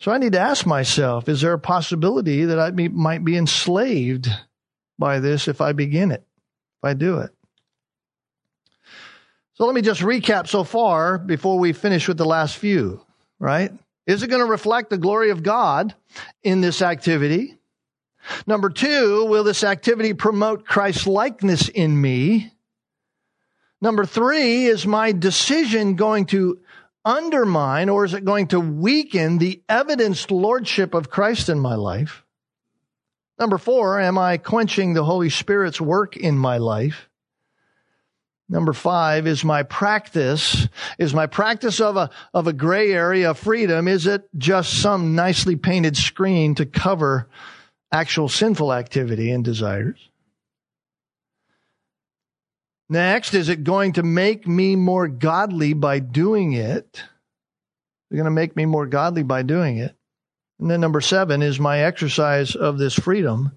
So 0.00 0.10
I 0.10 0.18
need 0.18 0.32
to 0.32 0.40
ask 0.40 0.66
myself, 0.66 1.28
is 1.28 1.42
there 1.42 1.52
a 1.52 1.58
possibility 1.58 2.46
that 2.46 2.58
I 2.58 2.70
be, 2.70 2.88
might 2.88 3.22
be 3.22 3.36
enslaved 3.36 4.28
by 4.98 5.20
this 5.20 5.46
if 5.46 5.60
I 5.60 5.72
begin 5.72 6.10
it, 6.10 6.24
if 6.78 6.84
I 6.84 6.94
do 6.94 7.18
it? 7.18 7.30
So 9.54 9.66
let 9.66 9.74
me 9.74 9.82
just 9.82 10.00
recap 10.00 10.48
so 10.48 10.64
far 10.64 11.18
before 11.18 11.58
we 11.58 11.74
finish 11.74 12.08
with 12.08 12.16
the 12.16 12.24
last 12.24 12.56
few, 12.56 13.04
right? 13.38 13.70
Is 14.06 14.22
it 14.22 14.28
going 14.28 14.40
to 14.40 14.50
reflect 14.50 14.88
the 14.88 14.96
glory 14.96 15.28
of 15.30 15.42
God 15.42 15.94
in 16.42 16.62
this 16.62 16.80
activity? 16.80 17.58
Number 18.46 18.70
two, 18.70 19.26
will 19.26 19.44
this 19.44 19.62
activity 19.62 20.14
promote 20.14 20.64
Christ's 20.64 21.06
likeness 21.06 21.68
in 21.68 22.00
me? 22.00 22.54
Number 23.82 24.06
three, 24.06 24.64
is 24.64 24.86
my 24.86 25.12
decision 25.12 25.94
going 25.94 26.24
to 26.26 26.60
undermine 27.04 27.88
or 27.88 28.04
is 28.04 28.14
it 28.14 28.24
going 28.24 28.48
to 28.48 28.60
weaken 28.60 29.38
the 29.38 29.62
evidenced 29.68 30.30
lordship 30.30 30.94
of 30.94 31.10
Christ 31.10 31.48
in 31.48 31.58
my 31.58 31.74
life? 31.74 32.24
Number 33.38 33.56
four, 33.56 33.98
am 33.98 34.18
I 34.18 34.36
quenching 34.36 34.92
the 34.92 35.04
Holy 35.04 35.30
Spirit's 35.30 35.80
work 35.80 36.16
in 36.16 36.36
my 36.36 36.58
life? 36.58 37.08
Number 38.50 38.72
five 38.72 39.26
is 39.28 39.44
my 39.44 39.62
practice. 39.62 40.68
Is 40.98 41.14
my 41.14 41.26
practice 41.26 41.80
of 41.80 41.96
a, 41.96 42.10
of 42.34 42.48
a 42.48 42.52
gray 42.52 42.92
area 42.92 43.30
of 43.30 43.38
freedom, 43.38 43.86
is 43.86 44.06
it 44.06 44.28
just 44.36 44.82
some 44.82 45.14
nicely 45.14 45.56
painted 45.56 45.96
screen 45.96 46.56
to 46.56 46.66
cover 46.66 47.28
actual 47.92 48.28
sinful 48.28 48.72
activity 48.72 49.30
and 49.30 49.44
desires? 49.44 50.09
Next, 52.90 53.34
is 53.34 53.48
it 53.48 53.62
going 53.62 53.92
to 53.92 54.02
make 54.02 54.48
me 54.48 54.74
more 54.74 55.06
godly 55.06 55.74
by 55.74 56.00
doing 56.00 56.54
it? 56.54 57.04
Going 58.12 58.24
to 58.24 58.32
make 58.32 58.56
me 58.56 58.66
more 58.66 58.86
godly 58.86 59.22
by 59.22 59.42
doing 59.42 59.78
it? 59.78 59.94
And 60.58 60.68
then 60.68 60.80
number 60.80 61.00
seven, 61.00 61.40
is 61.40 61.60
my 61.60 61.84
exercise 61.84 62.56
of 62.56 62.78
this 62.78 62.92
freedom 62.94 63.52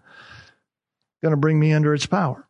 going 1.23 1.31
to 1.31 1.37
bring 1.37 1.59
me 1.59 1.73
under 1.73 1.95
its 1.95 2.05
power? 2.05 2.47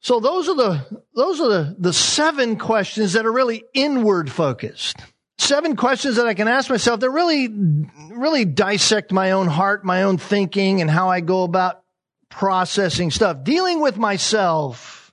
So 0.00 0.20
those 0.20 0.48
are 0.48 0.54
the, 0.54 1.02
those 1.16 1.40
are 1.40 1.48
the, 1.48 1.76
the 1.76 1.92
seven 1.92 2.56
questions 2.56 3.14
that 3.14 3.26
are 3.26 3.32
really 3.32 3.64
inward 3.74 4.30
focused. 4.30 4.98
Seven 5.38 5.74
questions 5.74 6.16
that 6.16 6.26
I 6.28 6.34
can 6.34 6.46
ask 6.46 6.70
myself 6.70 7.00
that 7.00 7.10
really, 7.10 7.48
really 7.48 8.44
dissect 8.44 9.10
my 9.10 9.32
own 9.32 9.48
heart, 9.48 9.84
my 9.84 10.04
own 10.04 10.18
thinking, 10.18 10.80
and 10.80 10.88
how 10.88 11.08
I 11.08 11.20
go 11.20 11.42
about 11.42 11.83
processing 12.34 13.10
stuff, 13.10 13.44
dealing 13.44 13.80
with 13.80 13.96
myself. 13.96 15.12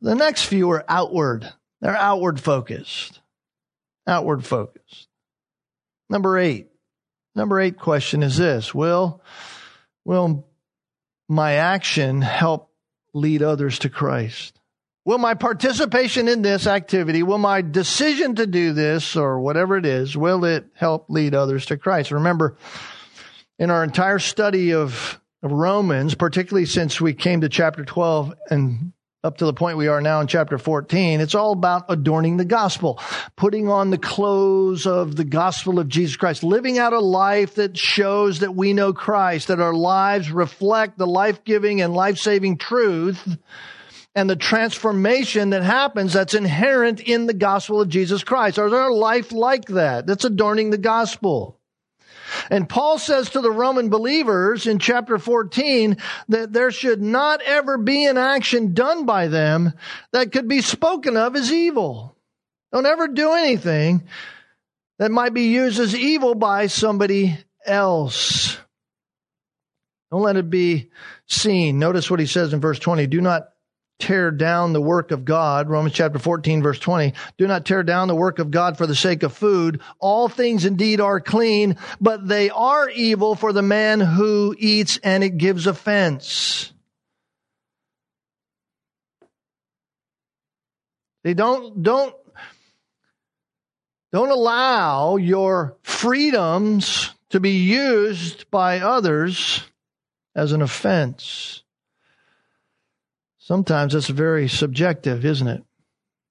The 0.00 0.14
next 0.14 0.44
few 0.44 0.70
are 0.70 0.84
outward. 0.88 1.50
They're 1.80 1.96
outward 1.96 2.38
focused. 2.38 3.20
Outward 4.06 4.44
focused. 4.44 5.08
Number 6.10 6.38
eight. 6.38 6.68
Number 7.34 7.58
eight 7.58 7.78
question 7.78 8.22
is 8.22 8.36
this. 8.36 8.74
Will, 8.74 9.22
will 10.04 10.46
my 11.28 11.52
action 11.54 12.20
help 12.20 12.70
lead 13.14 13.42
others 13.42 13.78
to 13.80 13.88
Christ? 13.88 14.58
Will 15.04 15.18
my 15.18 15.34
participation 15.34 16.28
in 16.28 16.42
this 16.42 16.66
activity, 16.66 17.22
will 17.22 17.38
my 17.38 17.62
decision 17.62 18.36
to 18.36 18.46
do 18.46 18.72
this 18.72 19.16
or 19.16 19.40
whatever 19.40 19.76
it 19.76 19.86
is, 19.86 20.16
will 20.16 20.44
it 20.44 20.66
help 20.74 21.06
lead 21.08 21.34
others 21.34 21.66
to 21.66 21.76
Christ? 21.76 22.12
Remember, 22.12 22.56
in 23.58 23.70
our 23.70 23.82
entire 23.82 24.18
study 24.18 24.74
of, 24.74 25.20
of 25.42 25.52
Romans, 25.52 26.14
particularly 26.14 26.66
since 26.66 27.00
we 27.00 27.14
came 27.14 27.40
to 27.40 27.48
chapter 27.48 27.84
12 27.84 28.34
and 28.50 28.92
up 29.24 29.38
to 29.38 29.44
the 29.44 29.52
point 29.52 29.76
we 29.76 29.86
are 29.86 30.00
now 30.00 30.20
in 30.20 30.26
chapter 30.26 30.58
14, 30.58 31.20
it's 31.20 31.36
all 31.36 31.52
about 31.52 31.84
adorning 31.88 32.36
the 32.36 32.44
gospel, 32.44 33.00
putting 33.36 33.68
on 33.68 33.90
the 33.90 33.98
clothes 33.98 34.84
of 34.84 35.14
the 35.14 35.24
gospel 35.24 35.78
of 35.78 35.88
Jesus 35.88 36.16
Christ, 36.16 36.42
living 36.42 36.78
out 36.78 36.92
a 36.92 36.98
life 36.98 37.54
that 37.54 37.78
shows 37.78 38.40
that 38.40 38.56
we 38.56 38.72
know 38.72 38.92
Christ, 38.92 39.48
that 39.48 39.60
our 39.60 39.74
lives 39.74 40.32
reflect 40.32 40.98
the 40.98 41.06
life-giving 41.06 41.80
and 41.80 41.94
life-saving 41.94 42.58
truth 42.58 43.36
and 44.14 44.28
the 44.28 44.36
transformation 44.36 45.50
that 45.50 45.62
happens 45.62 46.12
that's 46.12 46.34
inherent 46.34 47.00
in 47.00 47.26
the 47.26 47.32
gospel 47.32 47.80
of 47.80 47.88
Jesus 47.88 48.24
Christ. 48.24 48.58
Is 48.58 48.72
our 48.72 48.92
life 48.92 49.30
like 49.30 49.66
that? 49.66 50.04
That's 50.04 50.24
adorning 50.24 50.70
the 50.70 50.78
gospel. 50.78 51.60
And 52.50 52.68
Paul 52.68 52.98
says 52.98 53.30
to 53.30 53.40
the 53.40 53.50
Roman 53.50 53.88
believers 53.88 54.66
in 54.66 54.78
chapter 54.78 55.18
14 55.18 55.96
that 56.28 56.52
there 56.52 56.70
should 56.70 57.02
not 57.02 57.40
ever 57.42 57.78
be 57.78 58.04
an 58.04 58.18
action 58.18 58.74
done 58.74 59.06
by 59.06 59.28
them 59.28 59.72
that 60.12 60.32
could 60.32 60.48
be 60.48 60.60
spoken 60.60 61.16
of 61.16 61.36
as 61.36 61.52
evil. 61.52 62.16
Don't 62.72 62.86
ever 62.86 63.08
do 63.08 63.32
anything 63.32 64.04
that 64.98 65.10
might 65.10 65.34
be 65.34 65.48
used 65.48 65.78
as 65.78 65.94
evil 65.94 66.34
by 66.34 66.66
somebody 66.68 67.38
else. 67.66 68.56
Don't 70.10 70.22
let 70.22 70.36
it 70.36 70.50
be 70.50 70.90
seen. 71.26 71.78
Notice 71.78 72.10
what 72.10 72.20
he 72.20 72.26
says 72.26 72.52
in 72.52 72.60
verse 72.60 72.78
20. 72.78 73.06
Do 73.06 73.20
not 73.20 73.48
tear 74.02 74.32
down 74.32 74.72
the 74.72 74.82
work 74.82 75.12
of 75.12 75.24
God. 75.24 75.68
Romans 75.68 75.94
chapter 75.94 76.18
14 76.18 76.62
verse 76.62 76.78
20. 76.80 77.14
Do 77.38 77.46
not 77.46 77.64
tear 77.64 77.84
down 77.84 78.08
the 78.08 78.16
work 78.16 78.40
of 78.40 78.50
God 78.50 78.76
for 78.76 78.86
the 78.86 78.96
sake 78.96 79.22
of 79.22 79.32
food. 79.32 79.80
All 80.00 80.28
things 80.28 80.64
indeed 80.64 81.00
are 81.00 81.20
clean, 81.20 81.76
but 82.00 82.26
they 82.26 82.50
are 82.50 82.90
evil 82.90 83.36
for 83.36 83.52
the 83.52 83.62
man 83.62 84.00
who 84.00 84.56
eats 84.58 84.98
and 85.04 85.22
it 85.22 85.38
gives 85.38 85.68
offense. 85.68 86.72
They 91.22 91.34
don't, 91.34 91.84
don't, 91.84 92.14
don't 94.12 94.30
allow 94.30 95.16
your 95.16 95.76
freedoms 95.84 97.10
to 97.30 97.38
be 97.38 97.52
used 97.52 98.50
by 98.50 98.80
others 98.80 99.62
as 100.34 100.50
an 100.50 100.60
offense. 100.60 101.61
Sometimes 103.44 103.94
that's 103.94 104.06
very 104.06 104.46
subjective, 104.46 105.24
isn't 105.24 105.48
it? 105.48 105.64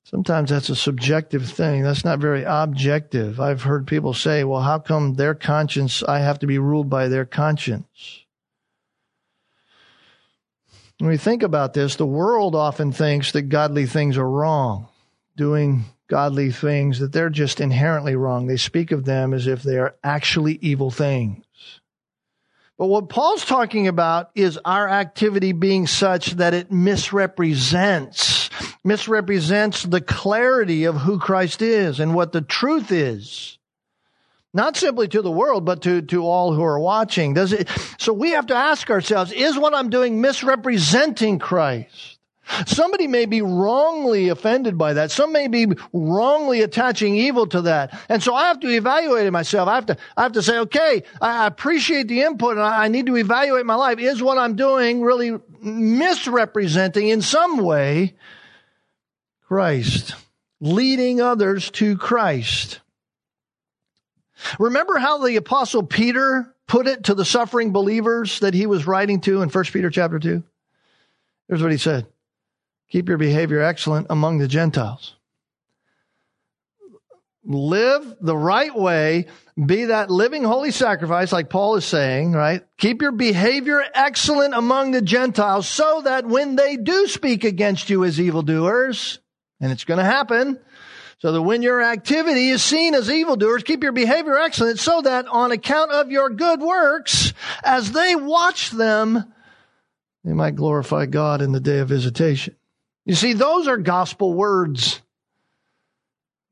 Sometimes 0.05 0.49
that's 0.49 0.70
a 0.70 0.78
subjective 0.78 1.45
thing. 1.49 1.84
That's 1.84 2.05
not 2.05 2.20
very 2.20 2.45
objective. 2.47 3.38
I've 3.38 3.64
heard 3.64 3.86
people 3.86 4.14
say, 4.14 4.45
well, 4.45 4.62
how 4.62 4.80
come 4.80 5.16
their 5.16 5.36
conscience, 5.36 6.03
I 6.03 6.20
have 6.20 6.39
to 6.39 6.47
be 6.47 6.57
ruled 6.57 6.89
by 6.89 7.09
their 7.09 7.26
conscience? 7.26 8.24
When 10.99 11.09
we 11.09 11.18
think 11.18 11.43
about 11.43 11.74
this, 11.74 11.97
the 11.97 12.05
world 12.05 12.55
often 12.55 12.93
thinks 12.93 13.34
that 13.34 13.43
godly 13.43 13.88
things 13.88 14.18
are 14.18 14.30
wrong, 14.30 14.88
doing 15.36 15.84
godly 16.07 16.51
things, 16.51 16.99
that 16.99 17.12
they're 17.12 17.30
just 17.30 17.59
inherently 17.59 18.16
wrong. 18.16 18.47
They 18.47 18.55
speak 18.55 18.93
of 18.93 19.03
them 19.03 19.34
as 19.34 19.47
if 19.47 19.64
they 19.64 19.78
are 19.78 19.95
actually 20.01 20.59
evil 20.62 20.91
things. 20.91 21.43
But 22.82 22.88
what 22.88 23.09
Paul's 23.09 23.45
talking 23.45 23.88
about 23.88 24.32
is 24.34 24.57
our 24.65 24.89
activity 24.89 25.51
being 25.51 25.86
such 25.86 26.32
that 26.38 26.55
it 26.55 26.71
misrepresents, 26.71 28.49
misrepresents 28.84 29.84
the 29.84 30.01
clarity 30.01 30.86
of 30.86 30.95
who 30.95 31.19
Christ 31.19 31.61
is 31.61 31.99
and 31.99 32.15
what 32.15 32.32
the 32.32 32.41
truth 32.41 32.91
is. 32.91 33.59
Not 34.51 34.77
simply 34.77 35.07
to 35.09 35.21
the 35.21 35.29
world, 35.29 35.63
but 35.63 35.84
to, 35.84 36.01
to 36.01 36.25
all 36.25 36.55
who 36.55 36.63
are 36.63 36.79
watching. 36.79 37.36
Does 37.36 37.53
it, 37.53 37.69
so 37.99 38.13
we 38.13 38.32
have 38.32 38.47
to 38.47 38.55
ask 38.55 38.89
ourselves, 38.89 39.32
is 39.32 39.59
what 39.59 39.75
I'm 39.75 39.91
doing 39.91 40.19
misrepresenting 40.19 41.38
Christ? 41.38 42.17
Somebody 42.65 43.07
may 43.07 43.25
be 43.25 43.41
wrongly 43.41 44.29
offended 44.29 44.77
by 44.77 44.93
that. 44.93 45.11
Some 45.11 45.31
may 45.31 45.47
be 45.47 45.67
wrongly 45.93 46.61
attaching 46.61 47.15
evil 47.15 47.47
to 47.47 47.61
that. 47.63 47.97
And 48.09 48.21
so 48.21 48.33
I 48.33 48.47
have 48.47 48.59
to 48.61 48.69
evaluate 48.69 49.25
it 49.25 49.31
myself. 49.31 49.67
I 49.67 49.75
have 49.75 49.85
to, 49.87 49.97
I 50.17 50.23
have 50.23 50.33
to 50.33 50.41
say, 50.41 50.59
okay, 50.59 51.03
I 51.21 51.47
appreciate 51.47 52.07
the 52.07 52.21
input 52.21 52.57
and 52.57 52.61
I 52.61 52.87
need 52.87 53.05
to 53.07 53.17
evaluate 53.17 53.65
my 53.65 53.75
life. 53.75 53.99
Is 53.99 54.21
what 54.21 54.37
I'm 54.37 54.55
doing 54.55 55.01
really 55.01 55.39
misrepresenting 55.61 57.09
in 57.09 57.21
some 57.21 57.57
way 57.57 58.15
Christ? 59.47 60.15
Leading 60.59 61.21
others 61.21 61.71
to 61.71 61.97
Christ. 61.97 62.81
Remember 64.59 64.97
how 64.97 65.19
the 65.19 65.35
apostle 65.35 65.83
Peter 65.83 66.53
put 66.67 66.87
it 66.87 67.05
to 67.05 67.15
the 67.15 67.25
suffering 67.25 67.71
believers 67.71 68.39
that 68.39 68.53
he 68.53 68.65
was 68.65 68.87
writing 68.87 69.21
to 69.21 69.41
in 69.41 69.49
1 69.49 69.63
Peter 69.65 69.89
chapter 69.89 70.19
2? 70.19 70.43
Here's 71.47 71.61
what 71.61 71.71
he 71.71 71.77
said. 71.77 72.05
Keep 72.91 73.07
your 73.07 73.17
behavior 73.17 73.61
excellent 73.61 74.07
among 74.09 74.37
the 74.37 74.49
Gentiles. 74.49 75.15
Live 77.45 78.17
the 78.19 78.37
right 78.37 78.75
way. 78.75 79.27
Be 79.65 79.85
that 79.85 80.11
living 80.11 80.43
holy 80.43 80.71
sacrifice, 80.71 81.31
like 81.31 81.49
Paul 81.49 81.75
is 81.75 81.85
saying, 81.85 82.33
right? 82.33 82.63
Keep 82.77 83.01
your 83.01 83.13
behavior 83.13 83.81
excellent 83.93 84.53
among 84.53 84.91
the 84.91 85.01
Gentiles 85.01 85.67
so 85.67 86.01
that 86.03 86.25
when 86.25 86.57
they 86.57 86.75
do 86.75 87.07
speak 87.07 87.45
against 87.45 87.89
you 87.89 88.03
as 88.03 88.19
evildoers, 88.19 89.19
and 89.61 89.71
it's 89.71 89.85
going 89.85 89.97
to 89.97 90.03
happen, 90.03 90.59
so 91.19 91.31
that 91.31 91.41
when 91.41 91.61
your 91.61 91.81
activity 91.81 92.49
is 92.49 92.61
seen 92.61 92.93
as 92.93 93.09
evildoers, 93.09 93.63
keep 93.63 93.83
your 93.83 93.91
behavior 93.93 94.37
excellent 94.37 94.79
so 94.79 95.01
that 95.01 95.27
on 95.27 95.51
account 95.51 95.91
of 95.91 96.11
your 96.11 96.29
good 96.29 96.59
works, 96.59 97.33
as 97.63 97.93
they 97.93 98.15
watch 98.15 98.71
them, 98.71 99.33
they 100.25 100.33
might 100.33 100.55
glorify 100.55 101.05
God 101.05 101.41
in 101.41 101.53
the 101.53 101.59
day 101.59 101.79
of 101.79 101.87
visitation. 101.87 102.55
You 103.05 103.15
see, 103.15 103.33
those 103.33 103.67
are 103.67 103.77
gospel 103.77 104.33
words. 104.33 105.01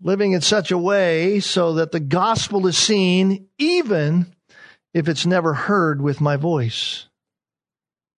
Living 0.02 0.32
in 0.32 0.42
such 0.42 0.72
a 0.72 0.78
way 0.78 1.40
so 1.42 1.74
that 1.74 1.92
the 1.92 2.00
gospel 2.00 2.68
is 2.68 2.78
seen 2.78 3.48
even 3.58 4.34
if 4.94 5.08
it's 5.08 5.26
never 5.26 5.54
heard 5.54 6.02
with 6.02 6.22
my 6.22 6.38
voice. 6.38 7.06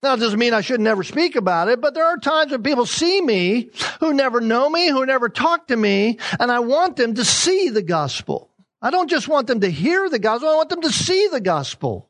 Now, 0.04 0.16
it 0.16 0.18
doesn't 0.18 0.40
mean 0.40 0.54
I 0.54 0.62
should 0.62 0.80
never 0.80 1.04
speak 1.04 1.36
about 1.36 1.68
it, 1.68 1.80
but 1.80 1.94
there 1.94 2.06
are 2.06 2.18
times 2.18 2.52
when 2.52 2.64
people 2.64 2.88
see 2.88 3.22
me 3.22 3.70
who 4.00 4.14
never 4.14 4.42
know 4.42 4.68
me, 4.68 4.90
who 4.90 5.06
never 5.06 5.30
talk 5.30 5.68
to 5.68 5.76
me, 5.76 6.18
and 6.40 6.52
I 6.52 6.60
want 6.60 6.96
them 6.96 7.16
to 7.16 7.26
see 7.26 7.70
the 7.70 7.84
gospel. 7.84 8.50
I 8.82 8.90
don't 8.90 9.10
just 9.10 9.28
want 9.28 9.46
them 9.46 9.60
to 9.60 9.70
hear 9.70 10.10
the 10.10 10.18
gospel, 10.18 10.50
I 10.50 10.56
want 10.56 10.70
them 10.70 10.82
to 10.82 10.92
see 10.92 11.28
the 11.28 11.42
gospel. 11.42 12.10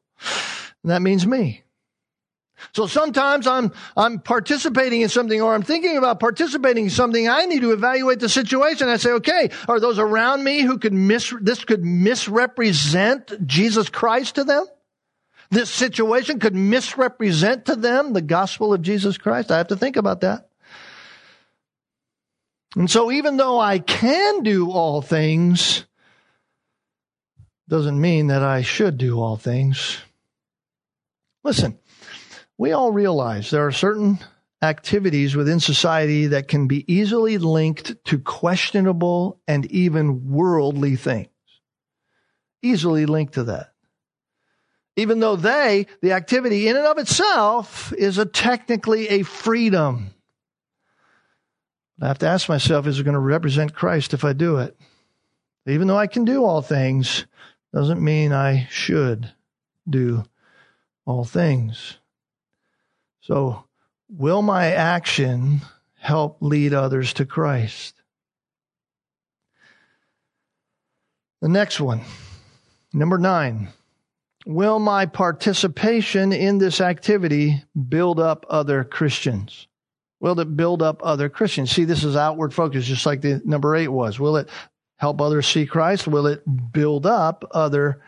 And 0.83 0.91
that 0.91 1.01
means 1.01 1.27
me. 1.27 1.63
So 2.73 2.87
sometimes 2.87 3.47
I'm, 3.47 3.71
I'm 3.97 4.19
participating 4.19 5.01
in 5.01 5.09
something 5.09 5.41
or 5.41 5.53
I'm 5.53 5.63
thinking 5.63 5.97
about 5.97 6.19
participating 6.19 6.85
in 6.85 6.89
something. 6.89 7.27
I 7.27 7.45
need 7.45 7.61
to 7.61 7.71
evaluate 7.71 8.19
the 8.19 8.29
situation. 8.29 8.87
I 8.87 8.97
say, 8.97 9.11
okay, 9.11 9.49
are 9.67 9.79
those 9.79 9.99
around 9.99 10.43
me 10.43 10.61
who 10.61 10.77
could 10.77 10.93
mis, 10.93 11.33
this 11.41 11.63
could 11.63 11.83
misrepresent 11.83 13.47
Jesus 13.47 13.89
Christ 13.89 14.35
to 14.35 14.43
them? 14.43 14.65
this 15.51 15.69
situation 15.69 16.39
could 16.39 16.55
misrepresent 16.55 17.65
to 17.65 17.75
them 17.75 18.13
the 18.13 18.21
gospel 18.21 18.73
of 18.73 18.81
Jesus 18.81 19.17
Christ? 19.17 19.51
I 19.51 19.57
have 19.57 19.67
to 19.67 19.75
think 19.75 19.97
about 19.97 20.21
that. 20.21 20.47
And 22.75 22.89
so 22.89 23.11
even 23.11 23.35
though 23.35 23.59
I 23.59 23.79
can 23.79 24.43
do 24.43 24.71
all 24.71 25.01
things, 25.01 25.85
doesn't 27.67 27.99
mean 27.99 28.27
that 28.27 28.43
I 28.43 28.61
should 28.61 28.97
do 28.97 29.19
all 29.19 29.35
things. 29.35 29.97
Listen, 31.43 31.77
we 32.61 32.73
all 32.73 32.91
realize 32.91 33.49
there 33.49 33.65
are 33.65 33.71
certain 33.71 34.19
activities 34.61 35.35
within 35.35 35.59
society 35.59 36.27
that 36.27 36.47
can 36.47 36.67
be 36.67 36.85
easily 36.93 37.39
linked 37.39 37.95
to 38.05 38.19
questionable 38.19 39.39
and 39.47 39.65
even 39.71 40.29
worldly 40.29 40.95
things. 40.95 41.27
Easily 42.61 43.07
linked 43.07 43.33
to 43.33 43.45
that. 43.45 43.73
Even 44.95 45.19
though 45.19 45.35
they, 45.35 45.87
the 46.03 46.11
activity 46.11 46.67
in 46.67 46.77
and 46.77 46.85
of 46.85 46.99
itself, 46.99 47.93
is 47.93 48.19
a 48.19 48.27
technically 48.27 49.07
a 49.07 49.23
freedom. 49.23 50.11
I 51.99 52.09
have 52.09 52.19
to 52.19 52.27
ask 52.27 52.47
myself, 52.47 52.85
is 52.85 52.99
it 52.99 53.03
going 53.03 53.15
to 53.15 53.19
represent 53.19 53.73
Christ 53.73 54.13
if 54.13 54.23
I 54.23 54.33
do 54.33 54.57
it? 54.57 54.77
Even 55.65 55.87
though 55.87 55.97
I 55.97 56.05
can 56.05 56.25
do 56.25 56.45
all 56.45 56.61
things, 56.61 57.25
doesn't 57.73 58.03
mean 58.03 58.31
I 58.31 58.67
should 58.69 59.31
do 59.89 60.25
all 61.07 61.23
things. 61.23 61.97
So, 63.21 63.65
will 64.09 64.41
my 64.41 64.71
action 64.71 65.61
help 65.99 66.37
lead 66.41 66.73
others 66.73 67.13
to 67.13 67.25
Christ? 67.25 67.95
The 71.41 71.49
next 71.49 71.79
one, 71.79 72.01
number 72.93 73.17
nine. 73.17 73.69
Will 74.45 74.79
my 74.79 75.05
participation 75.05 76.33
in 76.33 76.57
this 76.57 76.81
activity 76.81 77.63
build 77.89 78.19
up 78.19 78.45
other 78.49 78.83
Christians? 78.83 79.67
Will 80.19 80.39
it 80.39 80.57
build 80.57 80.81
up 80.81 81.01
other 81.03 81.29
Christians? 81.29 81.71
See, 81.71 81.85
this 81.85 82.03
is 82.03 82.15
outward 82.15 82.53
focus, 82.53 82.85
just 82.85 83.05
like 83.05 83.21
the 83.21 83.39
number 83.45 83.75
eight 83.75 83.87
was. 83.87 84.19
Will 84.19 84.37
it 84.37 84.49
help 84.97 85.21
others 85.21 85.47
see 85.47 85.67
Christ? 85.67 86.07
Will 86.07 86.25
it 86.25 86.43
build 86.71 87.05
up 87.05 87.43
other 87.51 88.01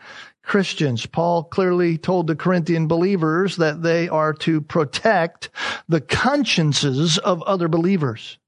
Christians? 0.44 1.06
Paul 1.06 1.44
clearly 1.44 1.98
told 1.98 2.26
the 2.26 2.36
Corinthian 2.36 2.86
believers 2.86 3.56
that 3.56 3.82
they 3.82 4.08
are 4.08 4.32
to 4.34 4.60
protect 4.60 5.50
the 5.88 6.00
consciences 6.00 7.18
of 7.18 7.42
other 7.42 7.68
believers 7.68 8.38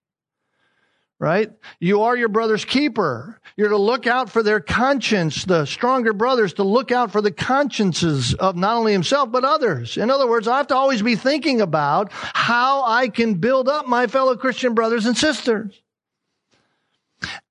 right? 1.18 1.50
You 1.80 2.02
are 2.02 2.16
your 2.16 2.28
brother's 2.28 2.64
keeper. 2.64 3.40
You're 3.56 3.70
to 3.70 3.78
look 3.78 4.06
out 4.06 4.28
for 4.28 4.42
their 4.42 4.60
conscience, 4.60 5.44
the 5.44 5.64
stronger 5.64 6.12
brothers 6.12 6.54
to 6.54 6.62
look 6.62 6.92
out 6.92 7.10
for 7.10 7.22
the 7.22 7.30
consciences 7.30 8.34
of 8.34 8.56
not 8.56 8.76
only 8.76 8.92
himself, 8.92 9.32
but 9.32 9.44
others. 9.44 9.96
In 9.96 10.10
other 10.10 10.28
words, 10.28 10.46
I 10.46 10.58
have 10.58 10.66
to 10.68 10.76
always 10.76 11.02
be 11.02 11.16
thinking 11.16 11.60
about 11.60 12.10
how 12.12 12.84
I 12.84 13.08
can 13.08 13.34
build 13.34 13.68
up 13.68 13.86
my 13.86 14.06
fellow 14.08 14.36
Christian 14.36 14.74
brothers 14.74 15.06
and 15.06 15.16
sisters. 15.16 15.80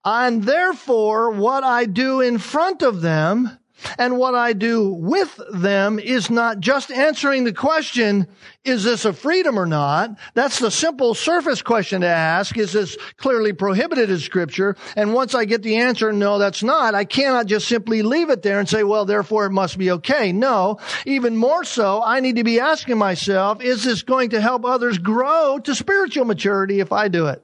And 0.04 0.43
therefore, 0.43 1.32
what 1.32 1.64
I 1.64 1.86
do 1.86 2.22
in 2.22 2.38
front 2.38 2.84
of 2.84 3.02
them 3.02 3.58
and 3.98 4.18
what 4.18 4.36
I 4.36 4.54
do 4.54 4.92
with 4.92 5.40
them 5.52 6.00
is 6.00 6.30
not 6.30 6.60
just 6.60 6.92
answering 6.92 7.44
the 7.44 7.54
question, 7.54 8.28
is 8.64 8.84
this 8.84 9.06
a 9.06 9.14
freedom 9.14 9.60
or 9.60 9.66
not? 9.66 10.18
That's 10.34 10.60
the 10.60 10.72
simple 10.72 11.14
surface 11.14 11.62
question 11.62 12.02
to 12.02 12.08
ask. 12.08 12.58
Is 12.58 12.74
this 12.74 12.98
clearly 13.18 13.54
prohibited 13.54 14.10
in 14.10 14.20
scripture? 14.20 14.76
And 14.96 15.14
once 15.14 15.36
I 15.36 15.46
get 15.46 15.64
the 15.64 15.78
answer, 15.78 16.12
no, 16.12 16.40
that's 16.40 16.64
not, 16.64 16.96
I 16.96 17.06
cannot 17.06 17.46
just 17.46 17.68
simply 17.68 18.02
leave 18.02 18.30
it 18.30 18.42
there 18.42 18.60
and 18.60 18.68
say, 18.68 18.84
well, 18.84 19.06
therefore 19.06 19.46
it 19.46 19.52
must 19.52 19.78
be 19.78 19.92
okay. 19.92 20.32
No, 20.32 20.80
even 21.06 21.36
more 21.38 21.64
so, 21.64 22.02
I 22.04 22.20
need 22.20 22.38
to 22.38 22.44
be 22.44 22.60
asking 22.60 22.98
myself, 22.98 23.62
is 23.62 23.84
this 23.84 24.04
going 24.04 24.32
to 24.32 24.42
help 24.42 24.66
others 24.66 24.98
grow 24.98 25.60
to 25.60 25.76
spiritual 25.76 26.26
maturity 26.26 26.80
if 26.80 26.92
I 26.92 27.08
do 27.08 27.28
it? 27.28 27.44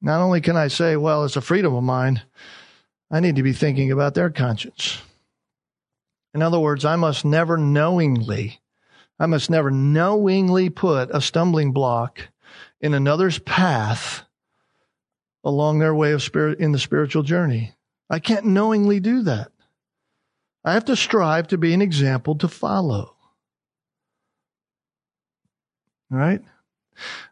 Not 0.00 0.20
only 0.20 0.42
can 0.42 0.56
I 0.56 0.68
say, 0.68 0.96
well, 0.96 1.24
it's 1.24 1.36
a 1.36 1.40
freedom 1.40 1.74
of 1.74 1.82
mine, 1.82 2.20
I 3.14 3.20
need 3.20 3.36
to 3.36 3.44
be 3.44 3.52
thinking 3.52 3.92
about 3.92 4.14
their 4.14 4.28
conscience. 4.28 5.00
In 6.34 6.42
other 6.42 6.58
words, 6.58 6.84
I 6.84 6.96
must 6.96 7.24
never 7.24 7.56
knowingly, 7.56 8.60
I 9.20 9.26
must 9.26 9.48
never 9.48 9.70
knowingly 9.70 10.68
put 10.68 11.14
a 11.14 11.20
stumbling 11.20 11.70
block 11.70 12.26
in 12.80 12.92
another's 12.92 13.38
path 13.38 14.24
along 15.44 15.78
their 15.78 15.94
way 15.94 16.10
of 16.10 16.24
spirit 16.24 16.58
in 16.58 16.72
the 16.72 16.78
spiritual 16.80 17.22
journey. 17.22 17.76
I 18.10 18.18
can't 18.18 18.46
knowingly 18.46 18.98
do 18.98 19.22
that. 19.22 19.52
I 20.64 20.72
have 20.72 20.86
to 20.86 20.96
strive 20.96 21.46
to 21.48 21.56
be 21.56 21.72
an 21.72 21.82
example 21.82 22.34
to 22.38 22.48
follow. 22.48 23.14
All 26.10 26.18
right? 26.18 26.42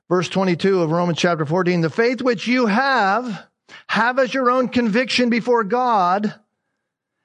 Verse 0.09 0.29
22 0.29 0.81
of 0.81 0.93
Romans 0.93 1.19
chapter 1.19 1.45
14, 1.45 1.81
the 1.81 1.91
faith 1.91 2.23
which 2.23 2.47
you 2.47 2.67
have 2.67 3.49
have 3.89 4.19
as 4.19 4.33
your 4.33 4.51
own 4.51 4.69
conviction 4.69 5.31
before 5.31 5.65
God. 5.65 6.35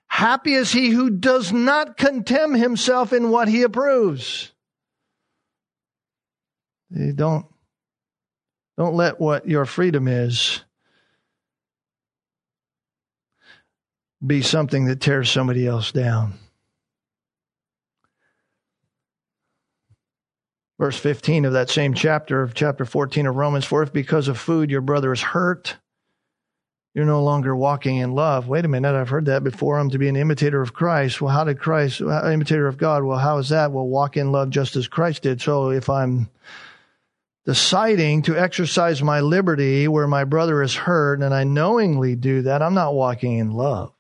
Happy 0.08 0.54
is 0.54 0.72
he 0.72 0.89
who 0.89 1.10
does 1.10 1.52
not 1.52 1.98
contemn 1.98 2.54
himself 2.54 3.14
in 3.14 3.30
what 3.30 3.48
he 3.48 3.64
approves. 3.64 4.52
Don't, 7.16 7.45
don't 8.78 8.95
let 8.95 9.20
what 9.20 9.48
your 9.48 9.66
freedom 9.66 10.08
is 10.08 10.62
be 14.26 14.41
something 14.41 14.86
that 14.86 15.02
tears 15.02 15.30
somebody 15.30 15.68
else 15.68 15.91
down. 15.91 16.34
Verse 20.80 20.98
15 20.98 21.45
of 21.45 21.54
that 21.54 21.70
same 21.70 21.93
chapter 21.93 22.43
of 22.43 22.54
chapter 22.54 22.86
14 22.86 23.26
of 23.26 23.36
Romans, 23.36 23.66
for 23.66 23.82
if 23.82 23.91
because 23.91 24.28
of 24.28 24.38
food 24.38 24.70
your 24.70 24.82
brother 24.82 25.12
is 25.12 25.22
hurt, 25.22 25.78
you're 26.98 27.06
no 27.06 27.22
longer 27.22 27.56
walking 27.56 27.98
in 27.98 28.14
love. 28.14 28.48
Wait 28.48 28.66
a 28.66 28.68
minute, 28.68 28.95
I've 28.95 29.10
heard 29.10 29.26
that 29.26 29.43
before. 29.43 29.78
I'm 29.78 29.91
to 29.91 30.00
be 30.00 30.10
an 30.10 30.16
imitator 30.16 30.64
of 30.64 30.74
Christ. 30.74 31.22
Well, 31.22 31.32
how 31.32 31.43
did 31.43 31.60
Christ, 31.60 32.02
uh, 32.02 32.32
imitator 32.32 32.66
of 32.66 32.80
God? 32.80 33.04
Well, 33.04 33.20
how 33.20 33.38
is 33.38 33.50
that? 33.50 33.72
Well, 33.72 33.86
walk 33.86 34.18
in 34.18 34.32
love 34.32 34.50
just 34.50 34.76
as 34.76 34.88
Christ 34.88 35.22
did. 35.22 35.39
So 35.39 35.70
if 35.70 35.91
I'm 35.91 36.28
deciding 37.45 38.24
to 38.24 38.36
exercise 38.36 39.04
my 39.04 39.20
liberty 39.20 39.88
where 39.88 40.08
my 40.08 40.24
brother 40.24 40.64
is 40.64 40.74
hurt 40.74 41.22
and 41.22 41.36
I 41.36 41.43
knowingly 41.43 42.16
do 42.16 42.41
that, 42.41 42.64
I'm 42.64 42.74
not 42.74 42.95
walking 42.95 43.38
in 43.38 43.52
love. 43.52 43.93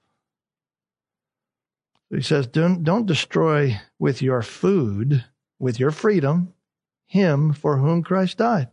he 2.09 2.23
says, 2.23 2.47
don't, 2.47 2.83
don't 2.83 3.05
destroy 3.05 3.79
with 3.99 4.23
your 4.23 4.41
food, 4.41 5.23
with 5.59 5.79
your 5.79 5.91
freedom, 5.91 6.51
him 7.05 7.53
for 7.53 7.77
whom 7.77 8.01
Christ 8.01 8.39
died. 8.39 8.69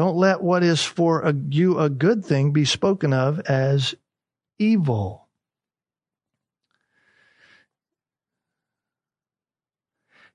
Don't 0.00 0.16
let 0.16 0.42
what 0.42 0.62
is 0.62 0.82
for 0.82 1.20
a, 1.20 1.34
you 1.50 1.78
a 1.78 1.90
good 1.90 2.24
thing 2.24 2.52
be 2.52 2.64
spoken 2.64 3.12
of 3.12 3.38
as 3.40 3.94
evil. 4.58 5.28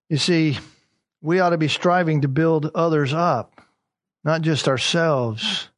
You 0.07 0.17
see, 0.17 0.59
we 1.19 1.39
ought 1.39 1.49
to 1.49 1.57
be 1.57 1.67
striving 1.67 2.21
to 2.21 2.27
build 2.27 2.69
others 2.75 3.11
up, 3.11 3.59
not 4.23 4.43
just 4.43 4.67
ourselves. 4.67 5.69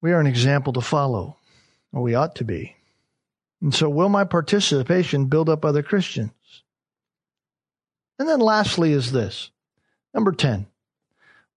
We 0.00 0.12
are 0.12 0.20
an 0.20 0.28
example 0.28 0.72
to 0.74 0.80
follow, 0.80 1.36
or 1.92 2.00
we 2.00 2.14
ought 2.14 2.36
to 2.36 2.44
be. 2.44 2.76
And 3.60 3.74
so, 3.74 3.88
will 3.88 4.08
my 4.08 4.22
participation 4.22 5.26
build 5.26 5.48
up 5.48 5.64
other 5.64 5.82
Christians? 5.82 6.30
And 8.20 8.28
then, 8.28 8.38
lastly, 8.38 8.92
is 8.92 9.10
this 9.10 9.50
Number 10.12 10.32
10, 10.32 10.66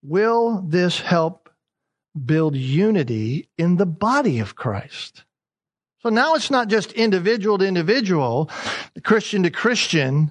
will 0.02 0.62
this 0.66 1.00
help 1.00 1.50
build 2.24 2.54
unity 2.54 3.48
in 3.58 3.76
the 3.76 3.86
body 3.86 4.38
of 4.38 4.54
Christ? 4.54 5.24
So 6.00 6.10
now 6.10 6.34
it's 6.34 6.50
not 6.50 6.68
just 6.68 6.92
individual 6.92 7.58
to 7.58 7.66
individual, 7.66 8.50
Christian 9.02 9.42
to 9.44 9.50
Christian, 9.50 10.30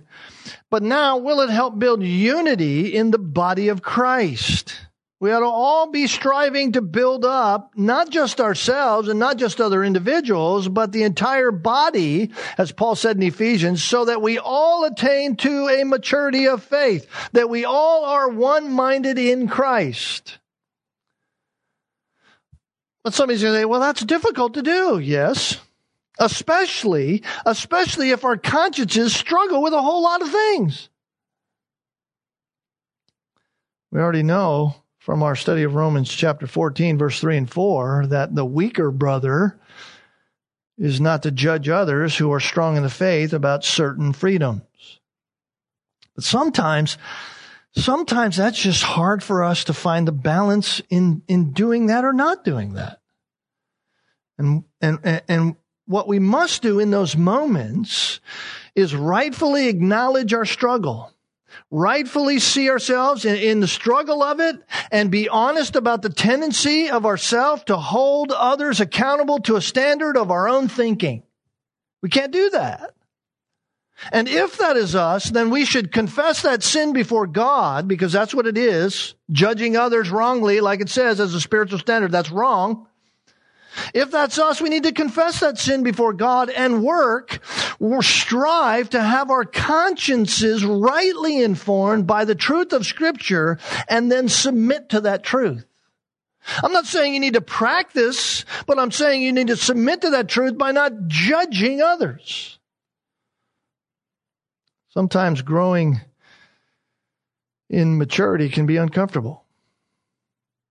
but 0.69 0.83
now 0.83 1.17
will 1.17 1.41
it 1.41 1.49
help 1.49 1.79
build 1.79 2.03
unity 2.03 2.95
in 2.95 3.11
the 3.11 3.17
body 3.17 3.69
of 3.69 3.81
Christ? 3.81 4.75
We 5.23 5.31
ought 5.31 5.39
to 5.39 5.45
all 5.45 5.89
be 5.89 6.07
striving 6.07 6.73
to 6.73 6.81
build 6.81 7.23
up 7.23 7.71
not 7.77 8.09
just 8.09 8.41
ourselves 8.41 9.07
and 9.07 9.21
not 9.21 9.37
just 9.37 9.61
other 9.61 9.81
individuals, 9.81 10.67
but 10.67 10.91
the 10.91 11.03
entire 11.03 11.49
body, 11.49 12.31
as 12.57 12.73
Paul 12.73 12.95
said 12.95 13.15
in 13.15 13.23
Ephesians, 13.23 13.81
so 13.81 14.03
that 14.03 14.21
we 14.21 14.37
all 14.37 14.83
attain 14.83 15.37
to 15.37 15.69
a 15.69 15.85
maturity 15.85 16.49
of 16.49 16.61
faith, 16.61 17.07
that 17.31 17.49
we 17.49 17.63
all 17.63 18.03
are 18.03 18.27
one-minded 18.27 19.17
in 19.17 19.47
Christ. 19.47 20.39
But 23.05 23.13
somebody's 23.13 23.43
going 23.43 23.53
to 23.53 23.59
say, 23.61 23.65
well, 23.65 23.79
that's 23.79 24.03
difficult 24.03 24.55
to 24.55 24.61
do. 24.61 24.99
Yes. 24.99 25.57
Especially, 26.19 27.23
especially 27.45 28.09
if 28.09 28.25
our 28.25 28.35
consciences 28.35 29.15
struggle 29.15 29.63
with 29.63 29.71
a 29.71 29.81
whole 29.81 30.03
lot 30.03 30.21
of 30.21 30.29
things. 30.29 30.89
We 33.89 34.01
already 34.01 34.23
know 34.23 34.82
from 35.03 35.21
our 35.21 35.35
study 35.35 35.63
of 35.63 35.75
Romans 35.75 36.09
chapter 36.09 36.47
14, 36.47 36.97
verse 36.97 37.19
3 37.19 37.35
and 37.35 37.51
4, 37.51 38.07
that 38.07 38.33
the 38.33 38.45
weaker 38.45 38.89
brother 38.89 39.59
is 40.77 41.01
not 41.01 41.23
to 41.23 41.31
judge 41.31 41.67
others 41.67 42.15
who 42.15 42.31
are 42.31 42.39
strong 42.39 42.77
in 42.77 42.83
the 42.83 42.89
faith 42.89 43.33
about 43.33 43.65
certain 43.65 44.13
freedoms. 44.13 44.61
But 46.15 46.23
sometimes, 46.23 46.97
sometimes 47.75 48.37
that's 48.37 48.61
just 48.61 48.81
hard 48.81 49.21
for 49.21 49.43
us 49.43 49.65
to 49.65 49.73
find 49.73 50.07
the 50.07 50.13
balance 50.13 50.81
in, 50.89 51.21
in 51.27 51.51
doing 51.51 51.87
that 51.87 52.05
or 52.05 52.13
not 52.13 52.45
doing 52.45 52.75
that. 52.75 53.01
And, 54.37 54.63
and, 54.79 55.21
and 55.27 55.57
what 55.85 56.07
we 56.07 56.19
must 56.19 56.61
do 56.61 56.79
in 56.79 56.91
those 56.91 57.17
moments 57.17 58.21
is 58.73 58.95
rightfully 58.95 59.67
acknowledge 59.67 60.33
our 60.33 60.45
struggle 60.45 61.12
rightfully 61.71 62.39
see 62.39 62.69
ourselves 62.69 63.25
in, 63.25 63.35
in, 63.35 63.59
the 63.59 63.67
struggle 63.67 64.21
of 64.23 64.39
it 64.39 64.55
and 64.91 65.11
be 65.11 65.29
honest 65.29 65.75
about 65.75 66.01
the 66.01 66.09
tendency 66.09 66.89
of 66.89 67.05
ourself 67.05 67.65
to 67.65 67.77
hold 67.77 68.31
others 68.31 68.79
accountable 68.79 69.39
to 69.39 69.55
a 69.55 69.61
standard 69.61 70.17
of 70.17 70.31
our 70.31 70.47
own 70.47 70.67
thinking. 70.67 71.23
We 72.01 72.09
can't 72.09 72.31
do 72.31 72.49
that. 72.51 72.93
And 74.11 74.27
if 74.27 74.57
that 74.57 74.75
is 74.75 74.95
us, 74.95 75.29
then 75.29 75.49
we 75.49 75.65
should 75.65 75.91
confess 75.91 76.41
that 76.41 76.63
sin 76.63 76.93
before 76.93 77.27
God 77.27 77.87
because 77.87 78.11
that's 78.11 78.33
what 78.33 78.47
it 78.47 78.57
is. 78.57 79.15
Judging 79.31 79.77
others 79.77 80.09
wrongly, 80.09 80.59
like 80.59 80.81
it 80.81 80.89
says 80.89 81.19
as 81.19 81.33
a 81.33 81.41
spiritual 81.41 81.79
standard, 81.79 82.11
that's 82.11 82.31
wrong. 82.31 82.87
If 83.93 84.11
that's 84.11 84.37
us, 84.37 84.61
we 84.61 84.69
need 84.69 84.83
to 84.83 84.91
confess 84.91 85.39
that 85.39 85.57
sin 85.57 85.83
before 85.83 86.13
God 86.13 86.49
and 86.49 86.83
work 86.83 87.39
or 87.79 88.01
strive 88.01 88.89
to 88.91 89.01
have 89.01 89.29
our 89.29 89.45
consciences 89.45 90.63
rightly 90.65 91.41
informed 91.41 92.07
by 92.07 92.25
the 92.25 92.35
truth 92.35 92.73
of 92.73 92.85
scripture 92.85 93.59
and 93.87 94.11
then 94.11 94.29
submit 94.29 94.89
to 94.89 95.01
that 95.01 95.23
truth. 95.23 95.65
I'm 96.61 96.73
not 96.73 96.85
saying 96.85 97.13
you 97.13 97.19
need 97.19 97.35
to 97.35 97.41
practice, 97.41 98.45
but 98.67 98.77
I'm 98.77 98.91
saying 98.91 99.21
you 99.21 99.31
need 99.31 99.47
to 99.47 99.55
submit 99.55 100.01
to 100.01 100.09
that 100.11 100.27
truth 100.27 100.57
by 100.57 100.71
not 100.71 101.07
judging 101.07 101.81
others. 101.81 102.59
Sometimes 104.89 105.41
growing 105.41 106.01
in 107.69 107.97
maturity 107.97 108.49
can 108.49 108.65
be 108.65 108.77
uncomfortable. 108.77 109.42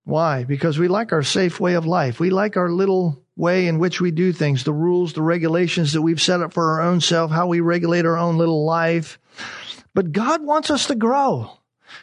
Why? 0.05 0.43
Because 0.43 0.77
we 0.77 0.87
like 0.87 1.13
our 1.13 1.23
safe 1.23 1.59
way 1.59 1.75
of 1.75 1.85
life. 1.85 2.19
We 2.19 2.29
like 2.29 2.57
our 2.57 2.69
little 2.69 3.23
way 3.35 3.67
in 3.67 3.79
which 3.79 4.01
we 4.01 4.11
do 4.11 4.31
things, 4.33 4.63
the 4.63 4.73
rules, 4.73 5.13
the 5.13 5.21
regulations 5.21 5.93
that 5.93 6.01
we've 6.01 6.21
set 6.21 6.41
up 6.41 6.53
for 6.53 6.71
our 6.71 6.81
own 6.81 7.01
self, 7.01 7.31
how 7.31 7.47
we 7.47 7.61
regulate 7.61 8.05
our 8.05 8.17
own 8.17 8.37
little 8.37 8.65
life. 8.65 9.17
But 9.93 10.11
God 10.11 10.43
wants 10.43 10.69
us 10.69 10.87
to 10.87 10.95
grow. 10.95 11.57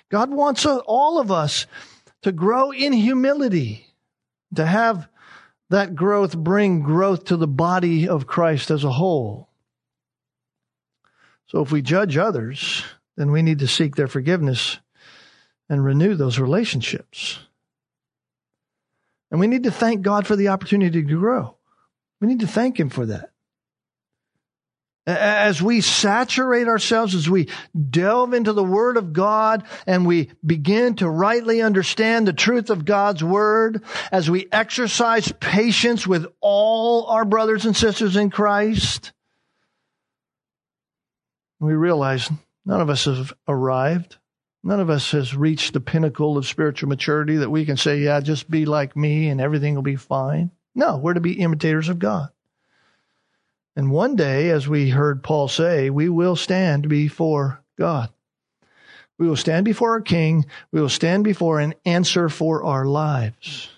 God 0.08 0.30
wants 0.30 0.64
all 0.64 1.20
of 1.20 1.30
us 1.30 1.66
to 2.22 2.32
grow 2.32 2.70
in 2.70 2.92
humility, 2.92 3.86
to 4.54 4.64
have 4.64 5.08
that 5.68 5.94
growth 5.94 6.36
bring 6.36 6.82
growth 6.82 7.26
to 7.26 7.36
the 7.36 7.46
body 7.46 8.08
of 8.08 8.26
Christ 8.26 8.70
as 8.70 8.82
a 8.82 8.90
whole. 8.90 9.48
So 11.46 11.60
if 11.60 11.70
we 11.70 11.82
judge 11.82 12.16
others, 12.16 12.84
then 13.16 13.30
we 13.30 13.42
need 13.42 13.60
to 13.60 13.68
seek 13.68 13.96
their 13.96 14.08
forgiveness 14.08 14.78
and 15.68 15.84
renew 15.84 16.14
those 16.14 16.38
relationships. 16.38 17.40
And 19.30 19.38
we 19.40 19.46
need 19.46 19.64
to 19.64 19.70
thank 19.70 20.02
God 20.02 20.26
for 20.26 20.36
the 20.36 20.48
opportunity 20.48 21.02
to 21.02 21.16
grow. 21.16 21.56
We 22.20 22.28
need 22.28 22.40
to 22.40 22.46
thank 22.46 22.78
Him 22.78 22.90
for 22.90 23.06
that. 23.06 23.30
As 25.06 25.62
we 25.62 25.80
saturate 25.80 26.68
ourselves, 26.68 27.14
as 27.14 27.28
we 27.28 27.48
delve 27.90 28.34
into 28.34 28.52
the 28.52 28.62
Word 28.62 28.96
of 28.96 29.12
God 29.12 29.64
and 29.86 30.06
we 30.06 30.30
begin 30.44 30.94
to 30.96 31.08
rightly 31.08 31.62
understand 31.62 32.28
the 32.28 32.32
truth 32.32 32.70
of 32.70 32.84
God's 32.84 33.24
Word, 33.24 33.82
as 34.12 34.30
we 34.30 34.46
exercise 34.52 35.32
patience 35.40 36.06
with 36.06 36.26
all 36.40 37.06
our 37.06 37.24
brothers 37.24 37.64
and 37.64 37.76
sisters 37.76 38.14
in 38.14 38.30
Christ, 38.30 39.12
we 41.58 41.72
realize 41.74 42.30
none 42.64 42.80
of 42.80 42.90
us 42.90 43.06
have 43.06 43.32
arrived. 43.48 44.16
None 44.62 44.80
of 44.80 44.90
us 44.90 45.12
has 45.12 45.34
reached 45.34 45.72
the 45.72 45.80
pinnacle 45.80 46.36
of 46.36 46.46
spiritual 46.46 46.88
maturity 46.88 47.36
that 47.36 47.50
we 47.50 47.64
can 47.64 47.76
say, 47.76 48.00
yeah, 48.00 48.20
just 48.20 48.50
be 48.50 48.66
like 48.66 48.96
me 48.96 49.28
and 49.28 49.40
everything 49.40 49.74
will 49.74 49.82
be 49.82 49.96
fine. 49.96 50.50
No, 50.74 50.98
we're 50.98 51.14
to 51.14 51.20
be 51.20 51.40
imitators 51.40 51.88
of 51.88 51.98
God. 51.98 52.28
And 53.74 53.90
one 53.90 54.16
day, 54.16 54.50
as 54.50 54.68
we 54.68 54.90
heard 54.90 55.22
Paul 55.22 55.48
say, 55.48 55.88
we 55.88 56.08
will 56.08 56.36
stand 56.36 56.88
before 56.88 57.62
God. 57.78 58.10
We 59.18 59.28
will 59.28 59.36
stand 59.36 59.64
before 59.64 59.92
our 59.92 60.00
King. 60.00 60.44
We 60.72 60.80
will 60.80 60.88
stand 60.88 61.24
before 61.24 61.60
and 61.60 61.74
answer 61.84 62.28
for 62.28 62.64
our 62.64 62.84
lives. 62.84 63.70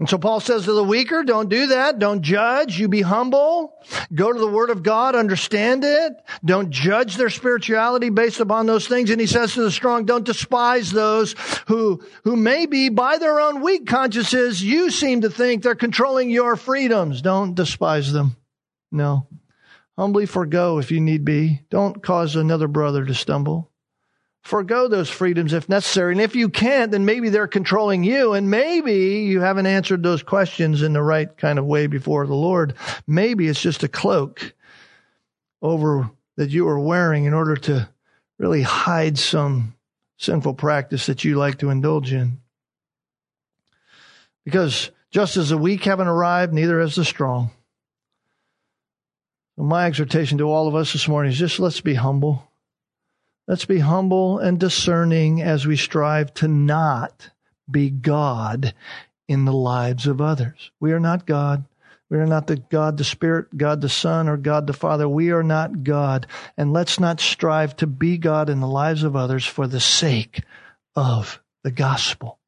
And 0.00 0.08
so 0.08 0.18
Paul 0.18 0.40
says 0.40 0.64
to 0.64 0.72
the 0.72 0.82
weaker, 0.82 1.22
don't 1.22 1.48
do 1.48 1.68
that. 1.68 2.00
Don't 2.00 2.22
judge. 2.22 2.80
You 2.80 2.88
be 2.88 3.02
humble. 3.02 3.78
Go 4.12 4.32
to 4.32 4.38
the 4.38 4.48
Word 4.48 4.70
of 4.70 4.82
God. 4.82 5.14
Understand 5.14 5.84
it. 5.84 6.12
Don't 6.44 6.70
judge 6.70 7.16
their 7.16 7.30
spirituality 7.30 8.10
based 8.10 8.40
upon 8.40 8.66
those 8.66 8.88
things. 8.88 9.10
And 9.10 9.20
he 9.20 9.28
says 9.28 9.54
to 9.54 9.62
the 9.62 9.70
strong, 9.70 10.04
don't 10.04 10.24
despise 10.24 10.90
those 10.90 11.36
who, 11.68 12.02
who 12.24 12.34
maybe 12.34 12.88
by 12.88 13.18
their 13.18 13.38
own 13.38 13.62
weak 13.62 13.86
consciences, 13.86 14.60
you 14.60 14.90
seem 14.90 15.20
to 15.20 15.30
think 15.30 15.62
they're 15.62 15.76
controlling 15.76 16.28
your 16.28 16.56
freedoms. 16.56 17.22
Don't 17.22 17.54
despise 17.54 18.12
them. 18.12 18.36
No. 18.90 19.28
Humbly 19.96 20.26
forego 20.26 20.78
if 20.78 20.90
you 20.90 21.00
need 21.00 21.24
be. 21.24 21.62
Don't 21.70 22.02
cause 22.02 22.34
another 22.34 22.66
brother 22.66 23.04
to 23.04 23.14
stumble 23.14 23.70
forego 24.44 24.88
those 24.88 25.08
freedoms 25.08 25.54
if 25.54 25.68
necessary. 25.68 26.12
And 26.12 26.20
if 26.20 26.36
you 26.36 26.50
can't, 26.50 26.92
then 26.92 27.04
maybe 27.06 27.30
they're 27.30 27.48
controlling 27.48 28.04
you 28.04 28.34
and 28.34 28.50
maybe 28.50 29.22
you 29.22 29.40
haven't 29.40 29.66
answered 29.66 30.02
those 30.02 30.22
questions 30.22 30.82
in 30.82 30.92
the 30.92 31.02
right 31.02 31.34
kind 31.36 31.58
of 31.58 31.64
way 31.64 31.86
before 31.86 32.26
the 32.26 32.34
Lord. 32.34 32.74
Maybe 33.06 33.48
it's 33.48 33.60
just 33.60 33.82
a 33.82 33.88
cloak 33.88 34.54
over 35.62 36.10
that 36.36 36.50
you 36.50 36.68
are 36.68 36.78
wearing 36.78 37.24
in 37.24 37.32
order 37.32 37.56
to 37.56 37.88
really 38.38 38.62
hide 38.62 39.18
some 39.18 39.74
sinful 40.18 40.54
practice 40.54 41.06
that 41.06 41.24
you 41.24 41.36
like 41.36 41.58
to 41.58 41.70
indulge 41.70 42.12
in. 42.12 42.38
Because 44.44 44.90
just 45.10 45.38
as 45.38 45.48
the 45.48 45.56
weak 45.56 45.84
haven't 45.84 46.08
arrived, 46.08 46.52
neither 46.52 46.80
has 46.80 46.96
the 46.96 47.04
strong. 47.04 47.50
My 49.56 49.86
exhortation 49.86 50.38
to 50.38 50.50
all 50.50 50.68
of 50.68 50.74
us 50.74 50.92
this 50.92 51.08
morning 51.08 51.32
is 51.32 51.38
just 51.38 51.60
let's 51.60 51.80
be 51.80 51.94
humble. 51.94 52.50
Let's 53.46 53.66
be 53.66 53.80
humble 53.80 54.38
and 54.38 54.58
discerning 54.58 55.42
as 55.42 55.66
we 55.66 55.76
strive 55.76 56.32
to 56.34 56.48
not 56.48 57.30
be 57.70 57.90
God 57.90 58.74
in 59.28 59.44
the 59.44 59.52
lives 59.52 60.06
of 60.06 60.20
others. 60.20 60.70
We 60.80 60.92
are 60.92 61.00
not 61.00 61.26
God. 61.26 61.64
We 62.08 62.18
are 62.18 62.26
not 62.26 62.46
the 62.46 62.56
God 62.56 62.96
the 62.96 63.04
Spirit, 63.04 63.56
God 63.56 63.80
the 63.80 63.88
Son, 63.88 64.28
or 64.28 64.36
God 64.36 64.66
the 64.66 64.72
Father. 64.72 65.08
We 65.08 65.30
are 65.30 65.42
not 65.42 65.82
God. 65.82 66.26
And 66.56 66.72
let's 66.72 67.00
not 67.00 67.20
strive 67.20 67.76
to 67.76 67.86
be 67.86 68.18
God 68.18 68.48
in 68.48 68.60
the 68.60 68.68
lives 68.68 69.02
of 69.02 69.16
others 69.16 69.44
for 69.44 69.66
the 69.66 69.80
sake 69.80 70.42
of 70.94 71.42
the 71.62 71.70
gospel. 71.70 72.38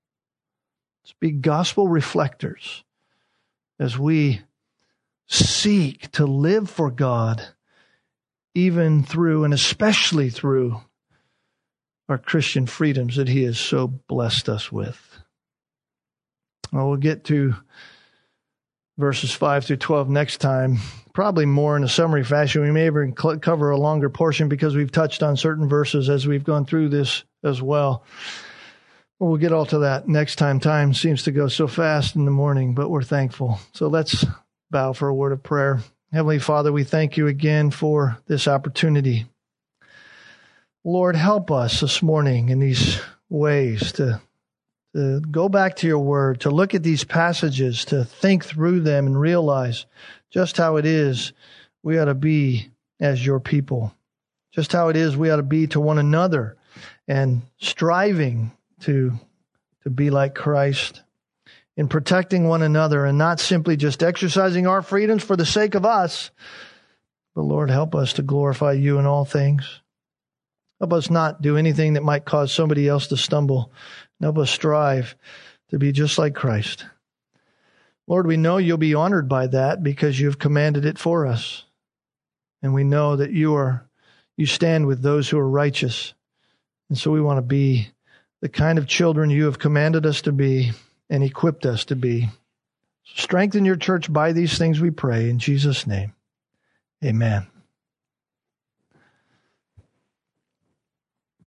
Let's 1.02 1.14
be 1.18 1.30
gospel 1.30 1.88
reflectors 1.88 2.84
as 3.78 3.98
we 3.98 4.40
seek 5.26 6.10
to 6.12 6.26
live 6.26 6.70
for 6.70 6.90
God 6.90 7.46
even 8.56 9.02
through 9.02 9.44
and 9.44 9.52
especially 9.52 10.30
through 10.30 10.80
our 12.08 12.18
Christian 12.18 12.66
freedoms 12.66 13.16
that 13.16 13.28
He 13.28 13.44
has 13.44 13.58
so 13.58 13.86
blessed 13.86 14.48
us 14.48 14.72
with. 14.72 15.18
Well, 16.72 16.88
we'll 16.88 16.96
get 16.96 17.24
to 17.24 17.54
verses 18.98 19.32
5 19.32 19.66
through 19.66 19.76
12 19.76 20.08
next 20.08 20.38
time, 20.38 20.78
probably 21.12 21.44
more 21.44 21.76
in 21.76 21.84
a 21.84 21.88
summary 21.88 22.24
fashion. 22.24 22.62
We 22.62 22.72
may 22.72 22.86
even 22.86 23.12
cover 23.12 23.70
a 23.70 23.78
longer 23.78 24.08
portion 24.08 24.48
because 24.48 24.74
we've 24.74 24.90
touched 24.90 25.22
on 25.22 25.36
certain 25.36 25.68
verses 25.68 26.08
as 26.08 26.26
we've 26.26 26.44
gone 26.44 26.64
through 26.64 26.88
this 26.88 27.24
as 27.44 27.60
well. 27.60 28.04
well. 29.18 29.30
We'll 29.30 29.38
get 29.38 29.52
all 29.52 29.66
to 29.66 29.78
that 29.78 30.08
next 30.08 30.36
time. 30.36 30.60
Time 30.60 30.92
seems 30.92 31.22
to 31.22 31.32
go 31.32 31.48
so 31.48 31.66
fast 31.66 32.16
in 32.16 32.26
the 32.26 32.30
morning, 32.30 32.74
but 32.74 32.90
we're 32.90 33.02
thankful. 33.02 33.58
So 33.72 33.88
let's 33.88 34.26
bow 34.70 34.92
for 34.92 35.08
a 35.08 35.14
word 35.14 35.32
of 35.32 35.42
prayer. 35.42 35.80
Heavenly 36.12 36.38
Father, 36.38 36.72
we 36.72 36.84
thank 36.84 37.16
you 37.16 37.26
again 37.26 37.72
for 37.72 38.16
this 38.26 38.46
opportunity. 38.46 39.26
Lord, 40.84 41.16
help 41.16 41.50
us 41.50 41.80
this 41.80 42.00
morning 42.00 42.48
in 42.48 42.60
these 42.60 43.00
ways 43.28 43.90
to, 43.92 44.20
to 44.94 45.20
go 45.20 45.48
back 45.48 45.74
to 45.76 45.86
your 45.88 45.98
word, 45.98 46.42
to 46.42 46.50
look 46.50 46.74
at 46.74 46.84
these 46.84 47.02
passages, 47.02 47.84
to 47.86 48.04
think 48.04 48.44
through 48.44 48.80
them 48.80 49.06
and 49.06 49.20
realize 49.20 49.86
just 50.30 50.56
how 50.56 50.76
it 50.76 50.86
is 50.86 51.32
we 51.82 51.98
ought 51.98 52.04
to 52.04 52.14
be 52.14 52.70
as 53.00 53.26
your 53.26 53.40
people, 53.40 53.92
just 54.52 54.70
how 54.72 54.88
it 54.88 54.96
is 54.96 55.16
we 55.16 55.28
ought 55.30 55.36
to 55.36 55.42
be 55.42 55.66
to 55.66 55.80
one 55.80 55.98
another 55.98 56.56
and 57.08 57.42
striving 57.58 58.52
to, 58.82 59.12
to 59.82 59.90
be 59.90 60.10
like 60.10 60.36
Christ 60.36 61.02
in 61.76 61.88
protecting 61.88 62.48
one 62.48 62.62
another 62.62 63.04
and 63.04 63.18
not 63.18 63.38
simply 63.38 63.76
just 63.76 64.02
exercising 64.02 64.66
our 64.66 64.82
freedoms 64.82 65.22
for 65.22 65.36
the 65.36 65.46
sake 65.46 65.74
of 65.74 65.84
us. 65.84 66.30
But 67.34 67.42
Lord, 67.42 67.70
help 67.70 67.94
us 67.94 68.14
to 68.14 68.22
glorify 68.22 68.72
you 68.72 68.98
in 68.98 69.06
all 69.06 69.24
things. 69.24 69.82
Help 70.80 70.92
us 70.92 71.10
not 71.10 71.42
do 71.42 71.56
anything 71.56 71.94
that 71.94 72.02
might 72.02 72.24
cause 72.24 72.52
somebody 72.52 72.88
else 72.88 73.08
to 73.08 73.16
stumble. 73.16 73.72
Help 74.20 74.38
us 74.38 74.50
strive 74.50 75.14
to 75.70 75.78
be 75.78 75.92
just 75.92 76.18
like 76.18 76.34
Christ. 76.34 76.86
Lord, 78.06 78.26
we 78.26 78.36
know 78.36 78.56
you'll 78.56 78.78
be 78.78 78.94
honored 78.94 79.28
by 79.28 79.48
that 79.48 79.82
because 79.82 80.18
you've 80.18 80.38
commanded 80.38 80.84
it 80.84 80.98
for 80.98 81.26
us. 81.26 81.64
And 82.62 82.72
we 82.72 82.84
know 82.84 83.16
that 83.16 83.32
you 83.32 83.54
are 83.54 83.86
you 84.36 84.46
stand 84.46 84.86
with 84.86 85.02
those 85.02 85.28
who 85.28 85.38
are 85.38 85.48
righteous. 85.48 86.12
And 86.88 86.98
so 86.98 87.10
we 87.10 87.20
want 87.20 87.38
to 87.38 87.42
be 87.42 87.88
the 88.42 88.48
kind 88.48 88.78
of 88.78 88.86
children 88.86 89.30
you 89.30 89.46
have 89.46 89.58
commanded 89.58 90.04
us 90.04 90.22
to 90.22 90.32
be 90.32 90.72
and 91.08 91.22
equipped 91.22 91.66
us 91.66 91.84
to 91.86 91.96
be. 91.96 92.28
Strengthen 93.04 93.64
your 93.64 93.76
church 93.76 94.12
by 94.12 94.32
these 94.32 94.58
things, 94.58 94.80
we 94.80 94.90
pray, 94.90 95.30
in 95.30 95.38
Jesus' 95.38 95.86
name. 95.86 96.14
Amen. 97.04 97.46